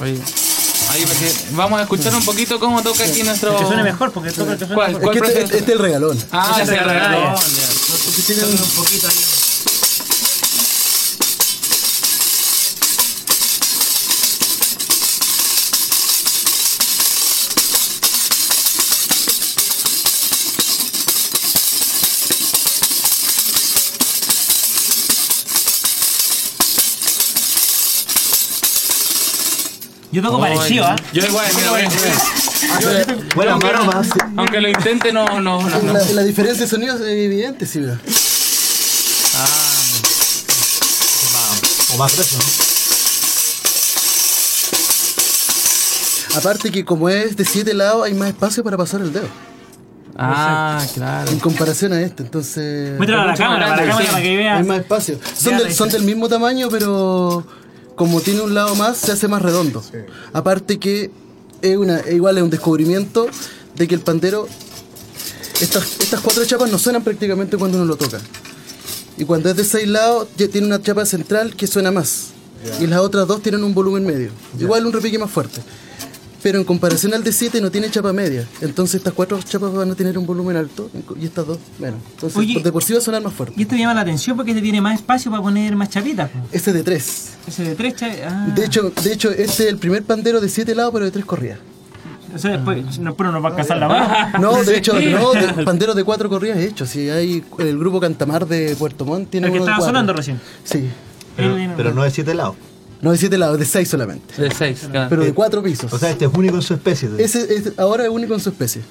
Oye. 0.00 0.18
Ahí, 0.90 1.04
vamos 1.52 1.78
a 1.78 1.82
escuchar 1.82 2.12
un 2.16 2.24
poquito 2.24 2.58
cómo 2.58 2.82
toca 2.82 3.04
aquí 3.04 3.22
nuestro. 3.22 3.56
Que 3.56 3.64
suene 3.64 3.82
mejor, 3.84 4.10
porque 4.10 4.32
toca 4.32 4.52
el 4.52 4.58
que 4.58 4.66
suene 4.66 4.74
¿Cuál, 4.74 4.92
mejor. 4.94 5.02
cuál 5.04 5.16
Es 5.16 5.22
que 5.22 5.28
este, 5.42 5.56
este 5.58 5.58
es 5.58 5.68
el 5.68 5.78
regalón. 5.78 6.18
Ah, 6.32 6.50
ese 6.52 6.62
es 6.62 6.68
el 6.80 6.84
regalón. 6.84 7.12
regalón, 7.12 7.40
ya. 7.54 8.46
Un 8.46 8.70
poquito 8.70 9.06
ahí. 9.06 9.14
Yo 30.12 30.22
toco 30.22 30.40
parecido, 30.40 30.84
¿ah? 30.86 30.96
Yo 31.12 31.24
igual, 31.24 31.46
mira, 31.54 31.72
mira, 31.72 31.88
mira. 31.88 33.24
Bueno, 33.36 33.52
aunque, 33.52 33.72
más. 33.72 34.08
aunque 34.36 34.60
lo 34.60 34.68
intente, 34.68 35.12
no, 35.12 35.24
no, 35.40 35.62
no. 35.62 35.68
no. 35.68 35.92
La, 35.92 36.04
la 36.04 36.22
diferencia 36.24 36.64
de 36.64 36.70
sonido 36.70 36.96
es 36.96 37.02
evidente, 37.02 37.64
sí, 37.66 37.78
mira. 37.78 37.98
O 41.92 41.96
más 41.96 42.12
grueso. 42.12 42.38
Aparte 46.36 46.70
que 46.70 46.84
como 46.84 47.08
es 47.08 47.36
de 47.36 47.44
siete 47.44 47.74
lados, 47.74 48.04
hay 48.04 48.14
más 48.14 48.28
espacio 48.28 48.62
para 48.62 48.76
pasar 48.76 49.00
el 49.00 49.12
dedo. 49.12 49.28
Ah, 50.16 50.84
claro. 50.94 51.30
En 51.30 51.38
comparación 51.38 51.92
a 51.92 52.00
este, 52.00 52.22
entonces... 52.22 52.96
Muéstralo 52.96 53.22
a 53.22 53.26
la 53.26 53.32
mucho 53.32 53.42
más 53.42 53.48
cámara, 53.50 53.66
para 53.66 53.76
la 53.76 53.82
grande, 53.86 54.04
cámara 54.04 54.06
sí. 54.06 54.12
para 54.12 54.22
que 54.22 54.48
Hay 54.48 54.64
más 54.64 54.78
espacio. 54.78 55.18
Son, 55.72 55.88
del 55.88 56.02
mismo 56.02 56.28
tamaño, 56.28 56.68
pero 56.70 57.44
como 58.00 58.22
tiene 58.22 58.40
un 58.40 58.54
lado 58.54 58.74
más, 58.76 58.96
se 58.96 59.12
hace 59.12 59.28
más 59.28 59.42
redondo. 59.42 59.84
Aparte 60.32 60.78
que 60.78 61.10
es 61.60 61.76
una, 61.76 62.00
igual 62.10 62.38
es 62.38 62.42
un 62.42 62.48
descubrimiento 62.48 63.28
de 63.76 63.86
que 63.86 63.94
el 63.94 64.00
pandero, 64.00 64.48
estas, 65.60 66.00
estas 66.00 66.20
cuatro 66.22 66.42
chapas 66.46 66.70
no 66.70 66.78
suenan 66.78 67.04
prácticamente 67.04 67.58
cuando 67.58 67.76
uno 67.76 67.84
lo 67.84 67.96
toca. 67.96 68.18
Y 69.18 69.26
cuando 69.26 69.50
es 69.50 69.56
de 69.56 69.64
seis 69.64 69.86
lados, 69.86 70.28
ya 70.38 70.48
tiene 70.48 70.66
una 70.66 70.80
chapa 70.80 71.04
central 71.04 71.54
que 71.54 71.66
suena 71.66 71.90
más. 71.90 72.28
Y 72.80 72.86
las 72.86 73.00
otras 73.00 73.28
dos 73.28 73.42
tienen 73.42 73.62
un 73.62 73.74
volumen 73.74 74.06
medio. 74.06 74.30
Igual 74.58 74.86
un 74.86 74.94
repique 74.94 75.18
más 75.18 75.30
fuerte. 75.30 75.60
Pero 76.42 76.58
en 76.58 76.64
comparación 76.64 77.12
al 77.14 77.22
de 77.22 77.32
7 77.32 77.60
no 77.60 77.70
tiene 77.70 77.90
chapa 77.90 78.12
media. 78.12 78.46
Entonces 78.60 78.96
estas 78.96 79.12
cuatro 79.12 79.38
chapas 79.42 79.72
van 79.72 79.90
a 79.90 79.94
tener 79.94 80.16
un 80.16 80.24
volumen 80.26 80.56
alto 80.56 80.90
y 81.20 81.26
estas 81.26 81.46
dos 81.46 81.58
menos. 81.78 82.00
Entonces 82.14 82.38
Oye. 82.38 82.62
de 82.62 82.72
por 82.72 82.82
sí 82.82 82.92
va 82.94 82.98
a 82.98 83.02
sonar 83.02 83.22
más 83.22 83.32
fuerte. 83.34 83.54
Y 83.58 83.62
esto 83.62 83.74
me 83.74 83.80
llama 83.80 83.94
la 83.94 84.00
atención 84.00 84.36
porque 84.36 84.52
este 84.52 84.62
tiene 84.62 84.80
más 84.80 84.94
espacio 84.94 85.30
para 85.30 85.42
poner 85.42 85.76
más 85.76 85.90
chapitas. 85.90 86.30
Este 86.50 86.72
de 86.72 86.82
3. 86.82 87.30
Ese 87.46 87.62
de 87.64 87.74
tres 87.74 87.94
chapitas. 87.96 88.32
Ah. 88.32 88.52
De 88.54 88.64
hecho, 88.64 88.90
de 88.90 89.12
hecho, 89.12 89.30
este 89.30 89.64
es 89.64 89.68
el 89.68 89.76
primer 89.78 90.02
pandero 90.04 90.40
de 90.40 90.48
7 90.48 90.74
lados, 90.74 90.92
pero 90.92 91.04
de 91.04 91.10
3 91.10 91.24
corridas. 91.24 91.58
O 92.34 92.38
sea, 92.38 92.52
después 92.52 92.98
no, 93.00 93.14
pero 93.16 93.32
nos 93.32 93.42
va 93.42 93.48
a 93.48 93.50
alcanzar 93.50 93.76
la 93.78 93.88
mano. 93.88 94.38
No, 94.38 94.62
de 94.62 94.76
hecho, 94.78 94.92
no, 94.94 95.32
de, 95.32 95.64
pandero 95.64 95.94
de 95.94 96.04
4 96.04 96.28
corridas 96.28 96.58
he 96.58 96.64
hecho. 96.66 96.86
Si 96.86 97.10
hay 97.10 97.44
el 97.58 97.78
grupo 97.78 98.00
Cantamar 98.00 98.46
de 98.46 98.76
Puerto 98.76 99.04
Montt 99.04 99.30
tiene 99.30 99.48
El 99.48 99.52
que 99.52 99.58
uno 99.58 99.64
estaba 99.64 99.78
cuatro. 99.78 99.90
sonando 99.90 100.12
recién. 100.12 100.40
Sí. 100.64 100.88
Pero, 101.36 101.56
pero 101.76 101.92
no 101.94 102.02
de 102.02 102.10
siete 102.10 102.34
lados. 102.34 102.56
No 103.02 103.12
de 103.12 103.18
7 103.18 103.38
lados, 103.38 103.58
de 103.58 103.64
6 103.64 103.88
solamente. 103.88 104.42
De 104.42 104.50
seis, 104.50 104.86
claro. 104.90 105.08
Pero 105.08 105.24
de 105.24 105.32
4 105.32 105.62
pisos. 105.62 105.92
O 105.92 105.98
sea, 105.98 106.10
este 106.10 106.26
es 106.26 106.30
único 106.34 106.56
en 106.56 106.62
su 106.62 106.74
especie. 106.74 107.08
Ese 107.18 107.40
es- 107.54 107.72
ahora 107.78 108.04
es 108.04 108.10
único 108.10 108.34
en 108.34 108.40
su 108.40 108.50
especie. 108.50 108.82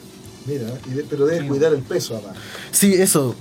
Mira, 0.48 0.64
y 0.90 0.96
de- 0.96 1.04
pero 1.08 1.26
debes 1.28 1.48
cuidar 1.48 1.74
el 1.74 1.82
peso 1.82 2.16
además. 2.16 2.36
Sí, 2.72 2.94
eso. 2.96 3.36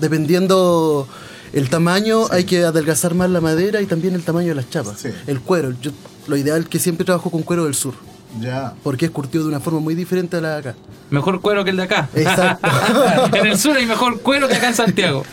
Dependiendo 0.00 1.06
el 1.52 1.68
tamaño, 1.68 2.26
hay 2.30 2.44
que 2.44 2.64
adelgazar 2.64 3.14
más 3.14 3.30
la 3.30 3.40
madera 3.40 3.80
y 3.80 3.86
también 3.86 4.14
el 4.14 4.22
tamaño 4.22 4.48
de 4.48 4.54
las 4.54 4.70
chapas. 4.70 5.00
Sí. 5.00 5.08
El 5.26 5.40
cuero. 5.40 5.72
Yo, 5.80 5.90
lo 6.28 6.36
ideal 6.36 6.62
es 6.62 6.68
que 6.68 6.78
siempre 6.78 7.04
trabajo 7.04 7.30
con 7.30 7.42
cuero 7.42 7.64
del 7.64 7.74
sur. 7.74 7.94
Ya. 8.40 8.72
Porque 8.82 9.06
es 9.06 9.10
curtido 9.10 9.44
de 9.44 9.50
una 9.50 9.60
forma 9.60 9.80
muy 9.80 9.94
diferente 9.94 10.36
a 10.38 10.40
la 10.40 10.50
de 10.54 10.58
acá. 10.58 10.74
Mejor 11.10 11.40
cuero 11.42 11.64
que 11.64 11.70
el 11.70 11.76
de 11.76 11.82
acá. 11.82 12.08
Exacto. 12.14 12.66
en 13.36 13.46
el 13.46 13.58
sur 13.58 13.76
hay 13.76 13.84
mejor 13.84 14.20
cuero 14.22 14.48
que 14.48 14.54
acá 14.54 14.68
en 14.68 14.74
Santiago. 14.74 15.24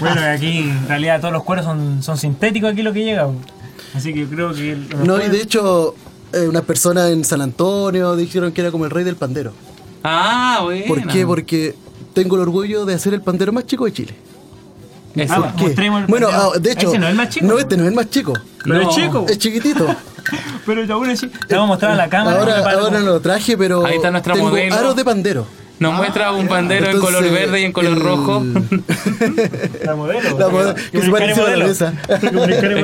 Bueno, 0.00 0.20
aquí 0.22 0.58
en 0.58 0.88
realidad 0.88 1.20
todos 1.20 1.32
los 1.32 1.44
cueros 1.44 1.64
son, 1.64 2.02
son 2.02 2.18
sintéticos 2.18 2.72
aquí 2.72 2.82
lo 2.82 2.92
que 2.92 3.04
llega. 3.04 3.28
Así 3.94 4.12
que 4.12 4.20
yo 4.20 4.28
creo 4.28 4.52
que... 4.52 4.76
los 4.90 5.04
No, 5.06 5.24
y 5.24 5.28
de 5.28 5.40
hecho, 5.40 5.94
eh, 6.32 6.46
unas 6.48 6.62
personas 6.62 7.10
en 7.10 7.24
San 7.24 7.40
Antonio 7.40 8.16
dijeron 8.16 8.52
que 8.52 8.60
era 8.60 8.70
como 8.70 8.84
el 8.84 8.90
rey 8.90 9.04
del 9.04 9.16
pandero. 9.16 9.52
Ah, 10.02 10.60
bueno. 10.62 10.84
¿Por 10.86 11.06
qué? 11.06 11.24
Porque 11.26 11.74
tengo 12.12 12.36
el 12.36 12.42
orgullo 12.42 12.84
de 12.84 12.94
hacer 12.94 13.14
el 13.14 13.22
pandero 13.22 13.52
más 13.52 13.66
chico 13.66 13.84
de 13.84 13.92
Chile. 13.92 14.14
Eso. 15.14 15.34
Ah, 15.36 15.54
el 15.58 16.06
Bueno, 16.08 16.28
ah, 16.32 16.50
de 16.60 16.72
hecho, 16.72 16.88
Ese 16.88 16.98
no 16.98 17.06
es 17.06 17.10
el 17.12 17.16
más 17.16 17.28
chico. 17.28 17.46
no, 17.46 17.58
este 17.58 17.76
no 17.76 17.84
es 17.84 17.88
el 17.90 17.94
más 17.94 18.10
chico. 18.10 18.32
Pero 18.64 18.80
es 18.80 18.88
chico. 18.88 19.26
Es 19.28 19.38
chiquitito. 19.38 19.86
Pero 20.66 20.94
aún 20.94 21.10
así, 21.10 21.28
te 21.28 21.54
vamos 21.54 21.66
a 21.66 21.72
mostrar 21.72 21.92
a 21.92 21.96
la 21.96 22.08
cámara. 22.08 22.38
ahora 22.40 22.62
para- 22.64 22.80
ahora 22.80 22.98
no 23.00 23.04
lo 23.06 23.20
traje, 23.20 23.58
pero 23.58 23.84
Ahí 23.84 23.96
está 23.96 24.10
nuestra 24.10 24.32
tengo 24.32 24.48
modelo. 24.48 24.74
aros 24.74 24.96
de 24.96 25.04
pandero. 25.04 25.46
Nos 25.80 25.92
muestra 25.94 26.32
un 26.32 26.46
pandero 26.46 26.88
en 26.90 27.00
color 27.00 27.24
verde 27.30 27.60
y 27.60 27.64
en 27.64 27.72
color 27.72 27.94
el- 27.94 28.00
rojo. 28.00 28.44
La 29.84 29.96
modelo. 29.96 30.38
La 30.38 30.48
modelo, 30.48 30.74
que 30.92 31.02
se 31.02 31.10
parece 31.10 31.40
a 31.40 31.56
la 31.56 31.66
mesa. 31.66 31.94
Es 32.08 32.20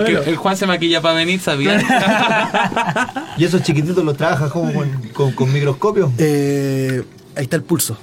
que 0.05 0.31
el 0.31 0.37
Juan 0.37 0.57
se 0.57 0.67
maquilla 0.67 1.01
para 1.01 1.15
venir, 1.15 1.41
¿sabía? 1.41 1.81
¿Y 3.39 3.45
esos 3.45 3.63
chiquititos 3.63 4.05
los 4.05 4.17
trabajas 4.17 4.51
como 4.51 4.73
con, 4.73 4.91
con, 5.13 5.33
con 5.33 5.53
microscopio? 5.53 6.13
Eh, 6.19 7.03
ahí 7.37 7.45
está 7.45 7.57
el 7.57 7.63
pulso. 7.63 7.97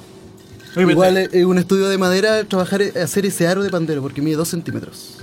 Oye, 0.76 0.92
Igual 0.92 1.18
es 1.18 1.46
un 1.46 1.58
estudio 1.58 1.90
de 1.90 1.98
madera 1.98 2.44
trabajar 2.46 2.82
hacer 3.02 3.26
ese 3.26 3.48
aro 3.48 3.64
de 3.64 3.70
pandero 3.70 4.02
porque 4.02 4.22
mide 4.22 4.36
2 4.36 4.48
centímetros. 4.48 5.18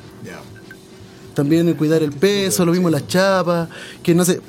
También 1.34 1.66
el 1.68 1.74
cuidar 1.76 2.02
el 2.02 2.12
peso, 2.12 2.64
lo 2.64 2.70
mismo 2.72 2.90
las 2.90 3.08
chapas, 3.08 3.68
que 4.02 4.14
no 4.14 4.24
se 4.24 4.40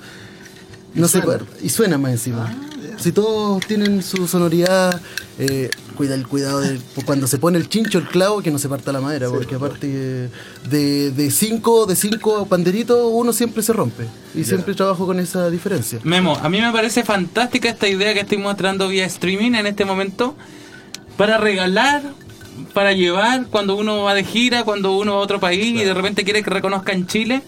no 0.93 1.07
se 1.07 1.21
y 1.61 1.69
suena 1.69 1.97
más 1.97 2.11
encima. 2.11 2.53
Si 2.97 3.11
todos 3.11 3.65
tienen 3.67 4.01
su 4.01 4.27
sonoridad, 4.27 5.01
eh, 5.37 5.69
cuida 5.95 6.15
el 6.15 6.27
cuidado 6.27 6.61
de 6.61 6.79
cuando 7.05 7.27
se 7.27 7.37
pone 7.37 7.57
el 7.57 7.69
chincho, 7.69 7.99
el 7.99 8.07
clavo, 8.07 8.41
que 8.41 8.51
no 8.51 8.59
se 8.59 8.69
parta 8.69 8.91
la 8.91 9.01
madera, 9.01 9.29
porque 9.29 9.55
aparte 9.55 10.29
de, 10.69 11.11
de 11.11 11.31
cinco 11.31 11.85
de 11.85 11.95
cinco 11.95 12.45
panderitos 12.45 13.09
uno 13.11 13.33
siempre 13.33 13.61
se 13.63 13.73
rompe 13.73 14.05
y 14.33 14.43
siempre 14.43 14.73
trabajo 14.73 15.05
con 15.05 15.19
esa 15.19 15.49
diferencia. 15.49 15.99
Memo, 16.03 16.37
a 16.41 16.49
mí 16.49 16.61
me 16.61 16.71
parece 16.71 17.03
fantástica 17.03 17.69
esta 17.69 17.87
idea 17.87 18.13
que 18.13 18.21
estoy 18.21 18.37
mostrando 18.37 18.87
vía 18.87 19.05
streaming 19.05 19.53
en 19.53 19.67
este 19.67 19.85
momento 19.85 20.35
para 21.17 21.37
regalar, 21.37 22.01
para 22.73 22.93
llevar 22.93 23.47
cuando 23.47 23.75
uno 23.75 24.03
va 24.03 24.13
de 24.13 24.23
gira, 24.23 24.63
cuando 24.63 24.97
uno 24.97 25.13
va 25.13 25.19
a 25.19 25.23
otro 25.23 25.39
país 25.39 25.79
y 25.81 25.83
de 25.83 25.93
repente 25.93 26.23
quiere 26.23 26.43
que 26.43 26.49
reconozcan 26.49 27.07
Chile. 27.07 27.41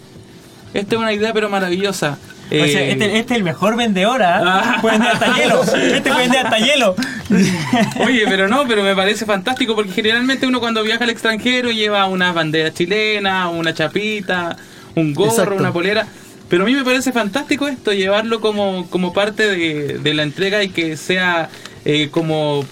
Esta 0.73 0.95
es 0.95 1.01
una 1.01 1.13
idea 1.13 1.33
pero 1.33 1.49
maravillosa. 1.49 2.17
O 2.47 2.49
sea, 2.49 2.81
Eh, 2.81 2.91
este, 2.91 3.17
este 3.17 3.33
es 3.33 3.37
el 3.37 3.43
mejor 3.43 3.75
vendedor, 3.75 4.23
¿ah? 4.23 4.77
Puede 4.81 4.97
vender 4.97 5.13
hasta 5.13 5.35
hielo. 5.35 5.63
Este 5.63 6.09
puede 6.09 6.21
vender 6.23 6.45
hasta 6.45 6.57
hielo. 6.59 6.95
Oye, 8.05 8.23
pero 8.27 8.47
no, 8.47 8.67
pero 8.67 8.83
me 8.83 8.95
parece 8.95 9.25
fantástico 9.25 9.75
porque 9.75 9.91
generalmente 9.91 10.47
uno 10.47 10.59
cuando 10.59 10.83
viaja 10.83 11.03
al 11.03 11.09
extranjero 11.09 11.71
lleva 11.71 12.05
una 12.05 12.31
bandera 12.31 12.73
chilena, 12.73 13.49
una 13.49 13.73
chapita, 13.73 14.55
un 14.95 15.13
gorro, 15.13 15.31
Exacto. 15.31 15.55
una 15.55 15.73
polera. 15.73 16.07
Pero 16.49 16.63
a 16.63 16.65
mí 16.65 16.73
me 16.73 16.85
parece 16.85 17.11
fantástico 17.11 17.67
esto, 17.67 17.91
llevarlo 17.91 18.39
como, 18.39 18.87
como 18.89 19.11
parte 19.11 19.45
de, 19.47 19.99
de 19.99 20.13
la 20.13 20.23
entrega 20.23 20.63
y 20.63 20.69
que 20.69 20.95
sea 20.95 21.49
eh, 21.83 22.07
como 22.09 22.65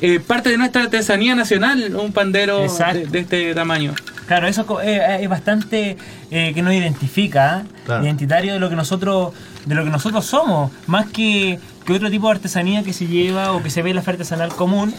eh, 0.00 0.20
parte 0.20 0.50
de 0.50 0.56
nuestra 0.56 0.82
artesanía 0.84 1.34
nacional, 1.34 1.94
un 1.96 2.12
pandero 2.12 2.66
de 3.10 3.18
este 3.18 3.54
tamaño. 3.54 3.94
Claro, 4.30 4.46
eso 4.46 4.64
co- 4.64 4.80
eh, 4.80 5.24
es 5.24 5.28
bastante 5.28 5.96
eh, 6.30 6.52
que 6.54 6.62
nos 6.62 6.72
identifica, 6.72 7.64
¿eh? 7.66 7.68
Claro. 7.84 8.04
identitario 8.04 8.52
de 8.52 8.60
lo 8.60 8.68
que 8.70 8.76
nosotros 8.76 9.32
de 9.66 9.74
lo 9.74 9.82
que 9.82 9.90
nosotros 9.90 10.24
somos, 10.24 10.70
más 10.86 11.06
que, 11.10 11.58
que 11.84 11.92
otro 11.92 12.08
tipo 12.12 12.28
de 12.28 12.34
artesanía 12.36 12.84
que 12.84 12.92
se 12.92 13.08
lleva 13.08 13.50
o 13.50 13.60
que 13.60 13.70
se 13.70 13.82
ve 13.82 13.90
en 13.90 13.96
la 13.96 14.02
feria 14.02 14.18
artesanal 14.20 14.54
común, 14.54 14.94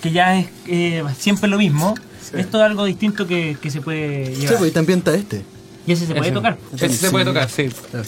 que 0.00 0.12
ya 0.12 0.38
es 0.38 0.46
eh, 0.66 1.04
siempre 1.18 1.46
lo 1.50 1.58
mismo. 1.58 1.94
Esto 2.32 2.56
es 2.58 2.64
algo 2.64 2.86
distinto 2.86 3.26
que, 3.26 3.58
que 3.60 3.70
se 3.70 3.82
puede 3.82 4.34
Sí, 4.34 4.40
llevar. 4.40 4.56
pues, 4.56 4.70
y 4.70 4.74
también 4.74 5.00
está 5.00 5.14
este. 5.14 5.44
y 5.86 5.92
ese 5.92 6.06
se 6.06 6.14
puede 6.14 6.28
Ese. 6.28 6.34
tocar. 6.34 6.56
Ese 6.74 6.88
se 6.88 7.10
puede 7.10 7.26
tocar, 7.26 7.50
sí. 7.50 7.68
Claro. 7.90 8.06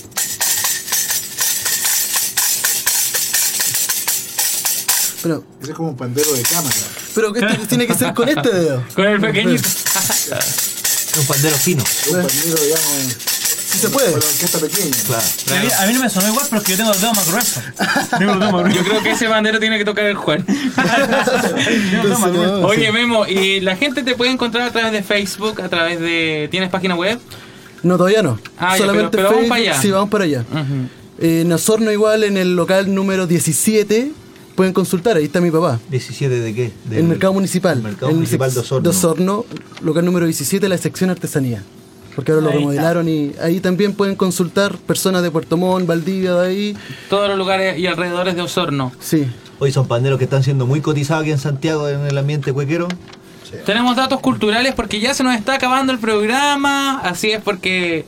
Pero, 5.23 5.45
Ese 5.61 5.71
es 5.71 5.77
como 5.77 5.91
un 5.91 5.97
pandero 5.97 6.33
de 6.33 6.43
cámara. 6.43 6.75
pero 7.15 7.33
que 7.33 7.41
este 7.41 7.67
tiene 7.67 7.87
que 7.87 7.95
ser 7.95 8.13
con 8.15 8.29
este 8.29 8.49
dedo. 8.51 8.83
Con 8.95 9.07
el 9.07 9.21
pequeñito. 9.21 9.63
Es 9.69 11.19
un 11.19 11.27
pandero 11.27 11.57
fino. 11.57 11.85
Un 12.09 12.13
pandero, 12.23 12.63
digamos, 12.63 13.17
Si 13.73 13.79
se 13.79 13.89
puede. 13.91 14.11
con 14.13 14.21
la 14.21 14.27
orquesta 14.27 14.59
pequeña. 14.59 14.97
Claro. 15.07 15.23
A, 15.23 15.63
mí, 15.63 15.69
a 15.79 15.87
mí 15.87 15.93
no 15.95 16.01
me 16.01 16.11
sonó 16.11 16.29
igual, 16.29 16.47
pero 16.51 16.61
es 16.61 16.67
que 16.67 16.73
yo 16.73 16.77
tengo 16.79 16.91
los 16.91 17.01
dedos 17.01 17.17
más 17.17 17.29
gruesos. 17.31 17.63
Tengo 18.19 18.35
los 18.35 18.41
dedos 18.41 18.53
más 18.53 18.63
Yo 18.63 18.69
gruesos. 18.69 18.89
creo 18.89 19.03
que 19.03 19.11
ese 19.13 19.29
bandero 19.29 19.61
tiene 19.61 19.79
que 19.79 19.85
tocar 19.85 20.05
el 20.07 20.17
Juan. 20.17 20.45
Tengo 20.47 20.63
los 20.65 20.77
dedos 20.77 21.43
más 21.53 21.67
Entonces, 21.69 22.33
gruesos. 22.33 22.61
no, 22.61 22.67
Oye. 22.67 22.93
Memo, 22.93 23.27
¿y 23.27 23.61
la 23.61 23.77
gente 23.77 24.03
te 24.03 24.15
puede 24.15 24.31
encontrar 24.33 24.69
a 24.69 24.73
través 24.73 24.93
de 24.93 25.03
Facebook, 25.03 25.61
a 25.63 25.69
través 25.69 26.01
de... 26.01 26.49
¿Tienes 26.51 26.69
página 26.71 26.95
web? 26.97 27.19
No, 27.83 27.97
todavía 27.97 28.23
no. 28.23 28.39
Ah, 28.59 28.73
ya, 28.77 28.79
Solamente 28.79 29.11
pero- 29.17 29.29
pero 29.29 29.29
vamos 29.29 29.41
Facebook. 29.43 29.49
para 29.49 29.61
allá. 29.73 29.83
Sí, 29.83 29.91
vamos 29.91 30.11
para 30.11 30.25
allá. 30.25 30.45
Ujú. 30.51 30.89
Eh, 31.19 31.41
en 31.43 31.53
Osorno 31.53 31.91
igual, 31.93 32.25
en 32.25 32.37
el 32.37 32.55
local 32.57 32.95
número 32.95 33.27
17, 33.27 34.13
pueden 34.55 34.73
consultar, 34.73 35.17
ahí 35.17 35.25
está 35.25 35.41
mi 35.41 35.51
papá. 35.51 35.79
¿17 35.91 36.29
de 36.29 36.55
qué? 36.55 36.73
Del- 36.85 36.99
el 37.01 37.05
mercado 37.05 37.33
municipal. 37.33 37.79
el 37.79 37.83
mercado 37.85 38.13
municipal 38.13 38.53
de 38.53 38.61
Osorno. 38.61 38.83
de 38.83 38.89
Osorno, 38.97 39.45
local 39.83 40.05
número 40.05 40.27
17, 40.27 40.69
la 40.69 40.79
sección 40.79 41.11
artesanía. 41.11 41.63
Porque 42.15 42.31
ahora 42.33 42.45
lo 42.45 42.53
remodelaron 42.53 43.09
y 43.09 43.33
ahí 43.41 43.61
también 43.61 43.95
pueden 43.95 44.17
consultar 44.17 44.77
personas 44.77 45.23
de 45.23 45.31
Puerto 45.31 45.57
Montt, 45.57 45.87
Valdivia, 45.87 46.35
de 46.35 46.47
ahí. 46.47 46.77
Todos 47.09 47.27
los 47.29 47.39
lugares 47.39 47.79
y 47.79 47.87
alrededores 47.87 48.37
de 48.37 48.43
Osorno. 48.43 48.93
Sí. 49.01 49.27
Hoy 49.59 49.73
son 49.73 49.89
panderos 49.89 50.19
que 50.19 50.25
están 50.25 50.43
siendo 50.43 50.67
muy 50.67 50.83
cotizados 50.83 51.23
aquí 51.23 51.31
en 51.33 51.39
Santiago 51.39 51.89
en 51.89 52.01
el 52.07 52.19
ambiente 52.19 52.53
cuequero. 52.53 52.89
Tenemos 53.67 53.97
datos 53.97 54.21
culturales 54.21 54.75
porque 54.75 55.01
ya 55.01 55.15
se 55.15 55.25
nos 55.25 55.35
está 55.35 55.55
acabando 55.55 55.93
el 55.93 55.99
programa. 55.99 56.99
Así 57.01 57.31
es 57.31 57.41
porque 57.43 58.05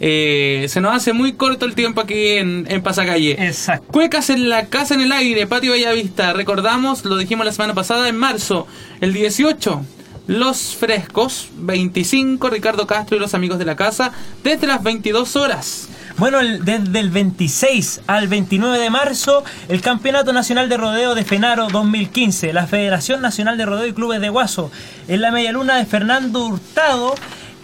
eh, 0.00 0.66
se 0.68 0.80
nos 0.80 0.94
hace 0.94 1.12
muy 1.12 1.32
corto 1.32 1.64
el 1.66 1.74
tiempo 1.74 2.00
aquí 2.00 2.32
en, 2.32 2.66
en 2.68 2.82
Pasacalle. 2.82 3.32
Exacto. 3.46 3.86
Cuecas 3.92 4.30
en 4.30 4.48
la 4.48 4.66
casa 4.66 4.94
en 4.94 5.00
el 5.00 5.12
aire, 5.12 5.46
Patio 5.46 5.72
Bellavista. 5.72 6.32
Recordamos, 6.32 7.04
lo 7.04 7.16
dijimos 7.16 7.44
la 7.46 7.52
semana 7.52 7.74
pasada, 7.74 8.08
en 8.08 8.16
marzo, 8.16 8.66
el 9.00 9.12
18. 9.12 9.82
Los 10.26 10.76
Frescos, 10.76 11.48
25, 11.56 12.50
Ricardo 12.50 12.86
Castro 12.86 13.16
y 13.16 13.20
los 13.20 13.32
amigos 13.32 13.58
de 13.58 13.64
la 13.64 13.76
casa, 13.76 14.12
desde 14.44 14.66
las 14.66 14.82
22 14.82 15.36
horas. 15.36 15.88
Bueno, 16.18 16.40
el- 16.40 16.64
desde 16.66 16.98
el 17.00 17.08
26 17.10 18.02
al 18.06 18.28
29 18.28 18.78
de 18.78 18.90
marzo, 18.90 19.42
el 19.68 19.80
Campeonato 19.80 20.32
Nacional 20.34 20.68
de 20.68 20.76
Rodeo 20.76 21.14
de 21.14 21.24
Fenaro 21.24 21.68
2015, 21.72 22.52
la 22.52 22.66
Federación 22.66 23.22
Nacional 23.22 23.56
de 23.56 23.64
Rodeo 23.64 23.86
y 23.86 23.92
Clubes 23.94 24.20
de 24.20 24.28
Guaso, 24.28 24.70
en 25.06 25.22
la 25.22 25.30
media 25.30 25.52
luna 25.52 25.76
de 25.78 25.86
Fernando 25.86 26.44
Hurtado, 26.46 27.14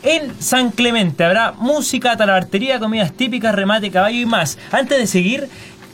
en 0.04 0.32
San 0.40 0.70
Clemente. 0.70 1.24
Habrá 1.24 1.52
música, 1.52 2.16
talabartería, 2.16 2.78
comidas 2.78 3.12
típicas, 3.12 3.54
remate, 3.54 3.90
caballo 3.90 4.18
y 4.18 4.26
más. 4.26 4.58
Antes 4.70 4.98
de 4.98 5.06
seguir, 5.06 5.48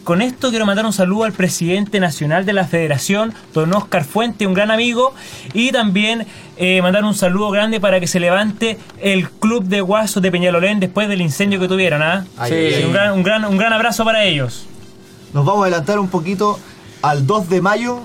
con 0.05 0.23
esto 0.23 0.51
quiero 0.51 0.67
mandar 0.67 0.87
un 0.87 0.93
saludo 0.93 1.25
al 1.25 1.33
presidente 1.33 2.01
nacional 2.01 2.45
de 2.45 2.53
la 2.53 2.67
federación, 2.67 3.33
don 3.55 3.73
Oscar 3.75 4.05
Fuente, 4.05 4.47
un 4.47 4.55
gran 4.55 4.71
amigo, 4.71 5.15
y 5.53 5.73
también 5.73 6.27
eh, 6.57 6.81
mandar 6.83 7.05
un 7.05 7.15
saludo 7.15 7.51
grande 7.51 7.81
para 7.81 8.01
que 8.01 8.07
se 8.07 8.19
levante 8.19 8.79
el 9.01 9.31
club 9.31 9.65
de 9.65 9.81
Guasos 9.83 10.23
de 10.23 10.31
Peñalolén 10.33 10.81
después 10.81 11.09
del 11.09 11.21
incendio 11.21 11.61
que 11.61 11.69
tuvieron. 11.69 12.03
¿ah? 12.03 12.25
Ay, 12.37 12.51
Sí. 12.51 12.57
ay, 12.57 12.75
ay. 12.75 12.85
Un, 12.85 12.93
gran, 12.93 13.13
un, 13.13 13.23
gran, 13.23 13.45
un 13.45 13.57
gran 13.57 13.73
abrazo 13.73 14.05
para 14.05 14.25
ellos. 14.25 14.67
Nos 15.33 15.45
vamos 15.45 15.63
a 15.63 15.67
adelantar 15.67 15.99
un 16.01 16.09
poquito 16.09 16.59
al 17.03 17.27
2 17.27 17.49
de 17.49 17.61
mayo. 17.61 18.01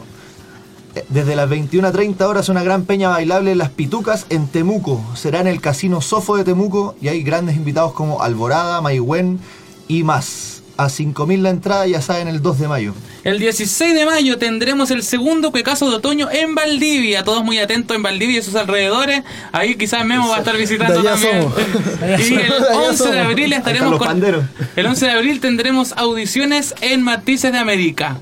Desde 1.10 1.36
las 1.36 1.50
21.30 1.50 2.22
horas 2.26 2.50
una 2.50 2.64
gran 2.64 2.86
peña 2.86 3.10
bailable 3.10 3.52
en 3.52 3.58
Las 3.58 3.70
Pitucas 3.70 4.26
en 4.30 4.48
Temuco. 4.48 5.04
Será 5.16 5.39
en 5.41 5.48
el 5.48 5.60
Casino 5.62 6.02
Sofo 6.02 6.38
de 6.38 6.43
Temuco 6.43 6.96
y 7.02 7.08
hay 7.10 7.22
grandes 7.24 7.56
invitados 7.56 7.93
como 7.93 8.22
Alborada, 8.22 8.82
Maigüen 8.82 9.39
y 9.88 10.04
más. 10.04 10.52
A 10.78 10.88
5.000 10.88 11.38
la 11.39 11.52
entrada, 11.52 11.88
ya 11.88 12.02
saben, 12.02 12.28
el 12.28 12.41
2 12.41 12.60
de 12.60 12.68
mayo. 12.68 12.93
El 13.24 13.39
16 13.39 13.96
de 13.96 14.06
mayo 14.06 14.38
tendremos 14.38 14.91
el 14.91 15.04
segundo 15.04 15.52
Cuecaso 15.52 15.89
de 15.89 15.96
otoño 15.96 16.30
en 16.30 16.54
Valdivia. 16.54 17.24
Todos 17.24 17.46
muy 17.46 17.60
atentos 17.60 17.96
en 17.96 18.04
Valdivia 18.04 18.39
y 18.39 18.43
sus 18.43 18.56
alrededores. 18.56 19.24
Ahí 19.54 19.76
quizás 19.76 20.04
Memo 20.06 20.28
va 20.28 20.36
a 20.36 20.39
estar 20.39 20.58
visitando 20.58 21.02
también. 21.02 21.43
somos. 21.43 21.54
Y 22.30 22.34
el 22.34 22.39
De 22.50 22.56
allá 22.58 22.89
11 22.89 23.10
de 23.12 23.20
abril 23.22 23.54
estaremos 23.54 23.98
con- 23.98 24.06
panderos. 24.08 24.43
El 24.76 24.86
11 24.88 25.06
de 25.06 25.12
abril 25.14 25.39
tendremos 25.39 25.93
audiciones 25.96 26.76
en 26.82 27.04
Matices 27.04 27.54
de 27.54 27.58
América. 27.58 28.18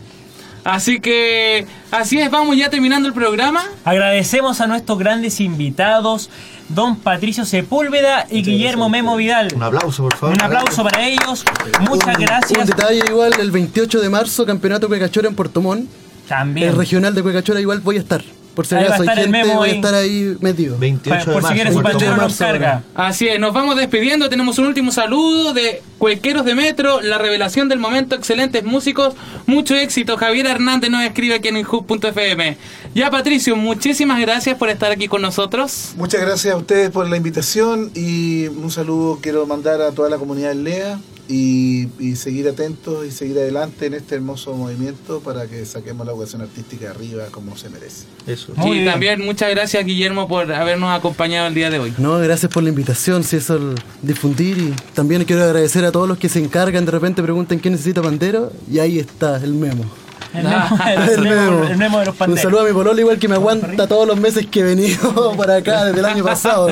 Así 0.64 0.99
que 0.99 1.66
así 1.91 2.20
es, 2.20 2.32
vamos 2.32 2.55
ya 2.57 2.70
terminando 2.70 3.07
el 3.07 3.14
programa. 3.14 3.66
Agradecemos 3.84 4.61
a 4.61 4.68
nuestros 4.68 4.97
grandes 4.97 5.39
invitados, 5.41 6.30
don 6.70 6.95
Patricio 6.97 7.43
Sepúlveda 7.45 8.26
y 8.30 8.43
Guillermo 8.43 8.88
Memo 8.89 9.16
Vidal. 9.18 9.49
Un 9.55 9.64
aplauso, 9.64 10.03
por 10.03 10.16
favor. 10.16 10.36
Un 10.36 10.41
aplauso 10.41 10.84
para 10.84 11.05
ellos. 11.05 11.43
Muchas 11.82 12.16
Un 12.18 12.24
gracias. 12.26 12.68
detalle 12.68 13.03
igual, 13.07 13.34
el 13.39 13.51
28 13.51 13.99
de 13.99 14.09
marzo, 14.09 14.45
Campeonato 14.45 14.88
Cuecachora 14.88 15.28
en 15.28 15.36
Puerto 15.36 15.61
Montt. 15.61 15.89
También. 16.28 16.70
El 16.70 16.78
regional 16.78 17.14
de 17.14 17.22
Cuecachora 17.22 17.59
igual 17.59 17.82
voy 17.82 17.97
a 17.97 17.99
estar. 17.99 18.24
Por 18.56 18.68
si 18.68 18.76
acaso 18.76 18.93
hay 18.93 18.99
estar 19.01 19.18
el 19.20 19.24
gente, 19.26 19.43
Memo 19.43 19.56
voy 19.56 19.70
a 19.70 19.72
ahí. 19.72 19.78
estar 19.78 19.93
ahí 19.95 20.38
metido. 20.41 20.78
28 20.78 21.32
Por 21.32 21.41
de 21.41 21.47
si 21.47 21.54
quieres 21.56 21.76
pandero 21.76 22.12
Montt. 22.12 22.22
nos 22.24 22.38
carga. 22.38 22.84
Así 22.93 23.28
es, 23.28 23.39
nos 23.39 23.54
vamos 23.54 23.76
despidiendo. 23.78 24.30
Tenemos 24.30 24.58
un 24.60 24.66
último 24.68 24.91
saludo 24.91 25.54
de 25.54 25.82
Cuequeros 25.97 26.45
de 26.45 26.54
Metro, 26.56 27.01
la 27.01 27.18
revelación 27.18 27.70
del 27.70 27.80
momento, 27.80 28.16
excelentes 28.16 28.64
músicos, 28.64 29.16
mucho 29.47 29.76
éxito. 29.76 30.18
Javier 30.18 30.45
Hernández 30.47 30.89
nos 30.91 31.04
escribe 31.04 31.36
aquí 31.36 31.47
en 31.47 31.58
inhub.fm. 31.58 32.58
Ya, 32.93 33.10
Patricio, 33.10 33.56
muchísimas 33.56 34.20
gracias 34.20 34.58
por 34.58 34.70
estar 34.70 34.91
aquí 34.91 35.08
con 35.08 35.22
nosotros. 35.22 35.93
Muchas 35.97 36.22
gracias 36.22 36.54
a 36.54 36.58
ustedes 36.58 36.91
por 36.91 37.10
la 37.10 37.18
invitación 37.18 37.91
y 37.95 38.47
un 38.47 38.70
saludo 38.70 39.20
quiero 39.22 39.47
mandar 39.47 39.82
a 39.82 39.91
toda 39.91 40.10
la 40.10 40.18
comunidad 40.18 40.49
del 40.49 40.64
LEA, 40.64 40.99
y, 41.28 41.88
y 41.99 42.15
seguir 42.15 42.47
atentos 42.47 43.05
y 43.05 43.11
seguir 43.11 43.38
adelante 43.38 43.86
en 43.86 43.93
este 43.93 44.15
hermoso 44.15 44.53
movimiento 44.53 45.21
para 45.21 45.47
que 45.47 45.65
saquemos 45.65 46.05
la 46.05 46.11
educación 46.11 46.41
artística 46.41 46.89
arriba 46.89 47.26
como 47.32 47.55
se 47.57 47.69
merece. 47.69 48.05
Eso. 48.28 48.53
y 48.65 48.86
también 48.86 49.24
muchas 49.24 49.49
gracias 49.49 49.86
Guillermo 49.86 50.28
por 50.28 50.51
habernos 50.51 50.89
acompañado 50.91 51.47
el 51.47 51.53
día 51.53 51.69
de 51.69 51.80
hoy. 51.80 51.93
No, 51.97 52.17
gracias 52.19 52.51
por 52.51 52.63
la 52.63 52.69
invitación, 52.69 53.24
si 53.24 53.38
eso 53.38 53.55
el 53.55 53.76
difundir 54.01 54.57
y 54.57 54.74
también 54.93 55.24
quiero 55.24 55.43
agradecer 55.43 55.86
a 55.86 55.91
todos 55.91 56.07
los 56.07 56.17
que 56.17 56.30
se 56.30 56.39
encargan, 56.39 56.86
de 56.86 56.91
repente 56.91 57.24
preguntan 57.24 57.59
quién 57.59 57.74
necesita 57.74 58.01
pandero 58.01 58.51
y 58.69 58.80
ahí 58.80 58.99
está 58.99 59.38
el 59.38 59.53
memo. 59.53 59.86
El 60.34 60.43
memo, 60.43 60.80
el 60.88 61.21
memo- 61.21 61.63
el 61.69 61.78
memo 61.78 61.99
de 61.99 62.05
los 62.05 62.13
Un 62.13 62.17
panderos. 62.19 62.41
saludo 62.43 62.61
a 62.61 62.63
mi 62.65 62.74
pololo 62.74 62.99
igual 62.99 63.17
que 63.19 63.28
me 63.28 63.36
aguanta 63.36 63.88
todos 63.88 64.07
los 64.07 64.17
meses 64.19 64.45
que 64.47 64.59
he 64.61 64.63
venido 64.63 65.34
para 65.38 65.57
acá 65.57 65.86
desde 65.86 65.99
el 65.99 66.05
año 66.05 66.24
pasado. 66.26 66.67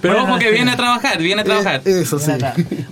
Pero 0.00 0.14
Bueno, 0.14 0.30
ojo 0.30 0.38
que 0.38 0.50
viene 0.50 0.70
a 0.72 0.76
trabajar, 0.76 1.18
viene 1.18 1.42
a 1.42 1.44
trabajar. 1.44 1.80
Eso 1.84 2.18
sí. 2.18 2.32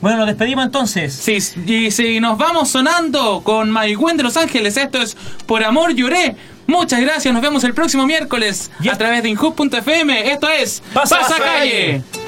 Bueno, 0.00 0.18
nos 0.18 0.26
despedimos 0.28 0.64
entonces. 0.64 1.12
Sí, 1.14 1.38
y 1.66 1.90
si 1.90 2.20
nos 2.20 2.38
vamos 2.38 2.68
sonando 2.70 3.42
con 3.42 3.70
Maigüen 3.70 4.16
de 4.16 4.22
Los 4.22 4.36
Ángeles, 4.36 4.76
esto 4.76 4.98
es 5.02 5.16
Por 5.46 5.62
Amor 5.64 5.92
Lloré. 5.94 6.36
Muchas 6.66 7.00
gracias, 7.00 7.34
nos 7.34 7.42
vemos 7.42 7.64
el 7.64 7.74
próximo 7.74 8.06
miércoles 8.06 8.70
a 8.88 8.96
través 8.96 9.24
de 9.24 9.30
Inhub.fm. 9.30 10.30
Esto 10.32 10.48
es 10.48 10.82
Pasa 10.94 11.18
Pasa, 11.18 11.34
Calle. 11.36 12.02
Calle. 12.12 12.19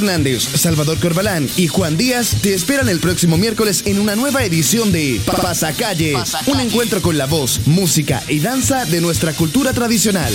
Hernández, 0.00 0.48
Salvador 0.54 0.98
Corbalán 0.98 1.46
y 1.56 1.68
Juan 1.68 1.98
Díaz 1.98 2.36
te 2.40 2.54
esperan 2.54 2.88
el 2.88 3.00
próximo 3.00 3.36
miércoles 3.36 3.82
en 3.84 4.00
una 4.00 4.16
nueva 4.16 4.42
edición 4.42 4.92
de 4.92 5.20
Pasacalle, 5.26 6.16
un 6.46 6.58
encuentro 6.58 7.02
con 7.02 7.18
la 7.18 7.26
voz, 7.26 7.60
música 7.66 8.22
y 8.26 8.40
danza 8.40 8.86
de 8.86 9.02
nuestra 9.02 9.34
cultura 9.34 9.74
tradicional. 9.74 10.32